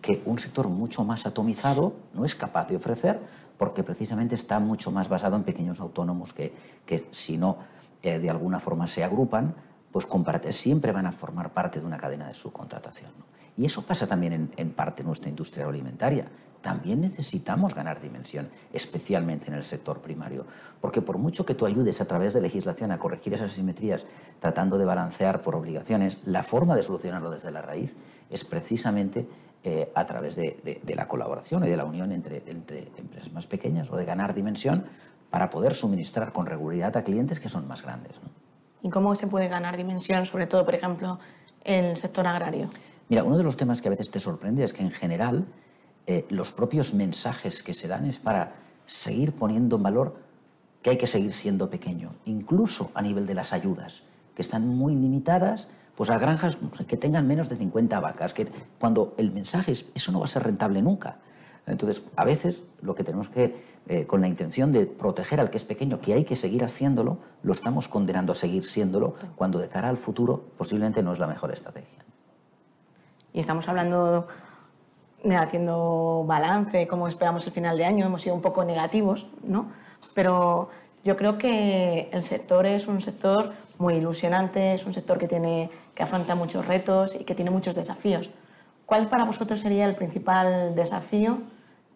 que 0.00 0.22
un 0.26 0.38
sector 0.38 0.68
mucho 0.68 1.02
más 1.02 1.26
atomizado 1.26 1.94
no 2.14 2.24
es 2.24 2.36
capaz 2.36 2.68
de 2.68 2.76
ofrecer 2.76 3.18
porque 3.58 3.82
precisamente 3.82 4.36
está 4.36 4.60
mucho 4.60 4.92
más 4.92 5.08
basado 5.08 5.34
en 5.34 5.42
pequeños 5.42 5.80
autónomos 5.80 6.32
que, 6.32 6.52
que 6.86 7.08
si 7.10 7.36
no 7.36 7.56
eh, 8.04 8.20
de 8.20 8.30
alguna 8.30 8.60
forma 8.60 8.86
se 8.86 9.02
agrupan, 9.02 9.56
pues 9.94 10.56
siempre 10.56 10.90
van 10.90 11.06
a 11.06 11.12
formar 11.12 11.52
parte 11.52 11.78
de 11.78 11.86
una 11.86 11.98
cadena 11.98 12.26
de 12.26 12.34
subcontratación. 12.34 13.12
Y 13.56 13.64
eso 13.64 13.82
pasa 13.82 14.08
también 14.08 14.50
en, 14.56 14.70
parte 14.72 15.02
en 15.02 15.06
nuestra 15.06 15.30
industria 15.30 15.62
agroalimentaria. 15.62 16.26
También 16.60 17.00
necesitamos 17.00 17.76
ganar 17.76 18.00
dimensión, 18.00 18.48
especialmente 18.72 19.46
en 19.46 19.54
el 19.54 19.62
sector 19.62 20.00
primario, 20.00 20.46
porque 20.80 21.00
por 21.00 21.16
mucho 21.18 21.46
que 21.46 21.54
tú 21.54 21.64
ayudes 21.64 22.00
a 22.00 22.06
través 22.06 22.34
de 22.34 22.40
legislación 22.40 22.90
a 22.90 22.98
corregir 22.98 23.34
esas 23.34 23.52
asimetrías, 23.52 24.04
tratando 24.40 24.78
de 24.78 24.84
balancear 24.84 25.40
por 25.40 25.54
obligaciones, 25.54 26.18
la 26.24 26.42
forma 26.42 26.74
de 26.74 26.82
solucionarlo 26.82 27.30
desde 27.30 27.52
la 27.52 27.62
raíz 27.62 27.96
es 28.30 28.44
precisamente 28.44 29.28
eh, 29.62 29.92
a 29.94 30.04
través 30.06 30.34
de, 30.34 30.82
la 30.92 31.06
colaboración 31.06 31.64
y 31.66 31.68
de 31.68 31.76
la 31.76 31.84
unión 31.84 32.10
entre, 32.10 32.38
empresas 32.48 33.32
más 33.32 33.46
pequeñas 33.46 33.92
o 33.92 33.96
de 33.96 34.04
ganar 34.04 34.34
dimensión 34.34 34.86
para 35.30 35.50
poder 35.50 35.72
suministrar 35.72 36.32
con 36.32 36.46
regularidad 36.46 36.96
a 36.96 37.04
clientes 37.04 37.38
que 37.38 37.48
son 37.48 37.68
más 37.68 37.80
grandes. 37.80 38.16
¿Y 38.84 38.90
cómo 38.90 39.14
se 39.14 39.26
puede 39.26 39.48
ganar 39.48 39.78
dimensión, 39.78 40.26
sobre 40.26 40.46
todo, 40.46 40.66
por 40.66 40.74
ejemplo, 40.74 41.18
en 41.64 41.86
el 41.86 41.96
sector 41.96 42.26
agrario? 42.26 42.68
Mira, 43.08 43.24
uno 43.24 43.38
de 43.38 43.42
los 43.42 43.56
temas 43.56 43.80
que 43.80 43.88
a 43.88 43.90
veces 43.90 44.10
te 44.10 44.20
sorprende 44.20 44.62
es 44.62 44.74
que 44.74 44.82
en 44.82 44.90
general 44.90 45.46
eh, 46.06 46.26
los 46.28 46.52
propios 46.52 46.92
mensajes 46.92 47.62
que 47.62 47.72
se 47.72 47.88
dan 47.88 48.04
es 48.04 48.18
para 48.18 48.52
seguir 48.86 49.32
poniendo 49.32 49.76
en 49.76 49.82
valor 49.82 50.16
que 50.82 50.90
hay 50.90 50.98
que 50.98 51.06
seguir 51.06 51.32
siendo 51.32 51.70
pequeño, 51.70 52.10
incluso 52.26 52.90
a 52.92 53.00
nivel 53.00 53.26
de 53.26 53.32
las 53.32 53.54
ayudas, 53.54 54.02
que 54.34 54.42
están 54.42 54.68
muy 54.68 54.94
limitadas, 54.94 55.66
pues 55.94 56.10
a 56.10 56.18
granjas 56.18 56.58
que 56.86 56.98
tengan 56.98 57.26
menos 57.26 57.48
de 57.48 57.56
50 57.56 57.98
vacas, 58.00 58.34
que 58.34 58.48
cuando 58.78 59.14
el 59.16 59.30
mensaje 59.30 59.72
es, 59.72 59.90
eso 59.94 60.12
no 60.12 60.20
va 60.20 60.26
a 60.26 60.28
ser 60.28 60.42
rentable 60.42 60.82
nunca. 60.82 61.16
Entonces, 61.66 62.02
a 62.16 62.24
veces 62.24 62.62
lo 62.82 62.94
que 62.94 63.04
tenemos 63.04 63.30
que, 63.30 63.56
eh, 63.88 64.06
con 64.06 64.20
la 64.20 64.28
intención 64.28 64.72
de 64.72 64.86
proteger 64.86 65.40
al 65.40 65.50
que 65.50 65.56
es 65.56 65.64
pequeño, 65.64 66.00
que 66.00 66.12
hay 66.12 66.24
que 66.24 66.36
seguir 66.36 66.64
haciéndolo, 66.64 67.18
lo 67.42 67.52
estamos 67.52 67.88
condenando 67.88 68.32
a 68.32 68.36
seguir 68.36 68.64
siéndolo, 68.64 69.14
cuando 69.36 69.58
de 69.58 69.68
cara 69.68 69.88
al 69.88 69.96
futuro 69.96 70.44
posiblemente 70.58 71.02
no 71.02 71.12
es 71.12 71.18
la 71.18 71.26
mejor 71.26 71.52
estrategia. 71.52 72.04
Y 73.32 73.40
estamos 73.40 73.66
hablando 73.68 74.28
de 75.22 75.36
haciendo 75.36 76.24
balance, 76.26 76.86
como 76.86 77.08
esperamos 77.08 77.46
el 77.46 77.52
final 77.52 77.78
de 77.78 77.86
año, 77.86 78.06
hemos 78.06 78.22
sido 78.22 78.34
un 78.34 78.42
poco 78.42 78.64
negativos, 78.64 79.26
¿no? 79.42 79.72
Pero 80.12 80.68
yo 81.02 81.16
creo 81.16 81.38
que 81.38 82.10
el 82.12 82.24
sector 82.24 82.66
es 82.66 82.86
un 82.86 83.00
sector 83.00 83.52
muy 83.78 83.94
ilusionante, 83.94 84.74
es 84.74 84.86
un 84.86 84.94
sector 84.94 85.18
que, 85.18 85.26
tiene, 85.26 85.70
que 85.94 86.02
afronta 86.02 86.34
muchos 86.34 86.66
retos 86.66 87.14
y 87.18 87.24
que 87.24 87.34
tiene 87.34 87.50
muchos 87.50 87.74
desafíos. 87.74 88.30
¿Cuál 88.86 89.08
para 89.08 89.24
vosotros 89.24 89.60
sería 89.60 89.86
el 89.86 89.94
principal 89.94 90.74
desafío 90.74 91.38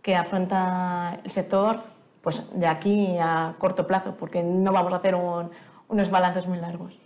que 0.03 0.17
afronta 0.17 1.21
el 1.23 1.31
sector 1.31 1.81
pues, 2.23 2.59
de 2.59 2.67
aquí 2.67 3.17
a 3.21 3.55
corto 3.59 3.87
plazo? 3.87 4.15
Porque 4.19 4.43
no 4.43 4.73
vamos 4.73 4.93
a 4.93 4.97
hacer 4.97 5.15
unos 5.15 6.11
balances 6.11 6.47
muy 6.47 6.59
largos. 6.59 6.99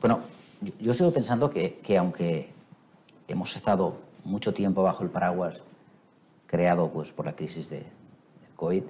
Bueno, 0.00 0.20
yo, 0.80 0.94
sigo 0.94 1.10
pensando 1.10 1.50
que, 1.50 1.78
que, 1.78 1.98
aunque 1.98 2.50
hemos 3.26 3.54
estado 3.56 3.96
mucho 4.24 4.54
tiempo 4.54 4.82
bajo 4.82 5.02
el 5.02 5.10
paraguas 5.10 5.62
creado 6.46 6.90
pues, 6.90 7.12
por 7.12 7.26
la 7.26 7.36
crisis 7.36 7.68
de, 7.68 7.84
COVID, 8.56 8.82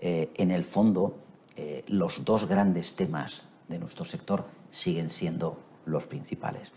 eh, 0.00 0.30
en 0.34 0.50
el 0.50 0.62
fondo 0.62 1.16
eh, 1.56 1.84
los 1.88 2.22
dos 2.22 2.46
grandes 2.46 2.94
temas 2.94 3.44
de 3.66 3.78
nuestro 3.78 4.04
sector 4.04 4.44
siguen 4.70 5.10
siendo 5.10 5.58
los 5.86 6.06
principales. 6.06 6.70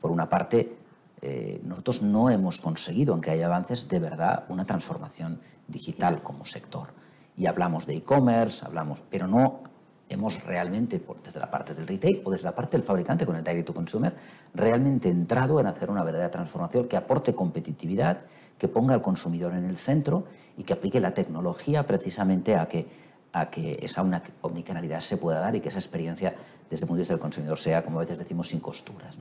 Por 0.00 0.12
una 0.12 0.28
parte, 0.28 0.76
eh, 1.22 1.60
nosotros 1.64 2.02
no 2.02 2.30
hemos 2.30 2.58
conseguido, 2.58 3.12
aunque 3.12 3.30
haya 3.30 3.46
avances, 3.46 3.88
de 3.88 3.98
verdad 3.98 4.44
una 4.48 4.64
transformación 4.64 5.40
digital 5.68 6.22
como 6.22 6.44
sector. 6.44 6.88
Y 7.36 7.46
hablamos 7.46 7.86
de 7.86 7.96
e-commerce, 7.96 8.64
hablamos, 8.64 9.02
pero 9.10 9.26
no 9.26 9.60
hemos 10.08 10.42
realmente, 10.44 11.00
desde 11.24 11.38
la 11.38 11.50
parte 11.50 11.74
del 11.74 11.86
retail 11.86 12.22
o 12.24 12.30
desde 12.32 12.44
la 12.44 12.54
parte 12.54 12.76
del 12.76 12.84
fabricante 12.84 13.24
con 13.24 13.36
el 13.36 13.44
direct 13.44 13.66
to 13.66 13.74
consumer, 13.74 14.12
realmente 14.52 15.08
entrado 15.08 15.60
en 15.60 15.66
hacer 15.66 15.88
una 15.88 16.02
verdadera 16.02 16.30
transformación 16.30 16.88
que 16.88 16.96
aporte 16.96 17.32
competitividad, 17.32 18.22
que 18.58 18.66
ponga 18.66 18.94
al 18.94 19.02
consumidor 19.02 19.54
en 19.54 19.64
el 19.64 19.76
centro 19.76 20.24
y 20.56 20.64
que 20.64 20.72
aplique 20.72 21.00
la 21.00 21.14
tecnología 21.14 21.86
precisamente 21.86 22.56
a 22.56 22.66
que, 22.66 22.88
a 23.32 23.50
que 23.50 23.78
esa 23.80 24.04
omnicanalidad 24.42 25.00
se 25.00 25.16
pueda 25.16 25.38
dar 25.38 25.54
y 25.54 25.60
que 25.60 25.68
esa 25.68 25.78
experiencia 25.78 26.34
desde 26.68 26.84
el 26.84 26.88
punto 26.88 26.96
de 26.96 27.02
vista 27.02 27.14
del 27.14 27.20
consumidor 27.20 27.58
sea, 27.58 27.84
como 27.84 27.98
a 27.98 28.02
veces 28.02 28.18
decimos, 28.18 28.48
sin 28.48 28.58
costuras. 28.58 29.16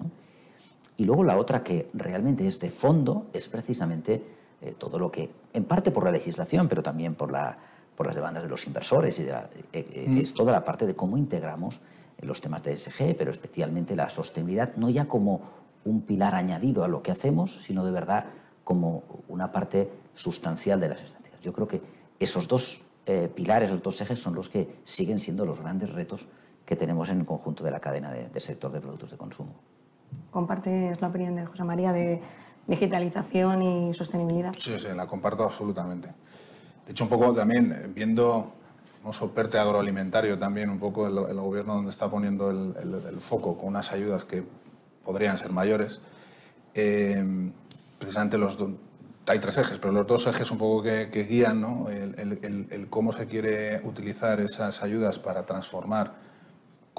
Y 1.00 1.06
luego 1.06 1.24
la 1.24 1.38
otra 1.38 1.64
que 1.64 1.90
realmente 1.94 2.46
es 2.46 2.60
de 2.60 2.70
fondo 2.70 3.28
es 3.34 3.48
precisamente 3.48 4.22
eh, 4.62 4.76
todo 4.78 5.00
lo 5.00 5.10
que, 5.10 5.30
en 5.54 5.64
parte 5.64 5.90
por 5.90 6.04
la 6.04 6.12
legislación, 6.12 6.68
pero 6.68 6.84
también 6.84 7.16
por 7.16 7.32
la 7.32 7.58
por 8.00 8.08
las 8.08 8.16
demandas 8.16 8.44
de 8.44 8.48
los 8.48 8.66
inversores 8.66 9.20
y 9.20 9.24
eh, 9.24 9.36
eh, 9.74 10.06
mm. 10.08 10.20
es 10.20 10.34
toda 10.34 10.54
la 10.54 10.64
parte 10.64 10.86
de 10.88 10.96
cómo 10.96 11.18
integramos 11.18 11.82
los 12.22 12.40
temas 12.40 12.64
de 12.64 12.72
ESG, 12.72 13.18
pero 13.18 13.30
especialmente 13.30 13.94
la 13.94 14.10
sostenibilidad, 14.10 14.74
no 14.78 14.90
ya 14.90 15.06
como 15.10 15.42
un 15.84 16.04
pilar 16.04 16.34
añadido 16.34 16.86
a 16.86 16.88
lo 16.88 17.04
que 17.04 17.12
hacemos, 17.12 17.62
sino 17.62 17.84
de 17.84 17.92
verdad 17.92 18.28
como 18.64 19.04
una 19.28 19.52
parte 19.52 19.90
sustancial 20.14 20.80
de 20.80 20.88
las 20.88 21.02
estrategias. 21.02 21.42
Yo 21.42 21.52
creo 21.52 21.68
que 21.68 21.82
esos 22.22 22.48
dos 22.48 22.84
eh, 23.06 23.30
pilares, 23.36 23.68
esos 23.68 23.84
dos 23.84 24.00
ejes 24.00 24.18
son 24.18 24.34
los 24.34 24.48
que 24.48 24.80
siguen 24.86 25.20
siendo 25.20 25.46
los 25.46 25.60
grandes 25.60 25.92
retos 25.92 26.30
que 26.66 26.78
tenemos 26.78 27.10
en 27.10 27.20
el 27.20 27.26
conjunto 27.26 27.66
de 27.66 27.72
la 27.72 27.82
cadena 27.82 28.14
del 28.14 28.32
de 28.32 28.40
sector 28.40 28.72
de 28.72 28.80
productos 28.80 29.12
de 29.12 29.18
consumo. 29.18 29.56
¿Compartes 30.32 31.00
la 31.02 31.08
opinión 31.08 31.36
de 31.36 31.46
José 31.46 31.64
María 31.64 31.92
de 31.92 32.22
digitalización 32.68 33.62
y 33.62 33.94
sostenibilidad? 33.94 34.54
Sí, 34.58 34.80
sí, 34.80 34.88
la 34.96 35.08
comparto 35.08 35.44
absolutamente. 35.44 36.10
De 36.86 36.92
hecho, 36.92 37.06
un 37.06 37.10
poco 37.10 37.34
también 37.34 37.72
eh, 37.72 37.92
viendo 37.94 38.54
el 38.84 38.90
famoso 38.90 39.32
PERTE 39.32 39.60
agroalimentario, 39.60 40.38
también 40.38 40.70
un 40.70 40.80
poco 40.80 41.08
el, 41.08 41.40
gobierno 41.40 41.76
donde 41.76 41.90
está 41.90 42.10
poniendo 42.10 42.50
el, 42.50 43.20
foco 43.20 43.58
con 43.58 43.70
unas 43.70 43.92
ayudas 43.92 44.26
que 44.26 44.44
podrían 45.04 45.38
ser 45.38 45.52
mayores. 45.52 46.00
Eh, 46.74 47.52
precisamente 47.98 48.38
los 48.38 48.58
hay 49.30 49.38
tres 49.38 49.60
ejes, 49.60 49.78
pero 49.78 49.94
los 49.94 50.08
dos 50.08 50.26
ejes 50.26 50.50
un 50.50 50.58
poco 50.58 50.82
que, 50.82 51.28
guían 51.30 51.62
¿no? 51.62 51.88
el, 51.90 52.88
cómo 52.90 53.12
se 53.12 53.28
quiere 53.28 53.80
utilizar 53.84 54.40
esas 54.40 54.82
ayudas 54.82 55.20
para 55.20 55.46
transformar 55.46 56.16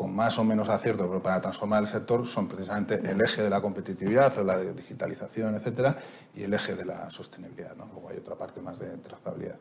con 0.01 0.17
más 0.17 0.39
o 0.39 0.45
menos 0.45 0.71
acierto, 0.71 1.07
pero 1.07 1.23
para 1.23 1.43
transformar 1.43 1.83
el 1.83 1.87
sector 1.87 2.27
son 2.27 2.49
precisamente 2.49 2.95
el 3.05 3.21
eje 3.21 3.43
de 3.43 3.51
la 3.51 3.61
competitividad 3.61 4.35
o 4.39 4.45
la 4.45 4.59
digitalización, 4.59 5.57
etcétera, 5.57 5.95
y 6.35 6.43
el 6.43 6.55
eje 6.55 6.75
de 6.75 6.87
la 6.87 7.11
sostenibilidad. 7.11 7.77
¿no? 7.77 7.85
Luego 7.93 8.09
hay 8.09 8.17
otra 8.17 8.35
parte 8.35 8.63
más 8.63 8.79
de 8.79 8.89
trazabilidad. 8.97 9.57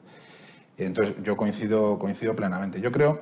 Entonces, 0.77 1.13
yo 1.23 1.35
coincido, 1.35 1.99
coincido 1.99 2.37
plenamente. 2.37 2.79
Yo 2.79 2.89
creo 2.89 3.19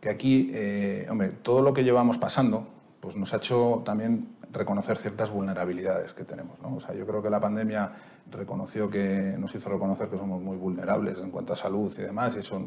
que 0.00 0.08
aquí, 0.08 0.50
eh, 0.54 1.06
hombre, 1.10 1.28
todo 1.28 1.60
lo 1.60 1.74
que 1.74 1.84
llevamos 1.84 2.16
pasando, 2.16 2.66
pues 3.00 3.16
nos 3.16 3.34
ha 3.34 3.36
hecho 3.36 3.82
también 3.84 4.34
reconocer 4.50 4.96
ciertas 4.96 5.28
vulnerabilidades 5.28 6.14
que 6.14 6.24
tenemos. 6.24 6.58
¿no? 6.62 6.76
O 6.76 6.80
sea, 6.80 6.94
yo 6.94 7.06
creo 7.06 7.22
que 7.22 7.28
la 7.28 7.38
pandemia 7.38 7.92
reconoció 8.30 8.88
que, 8.88 9.34
nos 9.38 9.54
hizo 9.54 9.68
reconocer 9.68 10.08
que 10.08 10.16
somos 10.16 10.40
muy 10.40 10.56
vulnerables 10.56 11.18
en 11.18 11.30
cuanto 11.30 11.52
a 11.52 11.56
salud 11.56 11.92
y 11.98 12.00
demás, 12.00 12.34
y 12.34 12.38
eso 12.38 12.66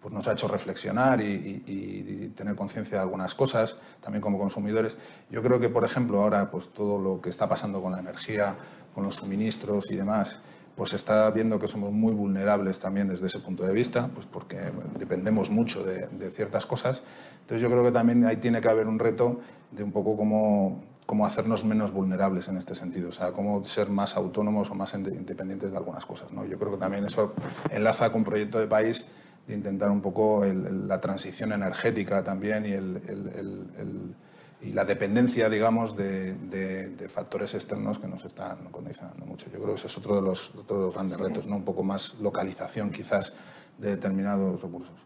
pues 0.00 0.14
nos 0.14 0.26
ha 0.28 0.32
hecho 0.32 0.48
reflexionar 0.48 1.20
y, 1.20 2.32
tener 2.34 2.54
conciencia 2.54 2.96
de 2.98 3.02
algunas 3.02 3.34
cosas, 3.34 3.76
también 4.00 4.22
como 4.22 4.38
consumidores. 4.38 4.96
Yo 5.30 5.42
creo 5.42 5.60
que, 5.60 5.68
por 5.68 5.84
ejemplo, 5.84 6.22
ahora 6.22 6.50
pues 6.50 6.68
todo 6.68 6.98
lo 6.98 7.20
que 7.20 7.28
está 7.28 7.48
pasando 7.48 7.82
con 7.82 7.92
la 7.92 7.98
energía, 7.98 8.56
con 8.94 9.04
los 9.04 9.16
suministros 9.16 9.90
y 9.90 9.96
demás, 9.96 10.38
pues 10.74 10.94
está 10.94 11.30
viendo 11.30 11.58
que 11.58 11.68
somos 11.68 11.92
muy 11.92 12.14
vulnerables 12.14 12.78
también 12.78 13.08
desde 13.08 13.26
ese 13.26 13.40
punto 13.40 13.64
de 13.64 13.74
vista, 13.74 14.08
pues 14.14 14.26
porque 14.26 14.72
dependemos 14.98 15.50
mucho 15.50 15.84
de, 15.84 16.08
ciertas 16.30 16.64
cosas. 16.64 17.02
Entonces 17.42 17.60
yo 17.60 17.68
creo 17.68 17.84
que 17.84 17.92
también 17.92 18.24
ahí 18.24 18.38
tiene 18.38 18.62
que 18.62 18.68
haber 18.68 18.86
un 18.86 18.98
reto 18.98 19.40
de 19.70 19.82
un 19.82 19.92
poco 19.92 20.16
cómo, 20.16 20.82
cómo 21.04 21.26
hacernos 21.26 21.64
menos 21.64 21.92
vulnerables 21.92 22.48
en 22.48 22.56
este 22.56 22.74
sentido, 22.74 23.10
o 23.10 23.12
sea, 23.12 23.32
cómo 23.32 23.62
ser 23.64 23.90
más 23.90 24.16
autónomos 24.16 24.70
o 24.70 24.74
más 24.74 24.94
independientes 24.94 25.72
de 25.72 25.76
algunas 25.76 26.06
cosas. 26.06 26.32
¿no? 26.32 26.46
Yo 26.46 26.58
creo 26.58 26.72
que 26.72 26.78
también 26.78 27.04
eso 27.04 27.34
enlaza 27.70 28.10
con 28.10 28.20
un 28.20 28.24
proyecto 28.24 28.58
de 28.58 28.66
país 28.66 29.10
de 29.50 29.56
intentar 29.56 29.90
un 29.90 30.00
poco 30.00 30.44
la 30.44 31.00
transición 31.00 31.52
energética 31.52 32.22
también 32.22 32.64
y, 32.64 32.72
el, 32.72 34.14
y 34.62 34.72
la 34.72 34.84
dependencia, 34.84 35.48
digamos, 35.48 35.96
de, 35.96 37.06
factores 37.08 37.54
externos 37.54 37.98
que 37.98 38.06
nos 38.06 38.24
están 38.24 38.66
condicionando 38.70 39.26
mucho. 39.26 39.46
Yo 39.50 39.58
creo 39.58 39.74
que 39.74 39.80
ese 39.80 39.88
es 39.88 39.98
otro 39.98 40.14
de 40.16 40.22
los, 40.22 40.52
grandes 40.94 41.18
retos, 41.18 41.46
¿no? 41.46 41.56
un 41.56 41.64
poco 41.64 41.82
más 41.82 42.14
localización 42.20 42.90
quizás 42.90 43.32
de 43.78 43.90
determinados 43.90 44.62
recursos. 44.62 45.04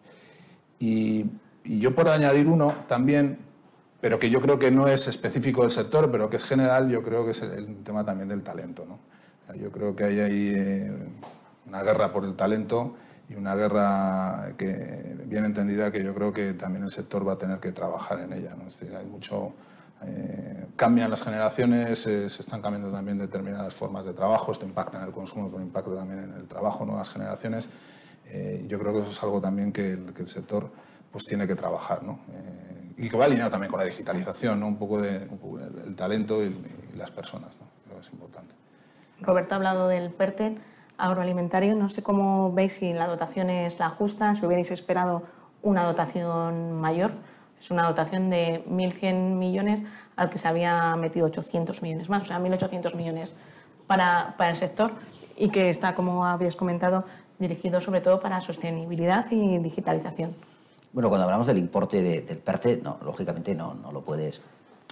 Y, 0.79 1.27
yo 1.65 1.95
por 1.95 2.11
añadir 2.11 2.47
uno 2.47 2.75
también, 2.89 3.39
pero 4.03 4.19
que 4.19 4.29
yo 4.29 4.43
creo 4.43 4.59
que 4.59 4.71
no 4.71 4.87
es 4.87 5.09
específico 5.09 5.63
del 5.63 5.71
sector, 5.71 6.11
pero 6.11 6.29
que 6.29 6.37
es 6.37 6.45
general, 6.45 6.91
yo 6.91 7.03
creo 7.03 7.25
que 7.25 7.31
es 7.31 7.41
el 7.41 7.83
tema 7.83 8.05
también 8.05 8.29
del 8.29 8.43
talento. 8.43 8.85
¿no? 8.87 8.99
Yo 9.55 9.73
creo 9.73 9.97
que 9.97 10.05
hay 10.05 10.21
ahí 10.21 10.53
eh, 10.55 10.93
una 11.67 11.83
guerra 11.83 12.13
por 12.13 12.27
el 12.27 12.37
talento 12.37 12.97
y 13.35 13.39
una 13.39 13.55
guerra 13.55 14.53
que 14.57 15.17
bien 15.27 15.45
entendida 15.45 15.91
que 15.91 16.03
yo 16.03 16.15
creo 16.15 16.33
que 16.33 16.55
también 16.55 16.85
el 16.85 16.91
sector 16.91 17.27
va 17.27 17.35
a 17.35 17.39
tener 17.39 17.59
que 17.59 17.73
trabajar 17.73 18.21
en 18.21 18.33
ella. 18.33 18.55
¿no? 18.57 18.67
Es 18.67 18.79
decir, 18.79 18.95
hay 18.97 19.07
mucho, 19.07 19.53
eh, 20.03 20.67
cambian 20.77 21.11
las 21.11 21.23
generaciones, 21.23 22.07
eh, 22.07 22.29
se 22.29 22.43
están 22.43 22.63
cambiando 22.63 22.91
también 22.91 23.19
determinadas 23.19 23.75
formas 23.75 24.05
de 24.05 24.13
trabajo, 24.13 24.53
esto 24.53 24.65
impacta 24.65 24.99
en 24.99 25.05
el 25.05 25.13
consumo, 25.13 25.51
pero 25.51 25.63
impacta 25.63 25.95
también 25.95 26.25
en 26.25 26.33
el 26.35 26.47
trabajo, 26.47 26.85
nuevas 26.85 27.11
generaciones. 27.11 27.69
Eh, 28.27 28.65
yo 28.69 28.79
creo 28.79 28.93
que 28.93 29.01
eso 29.01 29.11
es 29.11 29.23
algo 29.23 29.41
también 29.41 29.73
que 29.73 29.93
el, 29.93 30.15
que 30.15 30.23
el 30.23 30.29
sector 30.29 30.71
pues 31.11 31.25
tiene 31.27 31.47
que 31.47 31.55
trabajar, 31.55 32.03
¿no? 32.03 32.19
y 32.97 33.09
que 33.09 33.17
va 33.17 33.25
alineado 33.25 33.51
también 33.51 33.71
con 33.71 33.81
la 33.81 33.87
digitalización, 33.87 34.61
¿no? 34.61 34.69
Un 34.69 34.77
poco 34.77 35.01
de 35.01 35.17
el, 35.85 35.97
talento 35.97 36.45
y, 36.45 36.57
las 36.97 37.11
personas, 37.11 37.51
¿no? 37.61 37.67
Creo 37.85 37.97
que 37.97 38.07
es 38.07 38.13
importante. 38.13 38.55
Roberto 39.21 39.55
ha 39.55 39.57
hablado 39.57 39.89
del 39.89 40.11
PERTE 40.11 40.57
agroalimentario. 40.99 41.75
No 41.75 41.89
sé 41.89 42.03
cómo 42.03 42.53
veis 42.53 42.75
si 42.75 42.93
la 42.93 43.07
dotación 43.07 43.51
es 43.51 43.79
la 43.79 43.91
justa, 43.91 44.35
si 44.35 44.47
hubierais 44.47 44.71
esperado 44.71 45.23
una 45.63 45.85
dotación 45.85 46.73
mayor. 46.73 47.13
Es 47.59 47.71
una 47.71 47.87
dotación 47.87 48.31
de 48.31 48.65
1.100 48.69 49.15
millones 49.37 49.83
al 50.17 50.31
que 50.31 50.39
se 50.39 50.49
había 50.49 50.95
metido 50.97 51.27
800 51.27 51.83
millones 51.83 52.09
más, 52.09 52.23
o 52.23 52.27
sea, 52.27 52.39
1.800 52.39 52.95
millones 52.95 53.35
para, 53.87 54.35
para 54.37 54.51
el 54.51 54.57
sector 54.57 54.93
y 55.37 55.49
que 55.49 55.71
está, 55.71 55.95
como 55.95 56.27
habéis 56.27 56.57
comentado, 56.57 57.05
dirigido 57.39 57.81
sobre 57.81 58.01
todo 58.01 58.21
para 58.21 58.41
sostenibilidad 58.41 59.27
y 59.31 59.59
digitalización. 59.59 60.37
Bueno, 60.93 61.09
cuando 61.09 61.25
hablamos 61.25 61.47
del 61.47 61.59
importe 61.59 62.03
del 62.03 62.39
PERTE, 62.39 62.81
no, 62.83 62.99
lógicamente 63.05 63.55
no, 63.55 63.75
no 63.75 63.91
lo 63.91 64.03
puedes 64.03 64.41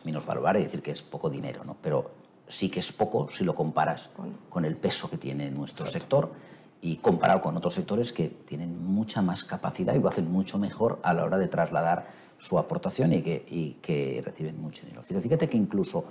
minusvalorar 0.05 0.57
y 0.57 0.64
decir 0.64 0.82
que 0.82 0.90
es 0.90 1.03
poco 1.03 1.30
dinero, 1.30 1.62
¿no? 1.64 1.76
pero 1.80 2.11
sí 2.53 2.68
que 2.68 2.80
es 2.80 2.92
poco 2.92 3.28
si 3.30 3.44
lo 3.44 3.55
comparas 3.55 4.11
con 4.50 4.64
el 4.64 4.76
peso 4.76 5.09
que 5.09 5.16
tiene 5.16 5.50
nuestro 5.50 5.86
sector 5.86 6.32
y 6.82 6.96
comparado 6.96 7.40
con 7.40 7.57
otros 7.57 7.74
sectores 7.74 8.12
que 8.12 8.28
tienen 8.28 8.84
mucha 8.84 9.22
más 9.22 9.44
capacidad 9.44 9.94
y 9.94 10.00
lo 10.00 10.09
hacen 10.09 10.30
mucho 10.30 10.59
mejor 10.59 10.98
a 11.03 11.14
la 11.14 11.24
hora 11.24 11.38
de 11.38 11.48
trasladar 11.48 12.07
su 12.38 12.59
aportación 12.59 13.12
y 13.12 13.22
que, 13.22 13.46
y 13.48 13.76
que 13.80 14.20
reciben 14.24 14.61
mucho 14.61 14.84
dinero. 14.84 15.03
Fíjate 15.03 15.48
que 15.48 15.57
incluso 15.57 16.05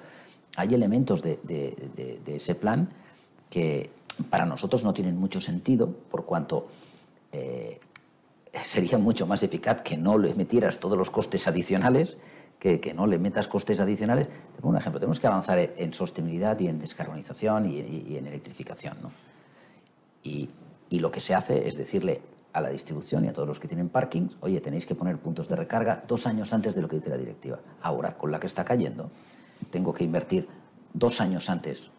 hay 0.56 0.74
elementos 0.74 1.22
de, 1.22 1.40
de, 1.44 2.36
ese 2.36 2.56
plan 2.56 2.90
que 3.50 3.92
para 4.30 4.46
nosotros 4.46 4.84
no 4.84 4.94
tienen 4.94 5.18
mucho 5.18 5.42
sentido 5.42 5.92
por 6.10 6.26
cuanto 6.26 6.68
eh, 7.32 7.80
sería 8.64 8.98
mucho 8.98 9.28
más 9.28 9.44
eficaz 9.44 9.82
que 9.82 9.98
no 9.98 10.18
le 10.18 10.34
metieras 10.34 10.80
todos 10.80 10.98
los 10.98 11.10
costes 11.10 11.48
adicionales, 11.48 12.18
que, 12.62 12.94
no 12.94 13.08
le 13.08 13.18
metas 13.18 13.48
costes 13.48 13.80
adicionales. 13.80 14.28
Tengo 14.56 14.70
un 14.70 14.78
ejemplo, 14.78 15.00
tenemos 15.00 15.20
que 15.20 15.26
avanzar 15.26 15.58
en 15.58 15.94
sostenibilidad 15.94 16.60
y 16.60 16.68
en 16.68 16.78
descarbonización 16.78 17.68
y, 17.72 18.16
en 18.16 18.28
electrificación. 18.28 18.98
¿no? 19.02 19.12
Y, 20.24 20.48
y 20.90 21.00
lo 21.00 21.10
que 21.10 21.20
se 21.22 21.34
hace 21.34 21.68
es 21.68 21.76
decirle 21.76 22.22
a 22.54 22.62
la 22.62 22.70
distribución 22.70 23.26
y 23.26 23.30
a 23.30 23.34
todos 23.34 23.48
los 23.48 23.60
que 23.60 23.68
tienen 23.68 23.90
parkings, 23.90 24.38
oye, 24.42 24.62
tenéis 24.62 24.86
que 24.86 24.94
poner 24.94 25.18
puntos 25.18 25.48
de 25.48 25.56
recarga 25.56 26.04
dos 26.08 26.28
años 26.28 26.54
antes 26.54 26.76
de 26.76 26.84
lo 26.84 26.88
que 26.88 26.98
dice 26.98 27.10
la 27.10 27.18
directiva. 27.18 27.60
Ahora, 27.82 28.16
con 28.16 28.30
la 28.30 28.40
que 28.40 28.46
está 28.46 28.64
cayendo, 28.64 29.10
tengo 29.72 29.92
que 29.92 30.04
invertir 30.04 30.48
dos 30.94 31.20
años 31.20 31.50
antes. 31.50 31.90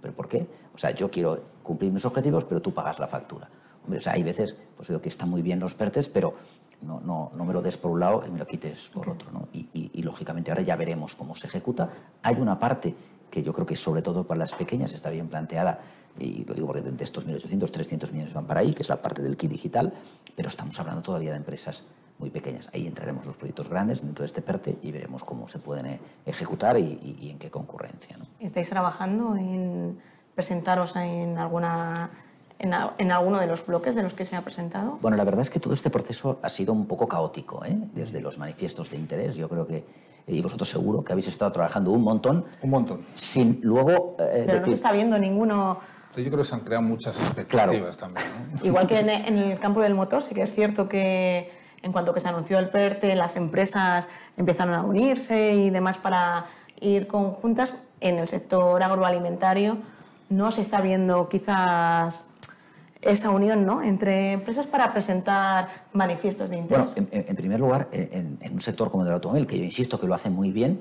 ¿Pero 0.00 0.14
por 0.14 0.28
qué? 0.28 0.48
O 0.74 0.78
sea, 0.78 0.90
yo 0.90 1.12
quiero 1.12 1.40
cumplir 1.62 1.92
mis 1.92 2.04
objetivos, 2.04 2.44
pero 2.44 2.60
tú 2.60 2.74
pagas 2.74 2.98
la 2.98 3.06
factura. 3.06 3.48
O 3.90 4.00
sea, 4.00 4.14
hay 4.14 4.22
veces, 4.22 4.56
pues 4.76 4.88
digo 4.88 5.00
que 5.00 5.08
están 5.08 5.30
muy 5.30 5.42
bien 5.42 5.60
los 5.60 5.74
PERTES, 5.74 6.08
pero 6.08 6.34
no, 6.82 7.00
no, 7.00 7.32
no 7.34 7.44
me 7.44 7.52
lo 7.52 7.62
des 7.62 7.76
por 7.76 7.90
un 7.90 8.00
lado 8.00 8.24
y 8.26 8.30
me 8.30 8.38
lo 8.38 8.46
quites 8.46 8.88
por 8.88 9.08
otro. 9.08 9.30
¿no? 9.30 9.48
Y, 9.52 9.68
y, 9.72 10.02
lógicamente 10.02 10.50
ahora 10.50 10.62
ya 10.62 10.76
veremos 10.76 11.14
cómo 11.14 11.34
se 11.34 11.46
ejecuta. 11.46 11.88
Hay 12.22 12.36
una 12.36 12.58
parte 12.58 12.94
que 13.30 13.42
yo 13.42 13.52
creo 13.52 13.66
que 13.66 13.76
sobre 13.76 14.02
todo 14.02 14.24
para 14.26 14.38
las 14.38 14.54
pequeñas 14.54 14.92
está 14.92 15.10
bien 15.10 15.28
planteada, 15.28 15.80
y 16.18 16.44
lo 16.44 16.54
digo 16.54 16.66
porque 16.66 16.82
de 16.82 17.04
estos 17.04 17.26
1.800, 17.26 17.70
300 17.70 18.12
millones 18.12 18.34
van 18.34 18.46
para 18.46 18.60
ahí, 18.60 18.74
que 18.74 18.82
es 18.82 18.88
la 18.88 19.00
parte 19.00 19.22
del 19.22 19.36
kit 19.36 19.50
digital, 19.50 19.92
pero 20.36 20.48
estamos 20.48 20.78
hablando 20.78 21.02
todavía 21.02 21.30
de 21.30 21.38
empresas 21.38 21.84
muy 22.18 22.30
pequeñas. 22.30 22.68
Ahí 22.72 22.86
entraremos 22.86 23.24
los 23.26 23.36
proyectos 23.36 23.68
grandes 23.68 24.02
dentro 24.02 24.22
de 24.22 24.26
este 24.26 24.42
PERTE 24.42 24.78
y 24.82 24.92
veremos 24.92 25.24
cómo 25.24 25.48
se 25.48 25.58
pueden 25.58 25.86
eh, 25.86 26.00
ejecutar 26.26 26.78
y, 26.78 27.30
en 27.30 27.38
qué 27.38 27.50
concurrencia. 27.50 28.16
¿Estáis 28.38 28.68
trabajando 28.68 29.36
en 29.36 29.98
presentaros 30.34 30.94
en 30.96 31.38
alguna 31.38 32.10
en, 32.58 32.72
alguno 33.12 33.40
de 33.40 33.46
los 33.46 33.66
bloques 33.66 33.94
de 33.94 34.02
los 34.02 34.14
que 34.14 34.24
se 34.24 34.36
ha 34.36 34.42
presentado? 34.42 34.98
Bueno, 35.00 35.16
la 35.16 35.24
verdad 35.24 35.40
es 35.40 35.50
que 35.50 35.60
todo 35.60 35.74
este 35.74 35.90
proceso 35.90 36.38
ha 36.42 36.48
sido 36.48 36.72
un 36.72 36.86
poco 36.86 37.08
caótico, 37.08 37.64
¿eh? 37.64 37.76
desde 37.94 38.20
los 38.20 38.38
manifiestos 38.38 38.90
de 38.90 38.98
interés. 38.98 39.34
Yo 39.34 39.48
creo 39.48 39.66
que, 39.66 39.84
y 40.26 40.40
vosotros 40.40 40.68
seguro 40.68 41.02
que 41.02 41.12
habéis 41.12 41.28
estado 41.28 41.50
trabajando 41.52 41.90
un 41.90 42.02
montón. 42.02 42.44
Un 42.62 42.70
montón. 42.70 43.00
Sin 43.14 43.60
luego. 43.62 44.16
Eh, 44.18 44.44
Pero 44.46 44.60
no 44.60 44.66
se 44.66 44.74
está 44.74 44.92
viendo 44.92 45.18
ninguno 45.18 45.80
yo 46.20 46.24
creo 46.24 46.38
que 46.38 46.44
se 46.44 46.54
han 46.54 46.60
creado 46.60 46.82
muchas 46.82 47.18
expectativas 47.20 47.96
también. 47.96 48.26
Igual 48.62 48.86
que 48.86 48.98
en, 48.98 49.08
el 49.08 49.58
campo 49.58 49.80
del 49.80 49.94
motor, 49.94 50.22
sí 50.22 50.34
que 50.34 50.42
es 50.42 50.52
cierto 50.52 50.88
que 50.88 51.50
en 51.82 51.92
cuanto 51.92 52.12
que 52.12 52.20
se 52.20 52.28
anunció 52.28 52.58
el 52.58 52.68
PERTE, 52.68 53.14
las 53.16 53.36
empresas 53.36 54.08
empezaron 54.36 54.74
a 54.74 54.82
unirse 54.82 55.54
y 55.54 55.70
demás 55.70 55.96
para 55.96 56.46
ir 56.80 57.06
conjuntas. 57.06 57.74
En 58.00 58.18
el 58.18 58.28
sector 58.28 58.82
agroalimentario 58.82 59.78
no 60.28 60.50
se 60.50 60.60
está 60.60 60.80
viendo 60.80 61.28
quizás 61.28 62.26
esa 63.02 63.30
unión 63.30 63.66
¿no? 63.66 63.82
entre 63.82 64.32
empresas 64.32 64.66
para 64.66 64.92
presentar 64.92 65.86
manifiestos 65.92 66.48
de 66.48 66.58
interés. 66.58 66.94
Bueno, 66.94 67.08
en, 67.10 67.36
primer 67.36 67.60
lugar, 67.60 67.88
en, 67.90 68.38
un 68.50 68.60
sector 68.60 68.90
como 68.90 69.02
el 69.02 69.06
del 69.06 69.14
automóvil, 69.14 69.46
que 69.46 69.58
yo 69.58 69.64
insisto 69.64 69.98
que 69.98 70.06
lo 70.06 70.14
hace 70.14 70.30
muy 70.30 70.52
bien, 70.52 70.80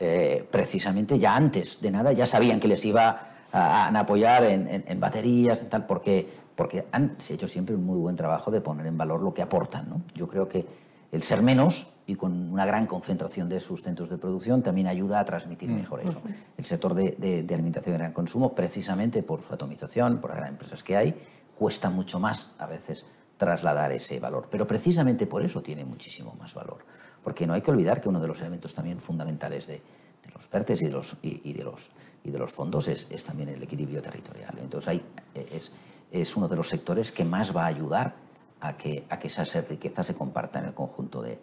eh, 0.00 0.46
precisamente 0.50 1.18
ya 1.18 1.36
antes 1.36 1.80
de 1.80 1.90
nada 1.90 2.12
ya 2.12 2.26
sabían 2.26 2.58
que 2.58 2.66
les 2.66 2.84
iba 2.84 3.20
a, 3.52 3.88
apoyar 3.98 4.44
en, 4.44 5.00
baterías, 5.00 5.62
y 5.62 5.66
tal, 5.66 5.86
porque, 5.86 6.28
porque 6.56 6.86
han 6.90 7.16
se 7.18 7.32
ha 7.32 7.36
hecho 7.36 7.48
siempre 7.48 7.74
un 7.74 7.84
muy 7.84 7.98
buen 7.98 8.16
trabajo 8.16 8.50
de 8.50 8.60
poner 8.60 8.86
en 8.86 8.98
valor 8.98 9.20
lo 9.20 9.32
que 9.32 9.42
aportan. 9.42 9.88
¿no? 9.88 10.02
Yo 10.14 10.26
creo 10.26 10.48
que 10.48 10.66
el 11.12 11.22
ser 11.22 11.42
menos 11.42 11.86
y 12.06 12.16
con 12.16 12.52
una 12.52 12.66
gran 12.66 12.86
concentración 12.86 13.48
de 13.48 13.60
sus 13.60 13.82
centros 13.82 14.10
de 14.10 14.18
producción 14.18 14.62
también 14.62 14.88
ayuda 14.88 15.20
a 15.20 15.24
transmitir 15.24 15.68
mm. 15.68 15.74
mejor 15.76 16.00
eso. 16.00 16.20
El 16.56 16.64
sector 16.64 16.94
de, 16.94 17.12
de, 17.46 17.54
alimentación 17.54 17.92
de 17.92 17.98
gran 17.98 18.12
consumo, 18.12 18.54
precisamente 18.54 19.22
por 19.22 19.42
su 19.42 19.54
atomización, 19.54 20.18
por 20.18 20.30
las 20.30 20.38
grandes 20.38 20.54
empresas 20.54 20.82
que 20.82 20.96
hay, 20.96 21.14
cuesta 21.60 21.90
mucho 21.90 22.18
más 22.18 22.52
a 22.56 22.64
veces 22.64 23.04
trasladar 23.36 23.92
ese 23.92 24.18
valor. 24.18 24.48
Pero 24.50 24.66
precisamente 24.66 25.26
por 25.26 25.42
eso 25.42 25.60
tiene 25.60 25.84
muchísimo 25.84 26.34
más 26.40 26.54
valor. 26.54 26.78
Porque 27.22 27.46
no 27.46 27.52
hay 27.52 27.60
que 27.60 27.70
olvidar 27.70 28.00
que 28.00 28.08
uno 28.08 28.18
de 28.18 28.26
los 28.26 28.40
elementos 28.40 28.72
también 28.72 28.98
fundamentales 28.98 29.66
de, 29.66 29.74
de 29.74 30.30
los 30.34 30.48
PERTES 30.48 30.80
y 30.80 30.86
de 30.86 30.92
los, 30.92 31.16
y, 31.20 31.52
de 31.52 31.62
los, 31.62 31.90
y 32.24 32.30
de 32.30 32.38
los 32.38 32.50
fondos 32.50 32.88
es, 32.88 33.06
es, 33.10 33.22
también 33.26 33.50
el 33.50 33.62
equilibrio 33.62 34.00
territorial. 34.00 34.56
Entonces 34.58 34.88
hay, 34.88 35.02
es, 35.34 35.70
es, 36.10 36.34
uno 36.34 36.48
de 36.48 36.56
los 36.56 36.66
sectores 36.66 37.12
que 37.12 37.26
más 37.26 37.54
va 37.54 37.64
a 37.64 37.66
ayudar 37.66 38.14
a 38.62 38.74
que, 38.78 39.04
a 39.10 39.18
que 39.18 39.26
esa 39.26 39.44
riqueza 39.68 40.02
se 40.02 40.14
comparta 40.14 40.60
en 40.60 40.64
el 40.64 40.72
conjunto 40.72 41.20
de, 41.20 41.38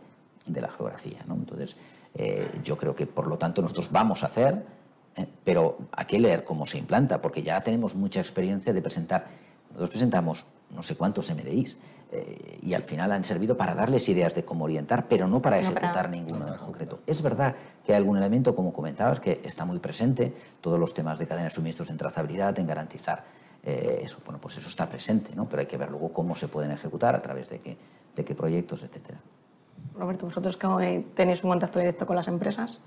de 0.47 0.61
la 0.61 0.71
geografía. 0.71 1.23
¿no? 1.27 1.35
Entonces 1.35 1.75
eh, 2.15 2.59
yo 2.63 2.75
creo 2.75 2.95
que 2.95 3.05
por 3.05 3.27
lo 3.27 3.37
tanto 3.37 3.61
nosotros 3.61 3.91
vamos 3.91 4.23
a 4.23 4.25
hacer, 4.25 4.65
eh, 5.15 5.27
pero 5.43 5.77
hay 5.91 6.05
que 6.05 6.17
leer 6.17 6.43
cómo 6.43 6.65
se 6.65 6.79
implanta, 6.79 7.21
porque 7.21 7.43
ya 7.43 7.61
tenemos 7.61 7.93
mucha 7.93 8.19
experiencia 8.19 8.73
de 8.73 8.81
presentar. 8.81 9.45
Nosotros 9.77 9.91
presentamos 9.91 10.45
no 10.71 10.81
sé 10.81 10.95
cuántos 10.95 11.29
MDIs 11.29 11.77
eh, 12.11 12.57
y 12.63 12.73
al 12.73 12.81
final 12.81 13.11
han 13.11 13.23
servido 13.23 13.55
para 13.55 13.75
darles 13.75 14.09
ideas 14.09 14.33
de 14.33 14.43
cómo 14.43 14.65
orientar, 14.65 15.07
pero 15.07 15.27
no 15.27 15.39
para 15.39 15.59
ejecutar 15.59 16.09
ninguno 16.09 16.47
en 16.47 16.55
concreto. 16.55 17.01
Es 17.05 17.21
verdad 17.21 17.53
que 17.85 17.93
hay 17.93 17.97
algún 17.97 18.17
elemento, 18.17 18.55
como 18.55 18.73
comentabas, 18.73 19.19
que 19.19 19.39
está 19.43 19.65
muy 19.65 19.77
presente, 19.77 20.33
todos 20.61 20.79
los 20.79 20.95
temas 20.95 21.19
de 21.19 21.27
cadena 21.27 21.45
de 21.45 21.51
suministros 21.53 21.91
en 21.91 21.97
trazabilidad, 21.97 22.57
en 22.57 22.65
garantizar 22.65 23.23
eh, 23.63 23.99
eso. 24.01 24.17
Bueno, 24.25 24.41
pues 24.41 24.57
eso 24.57 24.67
está 24.67 24.89
presente, 24.89 25.35
¿no? 25.35 25.47
pero 25.47 25.59
hay 25.59 25.67
que 25.67 25.77
ver 25.77 25.91
luego 25.91 26.11
cómo 26.11 26.33
se 26.33 26.47
pueden 26.47 26.71
ejecutar, 26.71 27.13
a 27.13 27.21
través 27.21 27.47
de 27.49 27.59
qué, 27.59 27.77
de 28.15 28.25
qué 28.25 28.33
proyectos, 28.33 28.81
etcétera. 28.81 29.19
Roberto, 29.95 30.25
vosotros 30.25 30.57
que 30.57 31.05
tenéis 31.13 31.43
un 31.43 31.51
contacto 31.51 31.77
directo 31.77 32.07
con 32.07 32.15
las 32.15 32.27
empresas, 32.27 32.79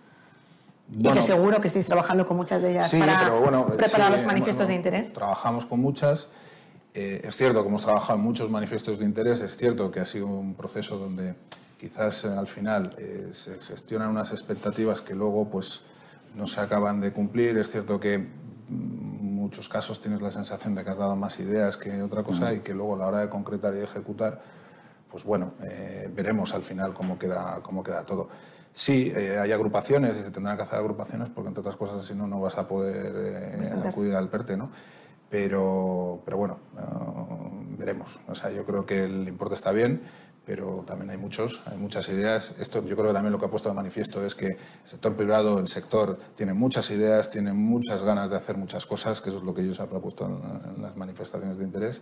y 0.93 1.09
que 1.09 1.22
seguro 1.22 1.61
que 1.61 1.68
estáis 1.68 1.86
trabajando 1.86 2.26
con 2.26 2.36
muchas 2.36 2.61
de 2.61 2.72
ellas 2.72 2.93
para 2.93 3.30
preparar 3.76 4.11
los 4.11 4.24
manifiestos 4.24 4.66
de 4.66 4.74
interés. 4.74 5.12
Trabajamos 5.12 5.64
con 5.64 5.78
muchas 5.78 6.28
eh, 6.93 7.20
es 7.22 7.36
cierto 7.36 7.62
que 7.62 7.68
hemos 7.68 7.82
trabajado 7.82 8.18
en 8.18 8.24
muchos 8.24 8.51
manifiestos 8.51 8.99
de 8.99 9.05
interés, 9.05 9.43
es 9.43 9.57
cierto 9.57 9.91
que 9.91 10.01
ha 10.01 10.05
sido 10.05 10.26
un 10.26 10.55
proceso 10.55 10.99
donde 10.99 11.36
quizás 11.78 12.24
eh, 12.24 12.28
al 12.28 12.49
final 12.49 12.95
eh, 12.99 13.28
se 13.30 13.59
gestionan 13.61 14.11
unas 14.11 14.32
expectativas 14.32 15.01
que 15.01 15.14
luego 15.14 15.49
pues, 15.49 15.82
no 16.34 16.47
se 16.47 16.61
acaban 16.61 17.01
de 17.01 17.12
cumplir. 17.12 17.57
Es 17.59 17.70
cierto 17.70 18.01
que 18.01 18.14
en 18.14 19.34
muchos 19.34 19.68
casos 19.68 20.01
tienes 20.01 20.20
la 20.20 20.32
sensación 20.32 20.74
de 20.74 20.82
que 20.82 20.91
has 20.91 20.99
dado 20.99 21.14
más 21.14 21.38
ideas 21.38 21.76
que 21.76 22.03
otra 22.03 22.24
cosa 22.24 22.53
y 22.53 22.61
que 22.61 22.74
luego 22.74 22.95
a 22.97 22.99
la 22.99 23.07
hora 23.07 23.18
de 23.18 23.28
concretar 23.28 23.74
y 23.74 23.78
ejecutar, 23.78 24.41
pues 25.11 25.24
bueno, 25.24 25.55
veremos 26.14 26.55
al 26.55 26.62
final 26.62 26.95
cómo 26.95 27.18
queda, 27.18 27.59
cómo 27.62 27.82
queda 27.82 28.07
todo. 28.07 28.28
Sí, 28.72 29.11
hay 29.12 29.51
agrupaciones 29.51 30.16
y 30.18 30.22
se 30.22 30.30
tendrán 30.30 30.57
que 30.57 30.62
hacer 30.62 30.78
agrupaciones 30.78 31.30
porque 31.30 31.49
entre 31.49 31.62
otras 31.62 31.74
cosas 31.74 32.05
si 32.05 32.14
no, 32.14 32.28
no 32.28 32.41
vas 32.41 32.59
a 32.59 32.68
poder 32.68 33.72
acudir 33.84 34.14
al 34.14 34.28
PERTE, 34.28 34.57
¿no? 34.57 34.70
Pero, 35.30 36.20
pero 36.24 36.36
bueno, 36.36 36.58
uh, 36.74 37.78
veremos. 37.78 38.20
O 38.28 38.34
sea, 38.34 38.50
yo 38.50 38.66
creo 38.66 38.84
que 38.84 39.04
el 39.04 39.28
importe 39.28 39.54
está 39.54 39.70
bien, 39.70 40.02
pero 40.44 40.84
también 40.86 41.10
hay 41.10 41.16
muchos, 41.16 41.62
hay 41.66 41.78
muchas 41.78 42.08
ideas. 42.08 42.56
Esto 42.58 42.84
yo 42.84 42.96
creo 42.96 43.08
que 43.08 43.12
también 43.12 43.32
lo 43.32 43.38
que 43.38 43.46
ha 43.46 43.50
puesto 43.50 43.68
de 43.68 43.74
manifiesto 43.76 44.26
es 44.26 44.34
que 44.34 44.46
el 44.46 44.58
sector 44.84 45.14
privado, 45.14 45.60
el 45.60 45.68
sector 45.68 46.18
tiene 46.34 46.54
muchas 46.54 46.90
ideas, 46.90 47.30
tiene 47.30 47.52
muchas 47.52 48.02
ganas 48.02 48.30
de 48.30 48.36
hacer 48.36 48.56
muchas 48.56 48.84
cosas, 48.86 49.20
que 49.20 49.28
eso 49.28 49.38
es 49.38 49.44
lo 49.44 49.54
que 49.54 49.62
ellos 49.62 49.78
han 49.78 49.88
propuesto 49.88 50.26
en, 50.26 50.82
las 50.82 50.96
manifestaciones 50.96 51.56
de 51.58 51.64
interés 51.64 52.00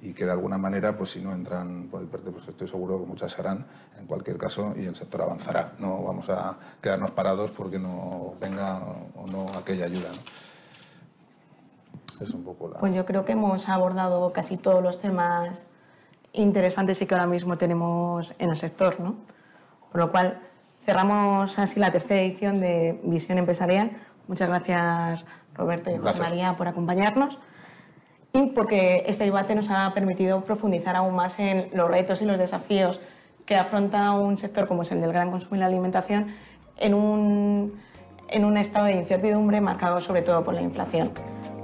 y 0.00 0.14
que 0.14 0.24
de 0.24 0.32
alguna 0.32 0.56
manera, 0.58 0.96
pues 0.96 1.10
si 1.10 1.20
no 1.20 1.32
entran 1.32 1.88
por 1.88 2.00
el 2.00 2.08
PERTE, 2.08 2.30
pues 2.30 2.48
estoy 2.48 2.66
seguro 2.66 2.98
que 2.98 3.06
muchas 3.06 3.30
serán 3.30 3.66
en 4.00 4.06
cualquier 4.06 4.38
caso 4.38 4.74
y 4.76 4.86
el 4.86 4.96
sector 4.96 5.22
avanzará. 5.22 5.74
No 5.78 6.02
vamos 6.02 6.30
a 6.30 6.58
quedarnos 6.80 7.10
parados 7.10 7.50
porque 7.50 7.78
no 7.78 8.34
venga 8.40 8.80
o 9.14 9.26
no 9.26 9.50
aquella 9.56 9.84
ayuda. 9.84 10.08
Pues 12.80 12.94
yo 12.94 13.04
creo 13.04 13.24
que 13.24 13.32
hemos 13.32 13.68
abordado 13.68 14.32
casi 14.32 14.56
todos 14.56 14.82
los 14.82 15.00
temas 15.00 15.66
interesantes 16.32 17.00
y 17.02 17.06
que 17.06 17.14
ahora 17.14 17.26
mismo 17.26 17.58
tenemos 17.58 18.34
en 18.38 18.50
el 18.50 18.56
sector, 18.56 19.00
¿no? 19.00 19.16
Por 19.90 20.00
lo 20.00 20.10
cual 20.10 20.40
cerramos 20.84 21.58
así 21.58 21.78
la 21.78 21.90
tercera 21.90 22.20
edición 22.20 22.60
de 22.60 23.00
Visión 23.04 23.38
Empresarial. 23.38 23.90
Muchas 24.28 24.48
gracias 24.48 25.24
Roberto 25.54 25.90
y 25.90 25.98
José 25.98 26.22
María 26.22 26.56
por 26.56 26.68
acompañarnos 26.68 27.38
y 28.32 28.46
porque 28.46 29.04
este 29.06 29.24
debate 29.24 29.54
nos 29.54 29.70
ha 29.70 29.92
permitido 29.92 30.42
profundizar 30.42 30.96
aún 30.96 31.14
más 31.14 31.38
en 31.38 31.68
los 31.74 31.90
retos 31.90 32.22
y 32.22 32.24
los 32.24 32.38
desafíos 32.38 33.00
que 33.44 33.56
afronta 33.56 34.12
un 34.12 34.38
sector 34.38 34.66
como 34.66 34.82
es 34.82 34.92
el 34.92 35.00
del 35.00 35.12
gran 35.12 35.30
consumo 35.30 35.56
y 35.56 35.58
la 35.58 35.66
alimentación 35.66 36.28
en 36.78 36.94
un, 36.94 37.74
en 38.28 38.44
un 38.44 38.56
estado 38.56 38.86
de 38.86 38.96
incertidumbre 38.96 39.60
marcado 39.60 40.00
sobre 40.00 40.22
todo 40.22 40.42
por 40.44 40.54
la 40.54 40.62
inflación 40.62 41.10